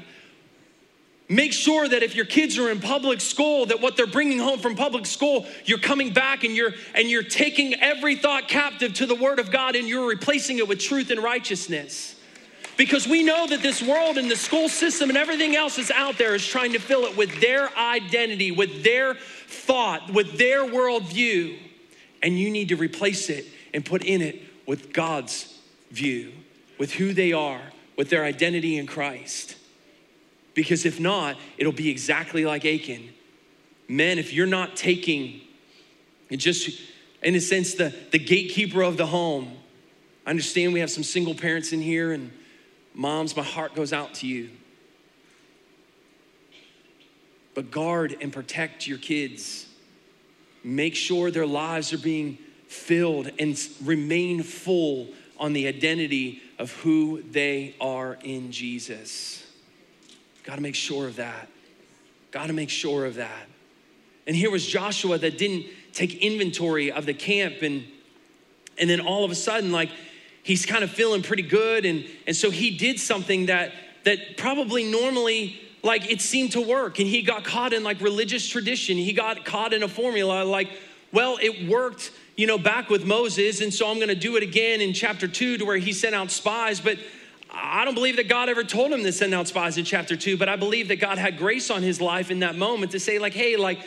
Make 1.28 1.54
sure 1.54 1.88
that 1.88 2.04
if 2.04 2.16
your 2.16 2.26
kids 2.26 2.58
are 2.58 2.70
in 2.70 2.80
public 2.80 3.20
school, 3.22 3.66
that 3.68 3.82
what 3.82 3.96
they're 3.96 4.08
bringing 4.08 4.40
home 4.40 4.60
from 4.60 4.76
public 4.76 5.06
school, 5.06 5.46
you're 5.66 5.78
coming 5.78 6.14
back 6.14 6.44
and 6.44 6.56
you're 6.56 6.74
and 6.94 7.10
you're 7.10 7.24
taking 7.24 7.74
every 7.76 8.16
thought 8.16 8.48
captive 8.48 8.94
to 8.96 9.06
the 9.06 9.16
word 9.16 9.40
of 9.40 9.50
God 9.50 9.76
and 9.76 9.88
you're 9.88 10.08
replacing 10.08 10.58
it 10.58 10.68
with 10.68 10.80
truth 10.80 11.10
and 11.10 11.22
righteousness. 11.22 12.11
Because 12.82 13.08
we 13.08 13.22
know 13.22 13.46
that 13.46 13.62
this 13.62 13.80
world 13.80 14.18
and 14.18 14.32
the 14.32 14.36
school 14.36 14.68
system 14.68 15.10
and 15.10 15.16
everything 15.16 15.56
else 15.56 15.78
is 15.78 15.92
out 15.92 16.18
there 16.18 16.34
is 16.34 16.44
trying 16.44 16.72
to 16.72 16.80
fill 16.80 17.06
it 17.06 17.16
with 17.16 17.40
their 17.40 17.70
identity, 17.78 18.50
with 18.50 18.84
their 18.84 19.14
thought, 19.14 20.12
with 20.12 20.40
their 20.40 20.64
worldview. 20.64 21.60
And 22.24 22.40
you 22.40 22.50
need 22.50 22.70
to 22.70 22.76
replace 22.76 23.30
it 23.30 23.46
and 23.72 23.86
put 23.86 24.04
in 24.04 24.24
it 24.24 24.42
with 24.66 24.94
God's 24.94 25.60
view, 25.92 26.32
with 26.80 26.94
who 26.94 27.14
they 27.14 27.34
are, 27.34 27.62
with 27.98 28.10
their 28.10 28.24
identity 28.24 28.80
in 28.80 28.88
Christ. 28.88 29.58
Because 30.56 30.84
if 30.84 31.00
not, 31.00 31.38
it'll 31.60 31.72
be 31.74 31.92
exactly 31.92 32.46
like 32.46 32.66
Achan. 32.66 33.10
Men, 33.90 34.18
if 34.18 34.34
you're 34.34 34.48
not 34.48 34.76
taking, 34.76 35.42
just 36.32 36.82
in 37.22 37.36
a 37.36 37.42
sense, 37.42 37.76
the, 37.76 37.94
the 38.10 38.18
gatekeeper 38.18 38.82
of 38.82 38.98
the 38.98 39.06
home, 39.06 39.56
I 40.26 40.32
understand 40.32 40.74
we 40.74 40.80
have 40.80 40.90
some 40.90 41.04
single 41.04 41.36
parents 41.36 41.74
in 41.74 41.82
here 41.82 42.12
and 42.12 42.32
Moms, 42.94 43.36
my 43.36 43.44
heart 43.44 43.76
goes 43.76 43.94
out 43.94 44.14
to 44.16 44.28
you. 44.28 44.50
But 47.54 47.72
guard 47.72 48.18
and 48.22 48.32
protect 48.32 48.88
your 48.88 48.98
kids. 48.98 49.68
Make 50.64 50.96
sure 50.96 51.32
their 51.32 51.48
lives 51.48 51.92
are 51.94 51.98
being 51.98 52.38
filled 52.68 53.32
and 53.40 53.60
remain 53.84 54.44
full 54.44 55.10
on 55.38 55.54
the 55.54 55.68
identity 55.68 56.42
of 56.60 56.72
who 56.72 57.24
they 57.24 57.76
are 57.82 58.18
in 58.24 58.52
Jesus. 58.52 59.46
Got 60.44 60.56
to 60.56 60.62
make 60.62 60.76
sure 60.76 61.08
of 61.08 61.18
that. 61.18 61.50
Got 62.32 62.48
to 62.48 62.54
make 62.54 62.70
sure 62.70 63.06
of 63.06 63.16
that. 63.16 63.48
And 64.28 64.36
here 64.36 64.52
was 64.52 64.66
Joshua 64.66 65.18
that 65.18 65.38
didn't 65.38 65.66
take 65.94 66.16
inventory 66.16 66.92
of 66.92 67.06
the 67.06 67.14
camp 67.14 67.62
and 67.62 67.84
and 68.78 68.90
then 68.90 69.02
all 69.02 69.26
of 69.26 69.32
a 69.32 69.36
sudden 69.36 69.72
like 69.72 69.90
he's 70.44 70.66
kind 70.66 70.84
of 70.84 70.92
feeling 70.92 71.22
pretty 71.22 71.44
good. 71.44 71.86
And, 71.86 72.06
and 72.28 72.36
so 72.36 72.50
he 72.50 72.72
did 72.72 73.00
something 73.00 73.48
that, 73.48 73.72
that 74.04 74.38
probably 74.38 74.90
normally 74.90 75.60
like 75.84 76.10
it 76.10 76.22
seemed 76.22 76.54
to 76.54 76.62
work. 76.62 77.00
And 77.00 77.08
he 77.08 77.22
got 77.22 77.44
caught 77.44 77.74
in 77.74 77.84
like 77.84 78.02
religious 78.02 78.48
tradition. 78.48 78.98
He 78.98 79.14
got 79.14 79.46
caught 79.46 79.74
in 79.74 79.84
a 79.84 79.88
formula 79.88 80.44
like 80.44 80.70
well 81.12 81.38
it 81.42 81.68
worked 81.68 82.12
you 82.38 82.48
know 82.48 82.58
back 82.58 82.90
with 82.90 83.06
moses. 83.06 83.62
And 83.62 83.74
so 83.74 83.90
i'm 83.90 83.98
going 83.98 84.10
to 84.10 84.16
do 84.16 84.36
it 84.36 84.44
again 84.44 84.82
in 84.82 84.94
chapter 84.94 85.28
2 85.28 85.58
to 85.58 85.66
where 85.66 85.78
he 85.78 85.94
sent 85.94 86.16
out 86.16 86.32
spies. 86.32 86.80
But 86.80 87.00
i 87.54 87.84
don't 87.84 87.96
believe 87.96 88.16
that 88.16 88.30
god 88.30 88.48
ever 88.48 88.64
told 88.64 88.92
him 88.92 89.04
to 89.04 89.12
send 89.12 89.34
out 89.34 89.46
spies 89.46 89.78
in 89.78 89.84
chapter 89.84 90.16
2 90.16 90.38
but 90.38 90.48
i 90.48 90.56
believe 90.56 90.88
that 90.88 91.02
god 91.02 91.18
had 91.18 91.38
grace 91.38 91.70
on 91.70 91.82
his 91.82 92.00
life 92.00 92.32
in 92.32 92.40
that 92.40 92.56
moment 92.56 92.94
to 92.94 93.00
say 93.00 93.20
like 93.20 93.34
hey 93.34 93.58
like 93.58 93.78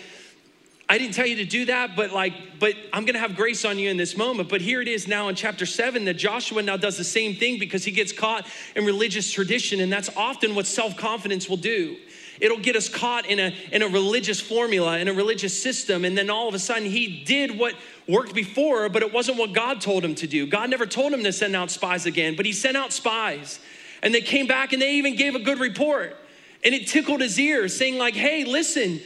I 0.88 0.98
didn't 0.98 1.14
tell 1.14 1.26
you 1.26 1.36
to 1.36 1.44
do 1.46 1.64
that, 1.66 1.96
but 1.96 2.12
like, 2.12 2.34
but 2.60 2.74
I'm 2.92 3.06
gonna 3.06 3.18
have 3.18 3.36
grace 3.36 3.64
on 3.64 3.78
you 3.78 3.88
in 3.88 3.96
this 3.96 4.16
moment. 4.16 4.50
But 4.50 4.60
here 4.60 4.82
it 4.82 4.88
is 4.88 5.08
now 5.08 5.28
in 5.28 5.34
chapter 5.34 5.64
seven 5.64 6.04
that 6.04 6.14
Joshua 6.14 6.62
now 6.62 6.76
does 6.76 6.98
the 6.98 7.04
same 7.04 7.36
thing 7.36 7.58
because 7.58 7.84
he 7.84 7.90
gets 7.90 8.12
caught 8.12 8.46
in 8.76 8.84
religious 8.84 9.32
tradition, 9.32 9.80
and 9.80 9.90
that's 9.90 10.10
often 10.16 10.54
what 10.54 10.66
self 10.66 10.96
confidence 10.96 11.48
will 11.48 11.56
do. 11.56 11.96
It'll 12.40 12.58
get 12.58 12.76
us 12.76 12.88
caught 12.88 13.26
in 13.26 13.38
a, 13.38 13.54
in 13.70 13.82
a 13.82 13.88
religious 13.88 14.40
formula, 14.40 14.98
in 14.98 15.08
a 15.08 15.12
religious 15.12 15.60
system, 15.60 16.04
and 16.04 16.18
then 16.18 16.30
all 16.30 16.48
of 16.48 16.54
a 16.54 16.58
sudden 16.58 16.84
he 16.84 17.22
did 17.24 17.56
what 17.56 17.74
worked 18.08 18.34
before, 18.34 18.88
but 18.88 19.02
it 19.02 19.12
wasn't 19.12 19.38
what 19.38 19.52
God 19.52 19.80
told 19.80 20.04
him 20.04 20.14
to 20.16 20.26
do. 20.26 20.46
God 20.46 20.68
never 20.68 20.84
told 20.84 21.12
him 21.12 21.22
to 21.22 21.32
send 21.32 21.54
out 21.54 21.70
spies 21.70 22.06
again, 22.06 22.34
but 22.36 22.44
he 22.44 22.52
sent 22.52 22.76
out 22.76 22.92
spies. 22.92 23.60
And 24.02 24.12
they 24.12 24.20
came 24.20 24.46
back 24.46 24.72
and 24.72 24.82
they 24.82 24.94
even 24.96 25.16
gave 25.16 25.34
a 25.34 25.38
good 25.38 25.60
report. 25.60 26.16
And 26.64 26.74
it 26.74 26.86
tickled 26.88 27.20
his 27.20 27.38
ears, 27.38 27.76
saying, 27.76 27.98
like, 27.98 28.14
hey, 28.14 28.44
listen, 28.44 29.00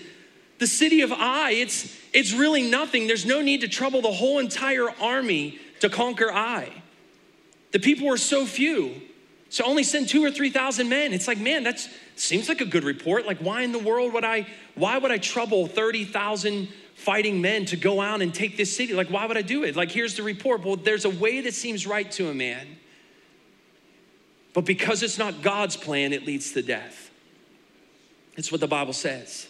the 0.59 0.67
city 0.67 1.03
of 1.03 1.13
Ai, 1.13 1.53
it's, 1.53 1.97
it's 2.13 2.33
really 2.33 2.69
nothing. 2.69 3.07
There's 3.07 3.27
no 3.27 3.41
need 3.41 3.61
to 3.61 3.69
trouble 3.69 4.03
the 4.03 4.13
whole 4.13 4.39
entire 4.39 4.91
army 5.01 5.59
to 5.81 5.89
conquer 5.89 6.31
Ai. 6.31 6.71
The 7.73 7.79
people 7.79 8.09
were 8.09 8.17
so 8.17 8.45
few. 8.45 9.01
So 9.51 9.65
only 9.65 9.83
send 9.83 10.09
two 10.09 10.25
or 10.25 10.31
3,000 10.31 10.89
men. 10.89 11.13
It's 11.13 11.29
like, 11.29 11.39
man, 11.39 11.63
that 11.65 11.87
seems 12.17 12.49
like 12.49 12.61
a 12.61 12.67
good 12.67 12.85
report. 12.85 13.27
Like, 13.27 13.39
why 13.39 13.63
in 13.63 13.73
the 13.73 13.79
world 13.79 14.13
would 14.13 14.25
I, 14.25 14.47
why 14.75 14.99
would 14.99 15.11
I 15.11 15.19
trouble 15.19 15.67
30,000 15.67 16.69
fighting 16.95 17.41
men 17.41 17.65
to 17.67 17.77
go 17.77 18.01
out 18.01 18.21
and 18.21 18.35
take 18.35 18.57
this 18.57 18.77
city? 18.77 18.93
Like, 18.93 19.09
why 19.09 19.27
would 19.27 19.37
I 19.37 19.43
do 19.43 19.65
it? 19.65 19.77
Like, 19.77 19.91
here's 19.91 20.17
the 20.17 20.23
report. 20.23 20.65
Well, 20.65 20.77
there's 20.77 21.05
a 21.05 21.11
way 21.11 21.41
that 21.43 21.55
seems 21.55 21.87
right 21.87 22.11
to 22.13 22.29
a 22.29 22.35
man. 22.35 22.67
But 24.53 24.65
because 24.65 25.03
it's 25.03 25.19
not 25.19 25.41
God's 25.41 25.77
plan, 25.77 26.13
it 26.13 26.27
leads 26.27 26.53
to 26.53 26.63
death. 26.63 27.11
It's 28.37 28.51
what 28.51 28.61
the 28.61 28.69
Bible 28.69 28.93
says. 28.93 29.47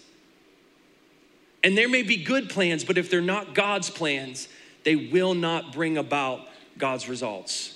And 1.62 1.76
there 1.76 1.88
may 1.88 2.02
be 2.02 2.16
good 2.16 2.48
plans, 2.48 2.84
but 2.84 2.98
if 2.98 3.10
they're 3.10 3.20
not 3.20 3.54
God's 3.54 3.90
plans, 3.90 4.48
they 4.84 4.96
will 4.96 5.34
not 5.34 5.72
bring 5.72 5.98
about 5.98 6.46
God's 6.78 7.08
results. 7.08 7.74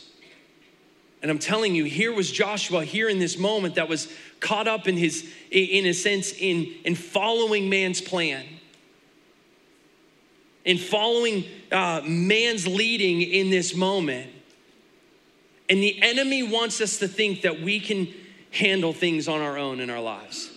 And 1.20 1.30
I'm 1.30 1.39
telling 1.39 1.74
you, 1.74 1.85
here 1.85 2.12
was 2.12 2.30
Joshua 2.30 2.85
here 2.85 3.09
in 3.09 3.18
this 3.18 3.39
moment 3.39 3.76
that 3.76 3.89
was 3.89 4.12
caught 4.41 4.66
up 4.66 4.89
in 4.89 4.97
his, 4.97 5.28
in 5.51 5.87
a 5.87 5.95
sense, 5.95 6.33
in, 6.33 6.72
in 6.85 6.95
following 6.97 7.68
man's 7.68 8.01
plan, 8.01 8.45
in 10.64 10.78
following 10.78 11.45
uh, 11.70 12.03
man's 12.05 12.66
leading 12.66 13.22
in 13.22 13.51
this 13.51 13.74
moment. 13.74 14.30
And 15.68 15.80
the 15.80 16.03
enemy 16.03 16.43
wants 16.43 16.80
us 16.80 16.99
to 16.99 17.09
think 17.09 17.43
that 17.43 17.61
we 17.61 17.78
can 17.78 18.09
handle 18.51 18.93
things 18.93 19.28
on 19.28 19.41
our 19.41 19.57
own 19.57 19.80
in 19.80 19.91
our 19.91 20.01
lives. 20.01 20.51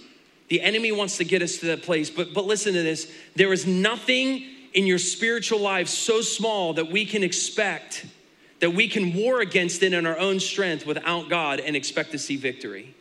The 0.48 0.62
enemy 0.62 0.92
wants 0.92 1.18
to 1.18 1.24
get 1.24 1.42
us 1.42 1.58
to 1.58 1.68
that 1.68 1.84
place. 1.84 2.10
But, 2.10 2.34
but 2.34 2.46
listen 2.46 2.74
to 2.74 2.84
this 2.84 3.12
there 3.36 3.52
is 3.52 3.66
nothing 3.66 4.46
in 4.74 4.86
your 4.86 5.00
spiritual 5.00 5.60
life 5.60 5.88
so 5.88 6.22
small 6.22 6.74
that 6.74 6.92
we 6.92 7.06
can 7.06 7.24
expect 7.24 8.06
that 8.60 8.72
we 8.72 8.88
can 8.88 9.14
war 9.14 9.42
against 9.42 9.84
it 9.84 9.94
in 9.94 10.06
our 10.06 10.18
own 10.18 10.40
strength 10.40 10.86
without 10.86 11.30
God 11.30 11.60
and 11.60 11.76
expect 11.76 12.12
to 12.12 12.20
see 12.20 12.38
victory. 12.38 12.96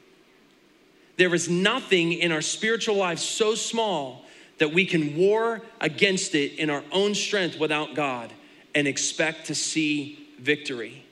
There 1.17 1.33
is 1.35 1.49
nothing 1.49 2.13
in 2.13 2.33
our 2.33 2.43
spiritual 2.43 2.97
life 2.97 3.19
so 3.19 3.55
small 3.55 4.25
that 4.59 4.73
we 4.73 4.85
can 4.85 5.17
war 5.17 5.63
against 5.81 6.35
it 6.35 6.59
in 6.59 6.71
our 6.71 6.83
own 6.93 7.15
strength 7.15 7.59
without 7.59 7.95
God 7.95 8.33
and 8.75 8.89
expect 8.89 9.47
to 9.47 9.55
see 9.55 10.29
victory. 10.41 11.05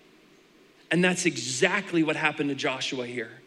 And 0.90 1.02
that's 1.02 1.24
exactly 1.24 2.02
what 2.02 2.16
happened 2.16 2.50
to 2.50 2.54
Joshua 2.54 3.06
here. 3.06 3.41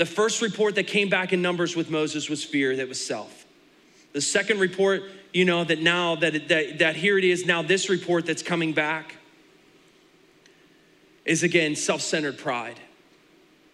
The 0.00 0.06
first 0.06 0.40
report 0.40 0.76
that 0.76 0.86
came 0.86 1.10
back 1.10 1.34
in 1.34 1.42
Numbers 1.42 1.76
with 1.76 1.90
Moses 1.90 2.30
was 2.30 2.42
fear, 2.42 2.74
that 2.74 2.88
was 2.88 2.98
self. 3.06 3.44
The 4.14 4.22
second 4.22 4.58
report, 4.58 5.02
you 5.34 5.44
know, 5.44 5.62
that 5.62 5.82
now 5.82 6.14
that, 6.14 6.48
that, 6.48 6.78
that 6.78 6.96
here 6.96 7.18
it 7.18 7.24
is, 7.24 7.44
now 7.44 7.60
this 7.60 7.90
report 7.90 8.24
that's 8.24 8.42
coming 8.42 8.72
back 8.72 9.16
is 11.26 11.42
again 11.42 11.76
self 11.76 12.00
centered 12.00 12.38
pride. 12.38 12.80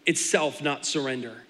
It's 0.05 0.21
self, 0.21 0.61
not 0.61 0.85
surrender. 0.85 1.45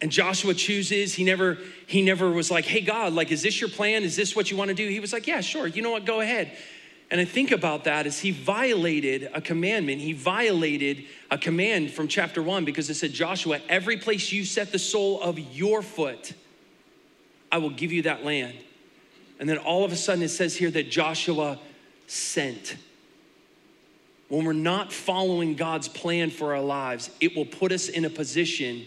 And 0.00 0.12
Joshua 0.12 0.54
chooses, 0.54 1.14
he 1.14 1.24
never, 1.24 1.58
he 1.88 2.00
never 2.00 2.30
was 2.30 2.48
like, 2.48 2.64
hey 2.64 2.80
God, 2.80 3.14
like, 3.14 3.32
is 3.32 3.42
this 3.42 3.60
your 3.60 3.70
plan? 3.70 4.04
Is 4.04 4.14
this 4.14 4.36
what 4.36 4.52
you 4.52 4.56
want 4.56 4.68
to 4.68 4.74
do? 4.74 4.88
He 4.88 5.00
was 5.00 5.12
like, 5.12 5.26
yeah, 5.26 5.40
sure. 5.40 5.66
You 5.66 5.82
know 5.82 5.90
what? 5.90 6.04
Go 6.04 6.20
ahead. 6.20 6.56
And 7.12 7.20
I 7.20 7.26
think 7.26 7.50
about 7.52 7.84
that 7.84 8.06
as 8.06 8.20
he 8.20 8.30
violated 8.30 9.30
a 9.34 9.42
commandment. 9.42 10.00
He 10.00 10.14
violated 10.14 11.04
a 11.30 11.36
command 11.36 11.90
from 11.90 12.08
chapter 12.08 12.42
one 12.42 12.64
because 12.64 12.88
it 12.88 12.94
said, 12.94 13.12
Joshua, 13.12 13.60
every 13.68 13.98
place 13.98 14.32
you 14.32 14.46
set 14.46 14.72
the 14.72 14.78
sole 14.78 15.20
of 15.20 15.38
your 15.38 15.82
foot, 15.82 16.32
I 17.52 17.58
will 17.58 17.68
give 17.68 17.92
you 17.92 18.00
that 18.02 18.24
land. 18.24 18.56
And 19.38 19.46
then 19.46 19.58
all 19.58 19.84
of 19.84 19.92
a 19.92 19.96
sudden 19.96 20.22
it 20.22 20.30
says 20.30 20.56
here 20.56 20.70
that 20.70 20.90
Joshua 20.90 21.58
sent 22.06 22.76
when 24.28 24.46
we're 24.46 24.54
not 24.54 24.90
following 24.90 25.56
God's 25.56 25.88
plan 25.88 26.30
for 26.30 26.54
our 26.54 26.62
lives, 26.62 27.10
it 27.20 27.36
will 27.36 27.44
put 27.44 27.70
us 27.70 27.90
in 27.90 28.06
a 28.06 28.10
position 28.10 28.86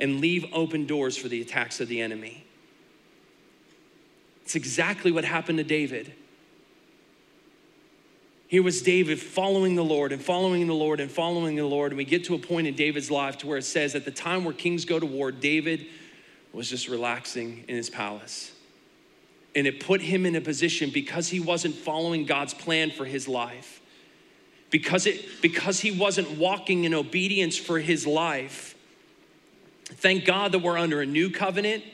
and 0.00 0.20
leave 0.20 0.44
open 0.52 0.84
doors 0.84 1.16
for 1.16 1.28
the 1.28 1.40
attacks 1.40 1.80
of 1.80 1.86
the 1.86 2.00
enemy. 2.00 2.44
It's 4.42 4.56
exactly 4.56 5.12
what 5.12 5.24
happened 5.24 5.58
to 5.58 5.64
David. 5.64 6.12
Here 8.50 8.64
was 8.64 8.82
David 8.82 9.20
following 9.20 9.76
the 9.76 9.84
Lord 9.84 10.10
and 10.10 10.20
following 10.20 10.66
the 10.66 10.74
Lord 10.74 10.98
and 10.98 11.08
following 11.08 11.54
the 11.54 11.64
Lord. 11.64 11.92
And 11.92 11.96
we 11.96 12.04
get 12.04 12.24
to 12.24 12.34
a 12.34 12.38
point 12.38 12.66
in 12.66 12.74
David's 12.74 13.08
life 13.08 13.38
to 13.38 13.46
where 13.46 13.58
it 13.58 13.62
says, 13.62 13.94
at 13.94 14.04
the 14.04 14.10
time 14.10 14.44
where 14.44 14.52
kings 14.52 14.84
go 14.84 14.98
to 14.98 15.06
war, 15.06 15.30
David 15.30 15.86
was 16.52 16.68
just 16.68 16.88
relaxing 16.88 17.64
in 17.68 17.76
his 17.76 17.88
palace. 17.88 18.50
And 19.54 19.68
it 19.68 19.78
put 19.78 20.00
him 20.00 20.26
in 20.26 20.34
a 20.34 20.40
position 20.40 20.90
because 20.92 21.28
he 21.28 21.38
wasn't 21.38 21.76
following 21.76 22.26
God's 22.26 22.52
plan 22.52 22.90
for 22.90 23.04
his 23.04 23.28
life 23.28 23.80
because, 24.70 25.06
it, 25.06 25.40
because 25.40 25.78
he 25.78 25.92
wasn't 25.92 26.36
walking 26.36 26.82
in 26.82 26.92
obedience 26.92 27.56
for 27.56 27.78
his 27.78 28.04
life. 28.04 28.74
Thank 29.84 30.24
God 30.24 30.50
that 30.50 30.58
we're 30.58 30.76
under 30.76 31.00
a 31.00 31.06
new 31.06 31.30
covenant. 31.30 31.84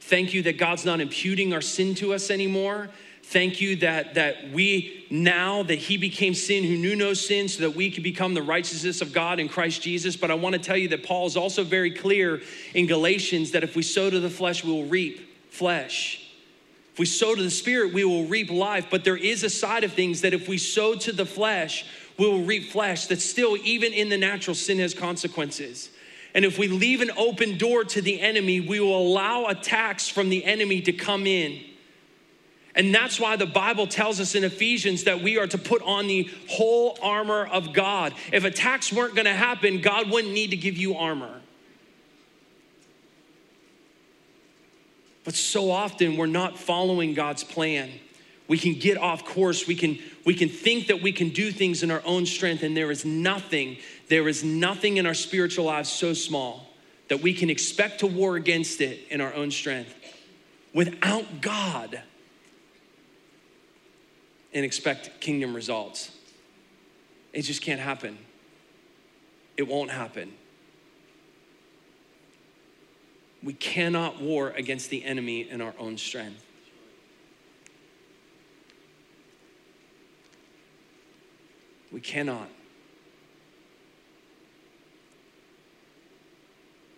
Thank 0.00 0.34
you 0.34 0.42
that 0.42 0.58
God's 0.58 0.84
not 0.84 1.00
imputing 1.00 1.54
our 1.54 1.60
sin 1.60 1.94
to 1.96 2.14
us 2.14 2.32
anymore. 2.32 2.88
Thank 3.22 3.60
you 3.60 3.76
that, 3.76 4.14
that 4.14 4.50
we 4.50 5.06
now 5.08 5.62
that 5.62 5.78
he 5.78 5.96
became 5.96 6.34
sin 6.34 6.64
who 6.64 6.76
knew 6.76 6.96
no 6.96 7.14
sin 7.14 7.48
so 7.48 7.62
that 7.62 7.76
we 7.76 7.90
could 7.90 8.02
become 8.02 8.34
the 8.34 8.42
righteousness 8.42 9.00
of 9.00 9.12
God 9.12 9.38
in 9.38 9.48
Christ 9.48 9.82
Jesus. 9.82 10.16
But 10.16 10.30
I 10.30 10.34
want 10.34 10.54
to 10.54 10.60
tell 10.60 10.76
you 10.76 10.88
that 10.88 11.04
Paul 11.04 11.26
is 11.26 11.36
also 11.36 11.62
very 11.62 11.92
clear 11.92 12.40
in 12.74 12.86
Galatians 12.86 13.52
that 13.52 13.62
if 13.62 13.76
we 13.76 13.82
sow 13.82 14.10
to 14.10 14.18
the 14.18 14.30
flesh, 14.30 14.64
we 14.64 14.72
will 14.72 14.86
reap 14.86 15.50
flesh. 15.50 16.28
If 16.92 16.98
we 16.98 17.06
sow 17.06 17.34
to 17.34 17.42
the 17.42 17.50
spirit, 17.50 17.92
we 17.92 18.04
will 18.04 18.26
reap 18.26 18.50
life. 18.50 18.86
But 18.90 19.04
there 19.04 19.16
is 19.16 19.44
a 19.44 19.50
side 19.50 19.84
of 19.84 19.92
things 19.92 20.22
that 20.22 20.34
if 20.34 20.48
we 20.48 20.58
sow 20.58 20.96
to 20.96 21.12
the 21.12 21.26
flesh, 21.26 21.84
we 22.18 22.26
will 22.26 22.42
reap 22.42 22.72
flesh 22.72 23.06
that 23.06 23.20
still, 23.20 23.56
even 23.58 23.92
in 23.92 24.08
the 24.08 24.18
natural, 24.18 24.54
sin 24.54 24.78
has 24.80 24.92
consequences. 24.92 25.90
And 26.34 26.44
if 26.44 26.58
we 26.58 26.68
leave 26.68 27.00
an 27.00 27.10
open 27.16 27.58
door 27.58 27.84
to 27.84 28.02
the 28.02 28.20
enemy, 28.20 28.60
we 28.60 28.80
will 28.80 28.96
allow 28.96 29.46
attacks 29.46 30.08
from 30.08 30.28
the 30.28 30.44
enemy 30.44 30.80
to 30.82 30.92
come 30.92 31.26
in. 31.26 31.64
And 32.80 32.94
that's 32.94 33.20
why 33.20 33.36
the 33.36 33.44
Bible 33.44 33.86
tells 33.86 34.20
us 34.20 34.34
in 34.34 34.42
Ephesians 34.42 35.04
that 35.04 35.20
we 35.20 35.36
are 35.36 35.46
to 35.46 35.58
put 35.58 35.82
on 35.82 36.06
the 36.06 36.30
whole 36.48 36.96
armor 37.02 37.44
of 37.44 37.74
God. 37.74 38.14
If 38.32 38.44
attacks 38.44 38.90
weren't 38.90 39.14
gonna 39.14 39.34
happen, 39.34 39.82
God 39.82 40.10
wouldn't 40.10 40.32
need 40.32 40.52
to 40.52 40.56
give 40.56 40.78
you 40.78 40.96
armor. 40.96 41.42
But 45.24 45.34
so 45.34 45.70
often 45.70 46.16
we're 46.16 46.24
not 46.24 46.58
following 46.58 47.12
God's 47.12 47.44
plan. 47.44 47.90
We 48.48 48.56
can 48.56 48.72
get 48.72 48.96
off 48.96 49.26
course. 49.26 49.66
We 49.66 49.74
can, 49.74 49.98
we 50.24 50.32
can 50.32 50.48
think 50.48 50.86
that 50.86 51.02
we 51.02 51.12
can 51.12 51.28
do 51.28 51.52
things 51.52 51.82
in 51.82 51.90
our 51.90 52.00
own 52.06 52.24
strength, 52.24 52.62
and 52.62 52.74
there 52.74 52.90
is 52.90 53.04
nothing, 53.04 53.76
there 54.08 54.26
is 54.26 54.42
nothing 54.42 54.96
in 54.96 55.04
our 55.04 55.12
spiritual 55.12 55.66
lives 55.66 55.90
so 55.90 56.14
small 56.14 56.70
that 57.08 57.20
we 57.20 57.34
can 57.34 57.50
expect 57.50 58.00
to 58.00 58.06
war 58.06 58.36
against 58.36 58.80
it 58.80 59.00
in 59.10 59.20
our 59.20 59.34
own 59.34 59.50
strength 59.50 59.94
without 60.72 61.42
God 61.42 62.04
and 64.52 64.64
expect 64.64 65.20
kingdom 65.20 65.54
results. 65.54 66.10
It 67.32 67.42
just 67.42 67.62
can't 67.62 67.80
happen. 67.80 68.18
It 69.56 69.68
won't 69.68 69.90
happen. 69.90 70.32
We 73.42 73.52
cannot 73.54 74.20
war 74.20 74.50
against 74.50 74.90
the 74.90 75.04
enemy 75.04 75.48
in 75.48 75.60
our 75.60 75.74
own 75.78 75.96
strength. 75.96 76.44
We 81.90 82.00
cannot. 82.00 82.48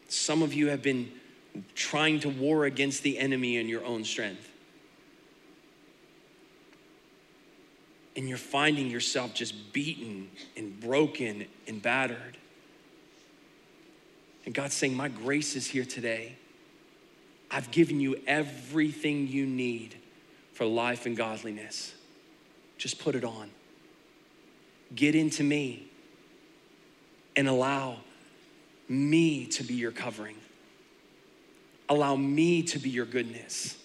Some 0.09 0.43
of 0.43 0.53
you 0.53 0.69
have 0.69 0.83
been 0.83 1.11
trying 1.75 2.21
to 2.21 2.29
war 2.29 2.65
against 2.65 3.03
the 3.03 3.19
enemy 3.19 3.57
in 3.57 3.69
your 3.69 3.85
own 3.85 4.05
strength. 4.05 4.52
And 8.17 8.29
you're 8.29 8.39
finding 8.39 8.91
yourself 8.91 9.33
just 9.35 9.73
beaten 9.73 10.31
and 10.57 10.79
broken 10.81 11.47
and 11.67 11.81
battered. 11.81 12.37
And 14.45 14.55
God's 14.55 14.75
saying, 14.75 14.95
My 14.95 15.09
grace 15.09 15.57
is 15.57 15.67
here 15.67 15.85
today. 15.85 16.37
I've 17.51 17.71
given 17.71 18.01
you 18.01 18.21
everything 18.27 19.29
you 19.29 19.47
need 19.47 19.97
for 20.53 20.67
life 20.67 21.07
and 21.07 21.17
godliness. 21.17 21.95
Just 22.79 22.99
put 22.99 23.15
it 23.15 23.25
on 23.25 23.51
get 24.95 25.15
into 25.15 25.43
me 25.43 25.87
and 27.37 27.49
allow 27.49 27.97
me 28.89 29.47
to 29.47 29.65
be 29.65 29.75
your 29.75 29.93
covering. 29.93 30.37
Allow 31.89 32.17
me 32.17 32.63
to 32.65 32.79
be 32.79 32.91
your 32.91 33.07
goodness. 33.07 33.77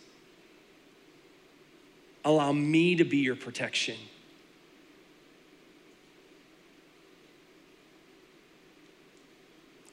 Allow 2.26 2.52
me 2.52 2.96
to 2.96 3.04
be 3.04 3.18
your 3.18 3.36
protection. 3.36 3.96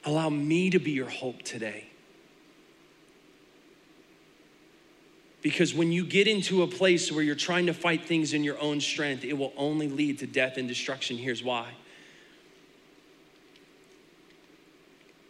Allow 0.04 0.28
me 0.28 0.70
to 0.70 0.78
be 0.78 0.90
your 0.90 1.08
hope 1.08 1.42
today. 1.42 1.86
Because 5.40 5.74
when 5.74 5.92
you 5.92 6.06
get 6.06 6.26
into 6.26 6.62
a 6.62 6.66
place 6.66 7.12
where 7.12 7.22
you're 7.22 7.34
trying 7.34 7.66
to 7.66 7.74
fight 7.74 8.06
things 8.06 8.32
in 8.32 8.44
your 8.44 8.58
own 8.60 8.80
strength, 8.80 9.24
it 9.24 9.36
will 9.36 9.52
only 9.56 9.88
lead 9.88 10.18
to 10.20 10.26
death 10.26 10.56
and 10.56 10.66
destruction. 10.66 11.18
Here's 11.18 11.42
why. 11.42 11.72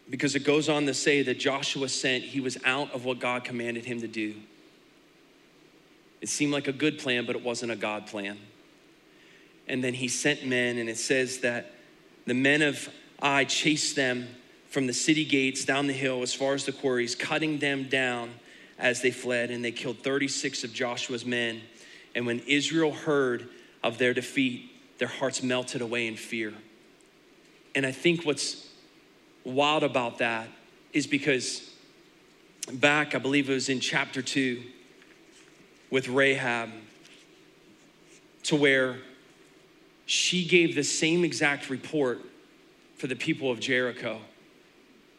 Because 0.09 0.37
it 0.37 0.45
goes 0.45 0.69
on 0.69 0.87
to 0.87 0.95
say 0.95 1.23
that 1.23 1.41
Joshua 1.41 1.89
sent, 1.89 2.23
he 2.23 2.39
was 2.39 2.57
out 2.65 2.93
of 2.93 3.05
what 3.05 3.19
God 3.19 3.43
commanded 3.43 3.85
him 3.87 4.01
to 4.03 4.09
do. 4.09 4.35
It 6.21 6.29
seemed 6.29 6.53
like 6.53 6.69
a 6.69 6.73
good 6.73 6.99
plan, 6.99 7.27
but 7.27 7.35
it 7.35 7.43
wasn't 7.43 7.73
a 7.73 7.77
God 7.77 8.07
plan. 8.07 8.39
And 9.67 9.83
then 9.83 9.95
he 9.95 10.09
sent 10.09 10.47
men, 10.47 10.79
and 10.79 10.89
it 10.89 10.99
says 10.99 11.39
that 11.39 11.73
the 12.27 12.35
men 12.35 12.63
of 12.63 12.89
Ai 13.21 13.45
chased 13.45 13.97
them 13.97 14.29
from 14.75 14.89
the 14.89 14.93
city 14.93 15.25
gates 15.25 15.65
down 15.65 15.87
the 15.87 15.93
hill 15.93 16.21
as 16.23 16.35
far 16.35 16.53
as 16.53 16.65
the 16.65 16.73
quarries, 16.73 17.15
cutting 17.15 17.59
them 17.61 17.85
down 17.85 18.29
as 18.77 19.01
they 19.03 19.13
fled, 19.13 19.53
and 19.53 19.65
they 19.65 19.71
killed 19.71 19.97
36 19.99 20.65
of 20.65 20.73
Joshua's 20.73 21.25
men. 21.25 21.61
And 22.17 22.27
when 22.27 22.41
Israel 22.41 22.91
heard 22.91 23.49
of 23.85 23.99
their 23.99 24.13
defeat, 24.13 24.73
their 24.99 25.07
hearts 25.07 25.45
melted 25.45 25.81
away 25.81 26.09
in 26.09 26.17
fear. 26.17 26.53
And 27.77 27.87
I 27.87 27.93
think 27.93 28.27
what's 28.27 28.69
wild 29.45 29.85
about 29.85 30.19
that 30.19 30.49
is 30.93 31.07
because 31.07 31.71
back, 32.73 33.15
I 33.15 33.19
believe 33.19 33.49
it 33.49 33.55
was 33.55 33.69
in 33.69 33.79
chapter 33.79 34.23
two 34.23 34.61
with 35.89 36.09
Rahab, 36.09 36.71
to 38.43 38.57
where 38.57 38.97
she 40.05 40.45
gave 40.45 40.75
the 40.75 40.83
same 40.83 41.23
exact 41.25 41.71
report 41.71 42.23
for 42.97 43.07
the 43.07 43.15
people 43.15 43.53
of 43.53 43.61
Jericho 43.61 44.21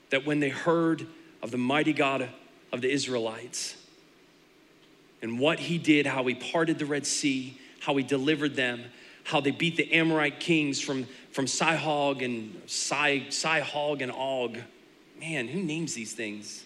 that 0.09 0.25
when 0.25 0.39
they 0.39 0.49
heard 0.49 1.07
of 1.41 1.51
the 1.51 1.57
mighty 1.57 1.93
God 1.93 2.29
of 2.71 2.81
the 2.81 2.91
Israelites 2.91 3.75
and 5.21 5.39
what 5.39 5.59
he 5.59 5.77
did, 5.77 6.05
how 6.05 6.25
he 6.25 6.35
parted 6.35 6.79
the 6.79 6.85
Red 6.85 7.05
Sea, 7.05 7.59
how 7.79 7.95
he 7.95 8.03
delivered 8.03 8.55
them, 8.55 8.83
how 9.23 9.41
they 9.41 9.51
beat 9.51 9.75
the 9.75 9.91
Amorite 9.91 10.39
kings 10.39 10.79
from, 10.79 11.05
from 11.31 11.45
Sihog 11.45 12.23
and 12.23 12.61
Sih, 12.67 13.25
Sihog 13.29 14.01
and 14.01 14.11
Og. 14.11 14.57
Man, 15.19 15.47
who 15.47 15.61
names 15.61 15.93
these 15.95 16.13
things? 16.13 16.63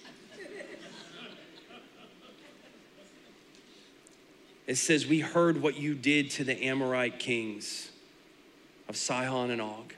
It 4.67 4.75
says, 4.75 5.07
We 5.07 5.19
heard 5.19 5.61
what 5.61 5.77
you 5.77 5.95
did 5.95 6.29
to 6.31 6.43
the 6.43 6.65
Amorite 6.65 7.17
kings 7.17 7.89
of 8.87 8.95
Sihon 8.95 9.49
and 9.49 9.61
Og. 9.61 9.95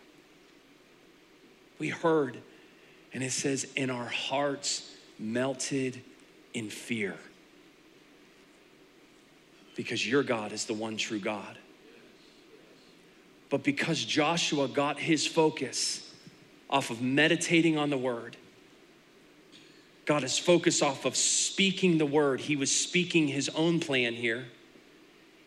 We 1.77 1.89
heard, 1.89 2.37
and 3.13 3.23
it 3.23 3.31
says, 3.31 3.67
And 3.75 3.91
our 3.91 4.05
hearts 4.05 4.89
melted 5.19 6.01
in 6.53 6.69
fear 6.69 7.15
because 9.75 10.05
your 10.05 10.23
God 10.23 10.51
is 10.51 10.65
the 10.65 10.73
one 10.73 10.97
true 10.97 11.19
God. 11.19 11.57
But 13.49 13.63
because 13.63 14.03
Joshua 14.03 14.67
got 14.67 14.97
his 14.97 15.27
focus 15.27 16.09
off 16.69 16.89
of 16.89 17.01
meditating 17.01 17.77
on 17.77 17.89
the 17.89 17.97
word, 17.97 18.37
got 20.05 20.21
his 20.21 20.39
focus 20.39 20.81
off 20.81 21.05
of 21.05 21.15
speaking 21.15 21.97
the 21.97 22.05
word, 22.05 22.39
he 22.39 22.55
was 22.55 22.71
speaking 22.73 23.27
his 23.27 23.49
own 23.49 23.79
plan 23.79 24.13
here. 24.13 24.45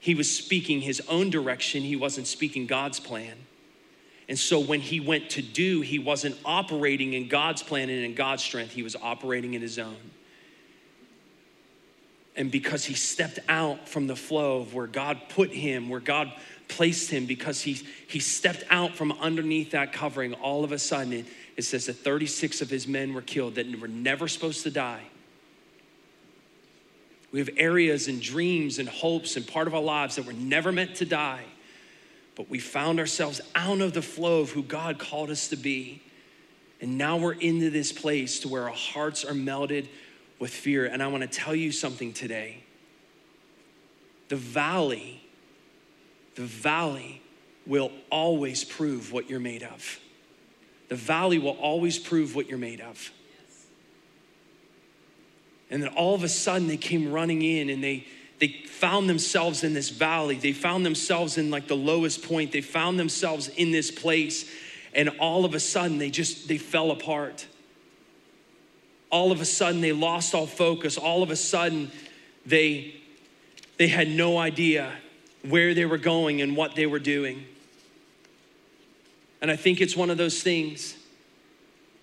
He 0.00 0.14
was 0.14 0.36
speaking 0.36 0.82
his 0.82 1.00
own 1.08 1.30
direction, 1.30 1.82
he 1.82 1.96
wasn't 1.96 2.26
speaking 2.26 2.66
God's 2.66 3.00
plan. 3.00 3.36
And 4.29 4.39
so 4.39 4.59
when 4.59 4.81
he 4.81 5.01
went 5.01 5.31
to 5.31 5.43
do, 5.43 5.83
he 5.83 5.99
wasn't 5.99 6.37
operating 6.45 7.12
in 7.12 7.29
God's 7.29 7.62
plan 7.62 7.91
and 7.91 8.05
in 8.05 8.14
God's 8.14 8.43
strength, 8.43 8.72
he 8.72 8.83
was 8.83 8.97
operating 8.97 9.55
in 9.55 9.61
his 9.61 9.79
own. 9.79 9.97
And 12.37 12.51
because 12.51 12.85
he 12.85 12.95
stepped 12.95 13.39
out 13.49 13.89
from 13.89 14.07
the 14.07 14.16
flow 14.16 14.61
of 14.61 14.75
where 14.75 14.87
God 14.87 15.20
put 15.29 15.51
him, 15.51 15.89
where 15.89 16.01
God 16.01 16.33
placed 16.68 17.11
him, 17.11 17.27
because 17.27 17.61
he, 17.61 17.75
he 18.09 18.18
stepped 18.18 18.64
out 18.70 18.95
from 18.95 19.12
underneath 19.12 19.72
that 19.72 19.93
covering, 19.93 20.35
all 20.35 20.64
of 20.64 20.72
a 20.72 20.79
sudden 20.79 21.12
it, 21.12 21.27
it 21.57 21.62
says 21.62 21.87
that 21.87 21.99
36 21.99 22.61
of 22.62 22.70
his 22.70 22.89
men 22.89 23.14
were 23.14 23.22
killed 23.22 23.55
that 23.57 23.81
were 23.81 23.87
never 23.87 24.27
supposed 24.27 24.64
to 24.64 24.70
die. 24.70 25.03
We 27.31 27.41
have 27.41 27.51
areas 27.57 28.09
and 28.09 28.20
dreams 28.20 28.79
and 28.79 28.89
hopes 28.89 29.37
and 29.37 29.47
part 29.47 29.68
of 29.68 29.75
our 29.75 29.83
lives 29.83 30.16
that 30.16 30.25
were 30.25 30.33
never 30.33 30.72
meant 30.72 30.97
to 30.97 31.05
die 31.05 31.45
but 32.37 32.51
we 32.51 32.59
found 32.59 32.99
ourselves 32.99 33.41
out 33.55 33.80
of 33.80 33.93
the 33.93 34.03
flow 34.03 34.41
of 34.41 34.51
who 34.51 34.62
God 34.62 34.99
called 34.99 35.30
us 35.30 35.49
to 35.49 35.57
be. 35.57 36.03
And 36.80 36.99
now 36.99 37.16
we're 37.16 37.32
into 37.32 37.70
this 37.70 37.93
place 37.93 38.41
to 38.41 38.49
where 38.49 38.64
our 38.64 38.74
hearts 38.74 39.24
are 39.24 39.35
melted 39.35 39.89
with 40.39 40.51
fear. 40.51 40.85
And 40.85 41.03
I 41.03 41.07
want 41.07 41.22
to 41.22 41.28
tell 41.28 41.55
you 41.55 41.70
something 41.70 42.12
today. 42.12 42.64
The 44.28 44.37
valley, 44.37 45.22
the 46.35 46.43
valley 46.43 47.22
will 47.66 47.93
always 48.11 48.64
prove 48.64 49.12
what 49.12 49.30
you're 49.30 49.41
made 49.41 49.62
of. 49.62 50.01
The 50.89 50.97
valley 50.97 51.39
will 51.39 51.57
always 51.61 51.99
prove 51.99 52.35
what 52.35 52.49
you're 52.49 52.59
made 52.59 52.80
of. 52.80 53.11
And 55.70 55.82
then 55.82 55.91
all 55.91 56.14
of 56.14 56.22
a 56.22 56.28
sudden 56.28 56.68
they 56.68 56.76
came 56.76 57.11
running 57.11 57.43
in 57.43 57.70
and 57.70 57.82
they 57.82 58.07
they 58.41 58.49
found 58.49 59.09
themselves 59.09 59.64
in 59.64 59.74
this 59.74 59.91
valley. 59.91 60.37
They 60.37 60.53
found 60.53 60.85
themselves 60.85 61.39
in 61.39 61.51
like 61.51 61.68
the 61.68 61.76
lowest 61.76 62.22
point. 62.22 62.53
They 62.53 62.61
found 62.61 62.99
themselves 62.99 63.49
in 63.49 63.70
this 63.70 63.91
place. 63.91 64.51
And 64.95 65.09
all 65.20 65.45
of 65.45 65.55
a 65.55 65.61
sudden, 65.61 65.99
they 65.99 66.11
just, 66.11 66.49
they 66.49 66.59
fell 66.59 66.91
apart. 66.91 67.47
All 69.11 69.32
of 69.32 69.41
a 69.41 69.45
sudden, 69.45 69.80
they 69.80 69.93
lost 69.93 70.35
all 70.35 70.47
focus. 70.47 70.97
All 70.97 71.22
of 71.22 71.30
a 71.30 71.37
sudden, 71.37 71.91
they, 72.45 72.95
they 73.78 73.89
had 73.89 74.09
no 74.09 74.39
idea 74.39 74.93
where 75.49 75.74
they 75.74 75.85
were 75.85 75.99
going 75.99 76.43
and 76.43 76.57
what 76.57 76.74
they 76.74 76.87
were 76.87 76.99
doing. 76.99 77.45
And 79.41 79.51
I 79.51 79.57
think 79.57 79.80
it's 79.80 79.97
one 79.97 80.11
of 80.11 80.16
those 80.16 80.43
things 80.43 80.97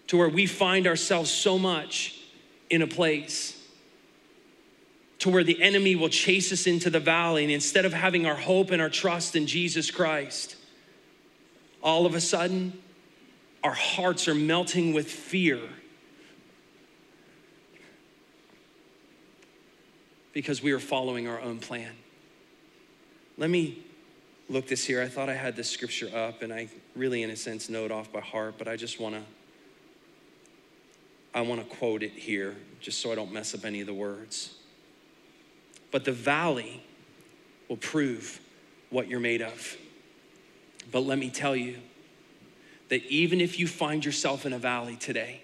to 0.08 0.18
where 0.18 0.30
we 0.30 0.46
find 0.46 0.88
ourselves 0.88 1.32
so 1.32 1.58
much 1.58 2.20
in 2.70 2.82
a 2.82 2.88
place 2.88 3.61
to 5.22 5.30
where 5.30 5.44
the 5.44 5.62
enemy 5.62 5.96
will 5.96 6.10
chase 6.10 6.52
us 6.52 6.66
into 6.66 6.90
the 6.90 7.00
valley. 7.00 7.44
And 7.44 7.52
instead 7.52 7.86
of 7.86 7.94
having 7.94 8.26
our 8.26 8.36
hope 8.36 8.72
and 8.72 8.82
our 8.82 8.90
trust 8.90 9.36
in 9.36 9.46
Jesus 9.46 9.92
Christ, 9.92 10.56
all 11.84 12.08
of 12.08 12.16
a 12.16 12.22
sudden, 12.22 12.74
our 13.64 13.74
hearts 13.74 14.28
are 14.28 14.34
melting 14.34 14.94
with 14.94 15.12
fear 15.12 15.60
because 20.34 20.64
we 20.64 20.72
are 20.72 20.80
following 20.80 21.28
our 21.28 21.40
own 21.40 21.60
plan. 21.60 21.92
Let 23.38 23.52
me 23.52 23.78
look 24.50 24.68
this 24.68 24.84
here. 24.84 25.04
I 25.04 25.08
thought 25.08 25.30
I 25.30 25.36
had 25.36 25.56
this 25.56 25.70
scripture 25.70 26.10
up, 26.16 26.42
and 26.42 26.52
I 26.52 26.68
really, 26.96 27.22
in 27.22 27.30
a 27.30 27.36
sense, 27.36 27.70
know 27.70 27.86
it 27.86 27.92
off 27.92 28.12
by 28.12 28.22
heart, 28.22 28.56
but 28.58 28.68
I 28.68 28.76
just 28.76 29.00
want 29.00 29.14
to. 29.14 29.22
I 31.34 31.42
want 31.42 31.62
to 31.62 31.76
quote 31.78 32.02
it 32.02 32.12
here 32.12 32.58
just 32.80 33.00
so 33.00 33.12
I 33.12 33.16
don't 33.16 33.32
mess 33.32 33.54
up 33.54 33.66
any 33.66 33.82
of 33.82 33.88
the 33.88 33.94
words 33.94 34.56
but 35.92 36.06
the 36.06 36.12
valley 36.12 36.82
will 37.70 37.78
prove 37.78 38.40
what 38.90 39.08
you're 39.08 39.20
made 39.20 39.42
of. 39.42 39.78
But 40.92 41.02
let 41.02 41.18
me 41.18 41.30
tell 41.30 41.56
you 41.56 41.78
that 42.90 43.04
even 43.06 43.40
if 43.40 43.60
you 43.60 43.68
find 43.68 44.04
yourself 44.04 44.46
in 44.46 44.54
a 44.54 44.60
valley 44.60 44.96
today, 44.96 45.42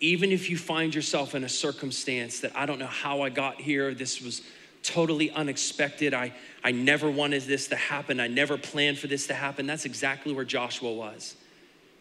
even 0.00 0.32
if 0.32 0.50
you 0.50 0.56
find 0.58 0.94
yourself 0.94 1.34
in 1.34 1.44
a 1.44 1.48
circumstance 1.48 2.40
that 2.40 2.52
I 2.56 2.66
don't 2.66 2.78
know 2.78 2.86
how 2.86 3.22
I 3.22 3.30
got 3.30 3.60
here, 3.60 3.94
this 3.94 4.20
was 4.20 4.42
totally 4.82 5.30
unexpected. 5.30 6.12
I, 6.12 6.32
I 6.64 6.72
never 6.72 7.08
wanted 7.08 7.42
this 7.42 7.68
to 7.68 7.76
happen. 7.76 8.18
I 8.18 8.26
never 8.26 8.58
planned 8.58 8.98
for 8.98 9.06
this 9.06 9.28
to 9.28 9.34
happen. 9.34 9.66
That's 9.66 9.84
exactly 9.84 10.32
where 10.32 10.44
Joshua 10.44 10.92
was. 10.92 11.36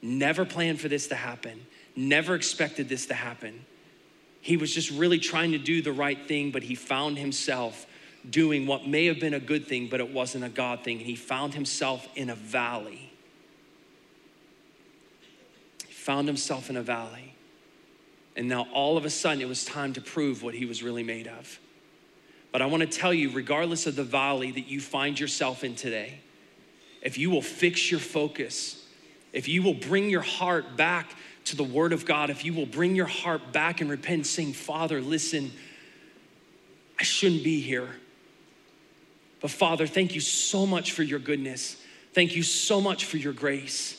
Never 0.01 0.45
planned 0.45 0.81
for 0.81 0.87
this 0.87 1.07
to 1.07 1.15
happen, 1.15 1.65
never 1.95 2.33
expected 2.33 2.89
this 2.89 3.05
to 3.07 3.13
happen. 3.13 3.65
He 4.41 4.57
was 4.57 4.73
just 4.73 4.89
really 4.91 5.19
trying 5.19 5.51
to 5.51 5.57
do 5.59 5.81
the 5.81 5.93
right 5.93 6.19
thing, 6.27 6.51
but 6.51 6.63
he 6.63 6.75
found 6.75 7.17
himself 7.17 7.85
doing 8.27 8.67
what 8.67 8.87
may 8.87 9.05
have 9.05 9.19
been 9.19 9.33
a 9.33 9.39
good 9.39 9.67
thing, 9.67 9.87
but 9.87 9.99
it 9.99 10.11
wasn't 10.11 10.43
a 10.43 10.49
God 10.49 10.83
thing. 10.83 10.97
And 10.97 11.05
he 11.05 11.15
found 11.15 11.53
himself 11.53 12.07
in 12.15 12.29
a 12.29 12.35
valley. 12.35 13.11
He 15.87 15.93
found 15.93 16.27
himself 16.27 16.69
in 16.69 16.77
a 16.77 16.81
valley. 16.81 17.35
And 18.35 18.47
now 18.47 18.67
all 18.73 18.97
of 18.97 19.05
a 19.05 19.09
sudden 19.09 19.41
it 19.41 19.47
was 19.47 19.63
time 19.63 19.93
to 19.93 20.01
prove 20.01 20.41
what 20.41 20.55
he 20.55 20.65
was 20.65 20.81
really 20.81 21.03
made 21.03 21.27
of. 21.27 21.59
But 22.51 22.61
I 22.61 22.65
want 22.65 22.81
to 22.81 22.87
tell 22.87 23.13
you, 23.13 23.31
regardless 23.31 23.87
of 23.87 23.95
the 23.95 24.03
valley 24.03 24.51
that 24.51 24.67
you 24.67 24.81
find 24.81 25.19
yourself 25.19 25.63
in 25.63 25.75
today, 25.75 26.19
if 27.01 27.17
you 27.17 27.29
will 27.29 27.41
fix 27.41 27.89
your 27.89 27.99
focus, 27.99 28.85
if 29.33 29.47
you 29.47 29.63
will 29.63 29.73
bring 29.73 30.09
your 30.09 30.21
heart 30.21 30.75
back 30.75 31.15
to 31.45 31.55
the 31.55 31.63
Word 31.63 31.93
of 31.93 32.05
God, 32.05 32.29
if 32.29 32.45
you 32.45 32.53
will 32.53 32.65
bring 32.65 32.95
your 32.95 33.07
heart 33.07 33.51
back 33.51 33.81
and 33.81 33.89
repent, 33.89 34.27
saying, 34.27 34.53
Father, 34.53 35.01
listen, 35.01 35.51
I 36.99 37.03
shouldn't 37.03 37.43
be 37.43 37.61
here. 37.61 37.89
But 39.41 39.51
Father, 39.51 39.87
thank 39.87 40.13
you 40.13 40.21
so 40.21 40.65
much 40.65 40.91
for 40.91 41.03
your 41.03 41.19
goodness. 41.19 41.77
Thank 42.13 42.35
you 42.35 42.43
so 42.43 42.79
much 42.79 43.05
for 43.05 43.17
your 43.17 43.33
grace. 43.33 43.97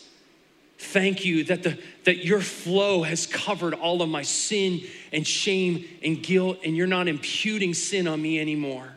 Thank 0.79 1.25
you 1.25 1.45
that, 1.45 1.63
the, 1.63 1.79
that 2.05 2.25
your 2.25 2.41
flow 2.41 3.03
has 3.03 3.27
covered 3.27 3.75
all 3.75 4.03
of 4.03 4.09
my 4.09 4.23
sin 4.23 4.83
and 5.13 5.27
shame 5.27 5.85
and 6.03 6.23
guilt, 6.23 6.59
and 6.65 6.77
you're 6.77 6.87
not 6.87 7.09
imputing 7.09 7.75
sin 7.75 8.09
on 8.09 8.21
me 8.21 8.41
anymore. 8.41 8.89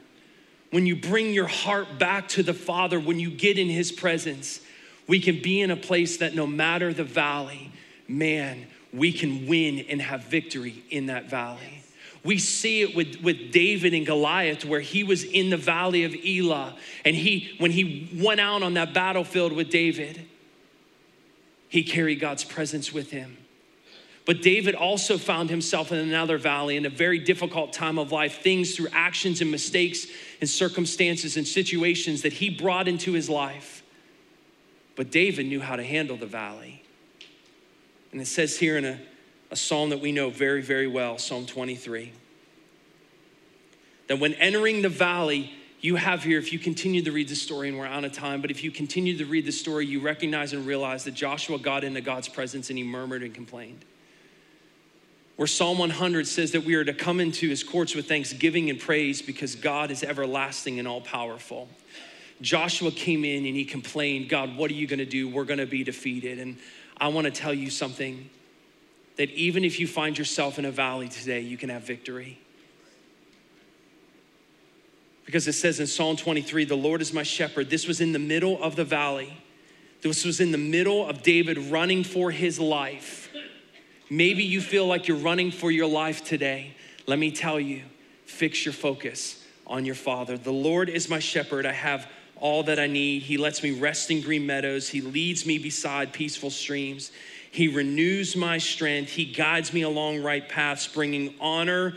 When 0.71 0.85
you 0.85 0.95
bring 0.95 1.33
your 1.33 1.47
heart 1.47 1.99
back 1.99 2.27
to 2.29 2.43
the 2.43 2.53
Father, 2.53 2.99
when 2.99 3.19
you 3.19 3.29
get 3.29 3.57
in 3.57 3.69
His 3.69 3.91
presence, 3.91 4.61
we 5.07 5.19
can 5.19 5.41
be 5.41 5.61
in 5.61 5.71
a 5.71 5.77
place 5.77 6.17
that 6.17 6.33
no 6.35 6.47
matter 6.47 6.93
the 6.93 7.03
valley, 7.03 7.71
man, 8.07 8.67
we 8.93 9.11
can 9.11 9.47
win 9.47 9.79
and 9.89 10.01
have 10.01 10.25
victory 10.25 10.83
in 10.89 11.07
that 11.07 11.29
valley. 11.29 11.83
We 12.23 12.39
see 12.39 12.81
it 12.81 12.95
with, 12.95 13.21
with 13.21 13.51
David 13.51 13.93
and 13.93 14.05
Goliath, 14.05 14.65
where 14.65 14.79
he 14.79 15.03
was 15.03 15.23
in 15.23 15.51
the 15.51 15.57
valley 15.57 16.03
of 16.05 16.15
Elah. 16.25 16.75
And 17.05 17.15
he, 17.15 17.55
when 17.59 17.69
he 17.69 18.09
went 18.15 18.39
out 18.39 18.63
on 18.63 18.73
that 18.73 18.95
battlefield 18.95 19.53
with 19.53 19.69
David, 19.69 20.25
he 21.69 21.83
carried 21.83 22.19
God's 22.19 22.43
presence 22.43 22.91
with 22.91 23.11
him. 23.11 23.37
But 24.25 24.41
David 24.41 24.73
also 24.73 25.19
found 25.19 25.51
himself 25.51 25.91
in 25.91 25.99
another 25.99 26.39
valley 26.39 26.77
in 26.77 26.85
a 26.87 26.89
very 26.89 27.19
difficult 27.19 27.73
time 27.73 27.99
of 27.99 28.11
life, 28.11 28.41
things 28.41 28.75
through 28.75 28.87
actions 28.91 29.39
and 29.39 29.51
mistakes 29.51 30.07
and 30.41 30.49
circumstances 30.49 31.37
and 31.37 31.47
situations 31.47 32.23
that 32.23 32.33
he 32.33 32.49
brought 32.49 32.87
into 32.87 33.11
his 33.11 33.29
life. 33.29 33.83
But 34.95 35.11
David 35.11 35.45
knew 35.45 35.61
how 35.61 35.75
to 35.75 35.83
handle 35.83 36.17
the 36.17 36.25
valley. 36.25 36.84
And 38.16 38.22
it 38.22 38.28
says 38.28 38.57
here 38.57 38.78
in 38.78 38.86
a, 38.86 38.97
a 39.51 39.57
psalm 39.57 39.89
that 39.89 39.99
we 39.99 40.13
know 40.13 40.30
very, 40.30 40.61
very 40.61 40.88
well, 40.88 41.18
Psalm 41.18 41.45
23, 41.45 42.13
that 44.07 44.20
when 44.20 44.34
entering 44.36 44.82
the 44.82 44.88
valley, 44.88 45.51
you 45.82 45.97
have 45.97 46.24
here, 46.24 46.39
if 46.39 46.53
you 46.53 46.57
continue 46.57 47.01
to 47.01 47.11
read 47.11 47.28
the 47.28 47.36
story, 47.36 47.68
and 47.68 47.78
we're 47.78 47.86
out 47.86 48.05
of 48.05 48.13
time, 48.13 48.39
but 48.39 48.51
if 48.51 48.63
you 48.63 48.72
continue 48.72 49.18
to 49.18 49.26
read 49.26 49.45
the 49.45 49.51
story, 49.51 49.86
you 49.86 49.99
recognize 49.99 50.53
and 50.53 50.66
realize 50.66 51.03
that 51.03 51.13
Joshua 51.13 51.59
got 51.59 51.84
into 51.84 51.99
God's 51.99 52.30
presence 52.30 52.70
and 52.70 52.78
he 52.78 52.86
murmured 52.86 53.22
and 53.22 53.34
complained. 53.34 53.84
Where 55.36 55.45
Psalm 55.45 55.78
100 55.78 56.26
says 56.26 56.53
that 56.53 56.63
we 56.63 56.76
are 56.76 56.86
to 56.86 56.93
come 56.93 57.20
into 57.20 57.49
his 57.49 57.66
courts 57.66 57.95
with 57.95 58.07
thanksgiving 58.07 58.70
and 58.70 58.80
praise 58.80 59.22
because 59.22 59.55
God 59.55 59.91
is 59.91 60.03
everlasting 60.03 60.80
and 60.80 60.88
all 60.88 61.01
powerful. 61.01 61.68
Joshua 62.39 62.91
came 62.91 63.26
in 63.26 63.45
and 63.45 63.57
he 63.57 63.66
complained, 63.66 64.30
God, 64.30 64.55
what 64.55 64.72
are 64.72 64.76
you 64.76 64.88
gonna 64.88 65.05
do? 65.05 65.28
We're 65.28 65.43
gonna 65.43 65.66
be 65.66 65.84
defeated. 65.84 66.39
And 66.39 66.55
I 66.97 67.09
wanna 67.09 67.31
tell 67.31 67.53
you 67.53 67.69
something 67.69 68.29
that 69.17 69.29
even 69.31 69.63
if 69.63 69.79
you 69.79 69.87
find 69.87 70.17
yourself 70.17 70.59
in 70.59 70.65
a 70.65 70.71
valley 70.71 71.07
today, 71.07 71.41
you 71.41 71.57
can 71.57 71.69
have 71.69 71.83
victory. 71.83 72.39
Because 75.25 75.47
it 75.47 75.53
says 75.53 75.79
in 75.79 75.87
Psalm 75.87 76.17
23, 76.17 76.65
the 76.65 76.75
Lord 76.75 77.01
is 77.01 77.11
my 77.11 77.23
shepherd. 77.23 77.69
This 77.69 77.87
was 77.87 77.99
in 77.99 78.11
the 78.11 78.19
middle 78.19 78.61
of 78.61 78.75
the 78.75 78.83
valley. 78.83 79.41
This 80.01 80.23
was 80.23 80.39
in 80.39 80.51
the 80.51 80.57
middle 80.57 81.07
of 81.07 81.23
David 81.23 81.57
running 81.57 82.03
for 82.03 82.29
his 82.29 82.59
life. 82.59 83.29
Maybe 84.09 84.43
you 84.43 84.61
feel 84.61 84.85
like 84.85 85.07
you're 85.07 85.17
running 85.17 85.49
for 85.49 85.71
your 85.71 85.87
life 85.87 86.23
today. 86.23 86.75
Let 87.07 87.17
me 87.17 87.31
tell 87.31 87.59
you, 87.59 87.81
fix 88.25 88.65
your 88.65 88.73
focus 88.73 89.43
on 89.65 89.83
your 89.83 89.95
Father. 89.95 90.37
The 90.37 90.53
Lord 90.53 90.89
is 90.89 91.09
my 91.09 91.17
shepherd. 91.17 91.65
I 91.65 91.71
have 91.71 92.07
all 92.45 92.61
that 92.61 92.77
I 92.77 92.85
need. 92.85 93.23
He 93.23 93.37
lets 93.37 93.63
me 93.63 93.71
rest 93.71 94.11
in 94.11 94.21
green 94.21 94.45
meadows. 94.45 94.87
He 94.87 95.01
leads 95.01 95.47
me 95.47 95.57
beside 95.57 96.13
peaceful 96.13 96.51
streams. 96.51 97.11
He 97.49 97.67
renews 97.67 98.35
my 98.35 98.59
strength. 98.59 99.09
He 99.09 99.25
guides 99.25 99.73
me 99.73 99.81
along 99.81 100.21
right 100.21 100.47
paths, 100.47 100.87
bringing 100.87 101.33
honor 101.41 101.95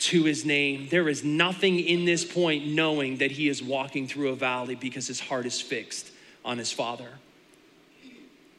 to 0.00 0.24
his 0.24 0.44
name. 0.44 0.88
There 0.90 1.08
is 1.08 1.24
nothing 1.24 1.80
in 1.80 2.04
this 2.04 2.22
point 2.22 2.66
knowing 2.66 3.16
that 3.16 3.30
he 3.30 3.48
is 3.48 3.62
walking 3.62 4.06
through 4.06 4.28
a 4.28 4.36
valley 4.36 4.74
because 4.74 5.06
his 5.06 5.20
heart 5.20 5.46
is 5.46 5.58
fixed 5.58 6.10
on 6.44 6.58
his 6.58 6.70
father. 6.70 7.08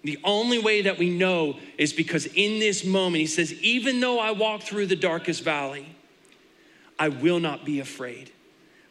The 0.04 0.18
only 0.24 0.58
way 0.58 0.82
that 0.82 0.98
we 0.98 1.12
know 1.12 1.60
is 1.78 1.94
because 1.94 2.26
in 2.26 2.58
this 2.58 2.84
moment, 2.84 3.22
he 3.22 3.28
says, 3.28 3.54
Even 3.62 4.00
though 4.00 4.18
I 4.18 4.32
walk 4.32 4.64
through 4.64 4.88
the 4.88 4.96
darkest 4.96 5.44
valley, 5.44 5.96
I 6.98 7.10
will 7.10 7.40
not 7.40 7.66
be 7.66 7.80
afraid. 7.80 8.32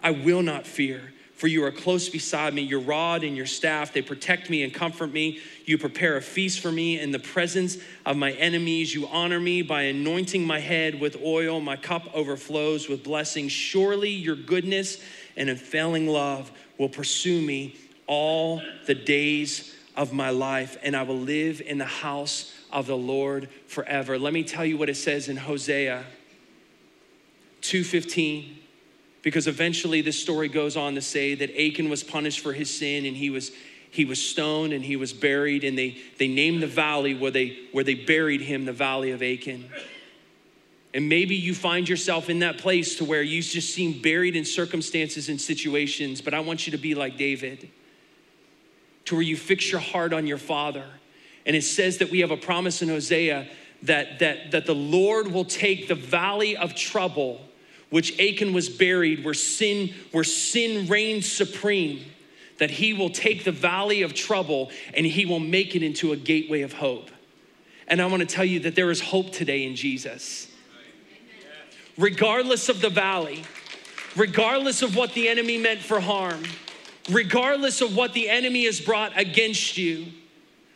I 0.00 0.12
will 0.12 0.42
not 0.42 0.68
fear 0.68 1.14
for 1.38 1.46
you 1.46 1.64
are 1.64 1.70
close 1.70 2.08
beside 2.08 2.52
me. 2.52 2.62
Your 2.62 2.80
rod 2.80 3.22
and 3.22 3.36
your 3.36 3.46
staff, 3.46 3.92
they 3.92 4.02
protect 4.02 4.50
me 4.50 4.64
and 4.64 4.74
comfort 4.74 5.12
me. 5.12 5.38
You 5.66 5.78
prepare 5.78 6.16
a 6.16 6.20
feast 6.20 6.58
for 6.58 6.72
me 6.72 6.98
in 6.98 7.12
the 7.12 7.20
presence 7.20 7.78
of 8.04 8.16
my 8.16 8.32
enemies. 8.32 8.92
You 8.92 9.06
honor 9.06 9.38
me 9.38 9.62
by 9.62 9.82
anointing 9.82 10.44
my 10.44 10.58
head 10.58 11.00
with 11.00 11.16
oil. 11.22 11.60
My 11.60 11.76
cup 11.76 12.10
overflows 12.12 12.88
with 12.88 13.04
blessings. 13.04 13.52
Surely 13.52 14.10
your 14.10 14.34
goodness 14.34 15.00
and 15.36 15.48
unfailing 15.48 16.08
love 16.08 16.50
will 16.76 16.88
pursue 16.88 17.40
me 17.40 17.76
all 18.08 18.60
the 18.86 18.94
days 18.96 19.76
of 19.94 20.12
my 20.12 20.30
life, 20.30 20.76
and 20.82 20.96
I 20.96 21.04
will 21.04 21.20
live 21.20 21.60
in 21.60 21.78
the 21.78 21.84
house 21.84 22.52
of 22.72 22.88
the 22.88 22.96
Lord 22.96 23.48
forever. 23.68 24.18
Let 24.18 24.32
me 24.32 24.42
tell 24.42 24.64
you 24.64 24.76
what 24.76 24.88
it 24.88 24.96
says 24.96 25.28
in 25.28 25.36
Hosea 25.36 26.04
2:15 27.62 28.56
because 29.28 29.46
eventually 29.46 30.00
this 30.00 30.18
story 30.18 30.48
goes 30.48 30.74
on 30.74 30.94
to 30.94 31.02
say 31.02 31.34
that 31.34 31.50
Achan 31.54 31.90
was 31.90 32.02
punished 32.02 32.40
for 32.40 32.54
his 32.54 32.74
sin 32.74 33.04
and 33.04 33.14
he 33.14 33.28
was 33.28 33.52
he 33.90 34.06
was 34.06 34.26
stoned 34.26 34.72
and 34.72 34.82
he 34.82 34.96
was 34.96 35.12
buried 35.12 35.64
and 35.64 35.76
they 35.76 35.98
they 36.16 36.28
named 36.28 36.62
the 36.62 36.66
valley 36.66 37.14
where 37.14 37.30
they 37.30 37.58
where 37.72 37.84
they 37.84 37.92
buried 37.92 38.40
him 38.40 38.64
the 38.64 38.72
valley 38.72 39.10
of 39.10 39.22
Achan. 39.22 39.68
And 40.94 41.10
maybe 41.10 41.34
you 41.34 41.54
find 41.54 41.86
yourself 41.86 42.30
in 42.30 42.38
that 42.38 42.56
place 42.56 42.96
to 42.96 43.04
where 43.04 43.20
you 43.20 43.42
just 43.42 43.74
seem 43.74 44.00
buried 44.00 44.34
in 44.34 44.46
circumstances 44.46 45.28
and 45.28 45.38
situations, 45.38 46.22
but 46.22 46.32
I 46.32 46.40
want 46.40 46.66
you 46.66 46.70
to 46.70 46.78
be 46.78 46.94
like 46.94 47.18
David. 47.18 47.68
To 49.04 49.16
where 49.16 49.22
you 49.22 49.36
fix 49.36 49.70
your 49.70 49.82
heart 49.82 50.14
on 50.14 50.26
your 50.26 50.38
father. 50.38 50.86
And 51.44 51.54
it 51.54 51.64
says 51.64 51.98
that 51.98 52.10
we 52.10 52.20
have 52.20 52.30
a 52.30 52.36
promise 52.38 52.80
in 52.80 52.88
Hosea 52.88 53.46
that 53.82 54.20
that 54.20 54.52
that 54.52 54.64
the 54.64 54.74
Lord 54.74 55.28
will 55.30 55.44
take 55.44 55.86
the 55.86 55.94
valley 55.94 56.56
of 56.56 56.74
trouble 56.74 57.42
which 57.90 58.18
Achan 58.20 58.52
was 58.52 58.68
buried, 58.68 59.24
where 59.24 59.34
sin, 59.34 59.94
where 60.12 60.24
sin 60.24 60.88
reigned 60.88 61.24
supreme, 61.24 62.04
that 62.58 62.70
he 62.70 62.92
will 62.92 63.10
take 63.10 63.44
the 63.44 63.52
valley 63.52 64.02
of 64.02 64.14
trouble 64.14 64.70
and 64.94 65.06
he 65.06 65.24
will 65.24 65.40
make 65.40 65.74
it 65.74 65.82
into 65.82 66.12
a 66.12 66.16
gateway 66.16 66.62
of 66.62 66.72
hope. 66.74 67.10
And 67.86 68.02
I 68.02 68.06
want 68.06 68.20
to 68.20 68.26
tell 68.26 68.44
you 68.44 68.60
that 68.60 68.74
there 68.74 68.90
is 68.90 69.00
hope 69.00 69.32
today 69.32 69.64
in 69.64 69.74
Jesus. 69.74 70.48
Regardless 71.96 72.68
of 72.68 72.80
the 72.80 72.90
valley, 72.90 73.42
regardless 74.14 74.82
of 74.82 74.94
what 74.94 75.14
the 75.14 75.28
enemy 75.28 75.56
meant 75.58 75.80
for 75.80 76.00
harm, 76.00 76.42
regardless 77.10 77.80
of 77.80 77.96
what 77.96 78.12
the 78.12 78.28
enemy 78.28 78.66
has 78.66 78.80
brought 78.80 79.18
against 79.18 79.78
you, 79.78 80.06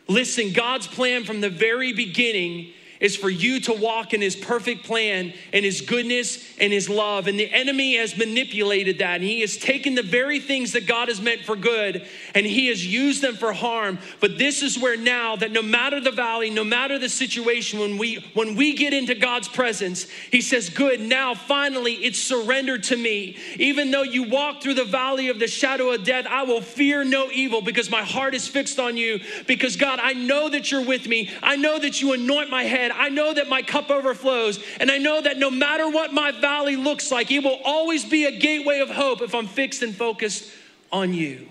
listen, 0.08 0.52
God's 0.52 0.86
plan 0.86 1.24
from 1.24 1.40
the 1.40 1.50
very 1.50 1.92
beginning 1.92 2.72
is 3.02 3.16
for 3.16 3.28
you 3.28 3.60
to 3.60 3.72
walk 3.72 4.14
in 4.14 4.20
his 4.20 4.36
perfect 4.36 4.84
plan 4.84 5.34
and 5.52 5.64
his 5.64 5.80
goodness 5.80 6.51
and 6.62 6.72
his 6.72 6.88
love. 6.88 7.26
And 7.26 7.38
the 7.38 7.50
enemy 7.52 7.96
has 7.96 8.16
manipulated 8.16 8.98
that. 9.00 9.16
And 9.16 9.24
he 9.24 9.40
has 9.40 9.56
taken 9.56 9.96
the 9.96 10.02
very 10.02 10.38
things 10.38 10.72
that 10.72 10.86
God 10.86 11.08
has 11.08 11.20
meant 11.20 11.40
for 11.40 11.56
good 11.56 12.06
and 12.36 12.46
he 12.46 12.68
has 12.68 12.86
used 12.86 13.20
them 13.20 13.34
for 13.34 13.52
harm. 13.52 13.98
But 14.20 14.38
this 14.38 14.62
is 14.62 14.78
where 14.78 14.96
now 14.96 15.34
that 15.36 15.50
no 15.50 15.60
matter 15.60 16.00
the 16.00 16.12
valley, 16.12 16.50
no 16.50 16.62
matter 16.62 17.00
the 17.00 17.08
situation, 17.08 17.80
when 17.80 17.98
we 17.98 18.24
when 18.34 18.54
we 18.54 18.74
get 18.74 18.94
into 18.94 19.16
God's 19.16 19.48
presence, 19.48 20.08
he 20.30 20.40
says, 20.40 20.68
Good, 20.68 21.00
now 21.00 21.34
finally 21.34 21.94
it's 21.94 22.20
surrendered 22.20 22.84
to 22.84 22.96
me. 22.96 23.36
Even 23.56 23.90
though 23.90 24.04
you 24.04 24.22
walk 24.22 24.62
through 24.62 24.74
the 24.74 24.84
valley 24.84 25.28
of 25.28 25.40
the 25.40 25.48
shadow 25.48 25.90
of 25.90 26.04
death, 26.04 26.26
I 26.28 26.44
will 26.44 26.60
fear 26.60 27.02
no 27.02 27.28
evil 27.32 27.60
because 27.60 27.90
my 27.90 28.02
heart 28.02 28.36
is 28.36 28.46
fixed 28.46 28.78
on 28.78 28.96
you. 28.96 29.18
Because 29.48 29.74
God, 29.74 29.98
I 30.00 30.12
know 30.12 30.48
that 30.48 30.70
you're 30.70 30.86
with 30.86 31.08
me. 31.08 31.28
I 31.42 31.56
know 31.56 31.80
that 31.80 32.00
you 32.00 32.12
anoint 32.12 32.50
my 32.50 32.62
head. 32.62 32.92
I 32.92 33.08
know 33.08 33.34
that 33.34 33.48
my 33.48 33.62
cup 33.62 33.90
overflows. 33.90 34.62
And 34.78 34.92
I 34.92 34.98
know 34.98 35.20
that 35.20 35.38
no 35.38 35.50
matter 35.50 35.90
what 35.90 36.12
my 36.12 36.30
valley 36.30 36.51
looks 36.60 37.10
like, 37.10 37.30
it 37.30 37.42
will 37.42 37.60
always 37.64 38.04
be 38.04 38.24
a 38.24 38.30
gateway 38.30 38.80
of 38.80 38.90
hope 38.90 39.22
if 39.22 39.34
I'm 39.34 39.46
fixed 39.46 39.82
and 39.82 39.94
focused 39.94 40.52
on 40.90 41.14
you. 41.14 41.48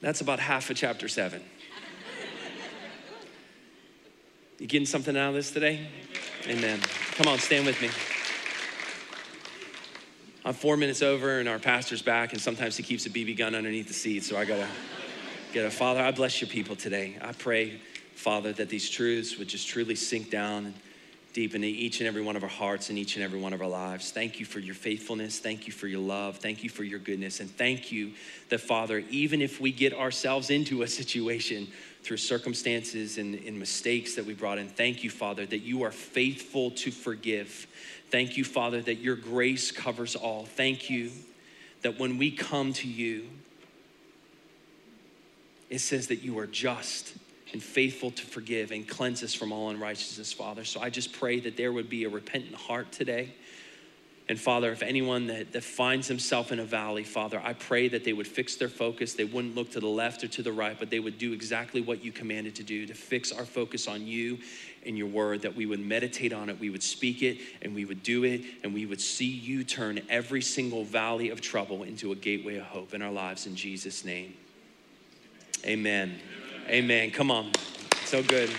That's 0.00 0.20
about 0.20 0.40
half 0.40 0.70
of 0.70 0.76
chapter 0.76 1.08
seven. 1.08 1.42
You 4.58 4.66
getting 4.66 4.86
something 4.86 5.16
out 5.16 5.30
of 5.30 5.34
this 5.34 5.50
today? 5.50 5.88
Amen. 6.46 6.80
Come 7.16 7.28
on, 7.32 7.38
stand 7.38 7.66
with 7.66 7.80
me. 7.80 7.90
I'm 10.44 10.54
four 10.54 10.76
minutes 10.76 11.02
over, 11.02 11.38
and 11.38 11.48
our 11.48 11.58
pastor's 11.58 12.02
back, 12.02 12.32
and 12.32 12.40
sometimes 12.40 12.76
he 12.76 12.82
keeps 12.82 13.04
a 13.04 13.10
BB 13.10 13.36
gun 13.36 13.54
underneath 13.54 13.88
the 13.88 13.94
seat, 13.94 14.24
so 14.24 14.36
I 14.36 14.44
gotta 14.44 14.68
Father. 15.50 16.00
I 16.00 16.12
bless 16.12 16.40
your 16.40 16.48
people 16.48 16.76
today. 16.76 17.18
I 17.20 17.32
pray, 17.32 17.80
Father, 18.14 18.52
that 18.52 18.68
these 18.68 18.88
truths 18.88 19.36
would 19.36 19.48
just 19.48 19.66
truly 19.66 19.96
sink 19.96 20.30
down 20.30 20.74
deep 21.32 21.56
into 21.56 21.66
each 21.66 21.98
and 21.98 22.06
every 22.06 22.22
one 22.22 22.36
of 22.36 22.44
our 22.44 22.48
hearts 22.48 22.88
and 22.88 22.96
each 22.96 23.16
and 23.16 23.24
every 23.24 23.40
one 23.40 23.52
of 23.52 23.60
our 23.60 23.68
lives. 23.68 24.12
Thank 24.12 24.38
you 24.38 24.46
for 24.46 24.60
your 24.60 24.76
faithfulness. 24.76 25.40
Thank 25.40 25.66
you 25.66 25.72
for 25.72 25.88
your 25.88 26.00
love. 26.00 26.36
Thank 26.36 26.62
you 26.62 26.70
for 26.70 26.84
your 26.84 27.00
goodness. 27.00 27.40
And 27.40 27.50
thank 27.50 27.90
you 27.90 28.12
that, 28.48 28.60
Father, 28.60 29.02
even 29.10 29.42
if 29.42 29.60
we 29.60 29.72
get 29.72 29.92
ourselves 29.92 30.50
into 30.50 30.82
a 30.82 30.88
situation 30.88 31.66
through 32.04 32.18
circumstances 32.18 33.18
and, 33.18 33.34
and 33.34 33.58
mistakes 33.58 34.14
that 34.14 34.24
we 34.24 34.34
brought 34.34 34.58
in, 34.58 34.68
thank 34.68 35.02
you, 35.02 35.10
Father, 35.10 35.46
that 35.46 35.62
you 35.62 35.82
are 35.82 35.92
faithful 35.92 36.70
to 36.72 36.92
forgive. 36.92 37.66
Thank 38.10 38.36
you, 38.36 38.44
Father, 38.44 38.80
that 38.82 38.98
your 38.98 39.16
grace 39.16 39.72
covers 39.72 40.14
all. 40.14 40.44
Thank 40.44 40.88
you 40.88 41.10
that 41.82 41.98
when 41.98 42.18
we 42.18 42.30
come 42.30 42.72
to 42.74 42.86
you, 42.86 43.24
it 45.70 45.80
says 45.80 46.08
that 46.08 46.22
you 46.22 46.38
are 46.38 46.46
just 46.46 47.14
and 47.52 47.62
faithful 47.62 48.10
to 48.12 48.26
forgive 48.26 48.70
and 48.70 48.86
cleanse 48.86 49.22
us 49.22 49.34
from 49.34 49.52
all 49.52 49.70
unrighteousness, 49.70 50.32
Father. 50.32 50.64
So 50.64 50.80
I 50.80 50.90
just 50.90 51.12
pray 51.12 51.40
that 51.40 51.56
there 51.56 51.72
would 51.72 51.88
be 51.88 52.04
a 52.04 52.08
repentant 52.08 52.54
heart 52.54 52.92
today 52.92 53.34
And 54.30 54.38
Father, 54.40 54.70
if 54.70 54.84
anyone 54.84 55.26
that, 55.26 55.50
that 55.54 55.64
finds 55.64 56.06
himself 56.06 56.52
in 56.52 56.60
a 56.60 56.64
valley, 56.64 57.02
Father, 57.02 57.42
I 57.42 57.52
pray 57.52 57.88
that 57.88 58.04
they 58.04 58.12
would 58.12 58.28
fix 58.28 58.54
their 58.54 58.68
focus. 58.68 59.14
They 59.14 59.24
wouldn't 59.24 59.56
look 59.56 59.72
to 59.72 59.80
the 59.80 59.88
left 59.88 60.22
or 60.22 60.28
to 60.28 60.42
the 60.44 60.52
right, 60.52 60.76
but 60.78 60.88
they 60.88 61.00
would 61.00 61.18
do 61.18 61.32
exactly 61.32 61.80
what 61.80 62.04
you 62.04 62.12
commanded 62.12 62.54
to 62.54 62.62
do 62.62 62.86
to 62.86 62.94
fix 62.94 63.32
our 63.32 63.44
focus 63.44 63.88
on 63.88 64.06
you 64.06 64.38
and 64.86 64.96
your 64.96 65.08
word, 65.08 65.42
that 65.42 65.56
we 65.56 65.66
would 65.66 65.80
meditate 65.80 66.32
on 66.32 66.48
it, 66.48 66.60
we 66.60 66.70
would 66.70 66.84
speak 66.84 67.24
it, 67.24 67.38
and 67.60 67.74
we 67.74 67.84
would 67.84 68.04
do 68.04 68.22
it, 68.22 68.42
and 68.62 68.72
we 68.72 68.86
would 68.86 69.00
see 69.00 69.26
you 69.26 69.64
turn 69.64 70.00
every 70.08 70.42
single 70.42 70.84
valley 70.84 71.30
of 71.30 71.40
trouble 71.40 71.82
into 71.82 72.12
a 72.12 72.14
gateway 72.14 72.58
of 72.58 72.66
hope 72.66 72.94
in 72.94 73.02
our 73.02 73.10
lives 73.10 73.48
in 73.48 73.56
Jesus' 73.56 74.04
name. 74.04 74.32
Amen. 75.64 76.18
Amen. 76.68 77.10
Come 77.10 77.30
on. 77.30 77.52
So 78.04 78.22
good. 78.22 78.50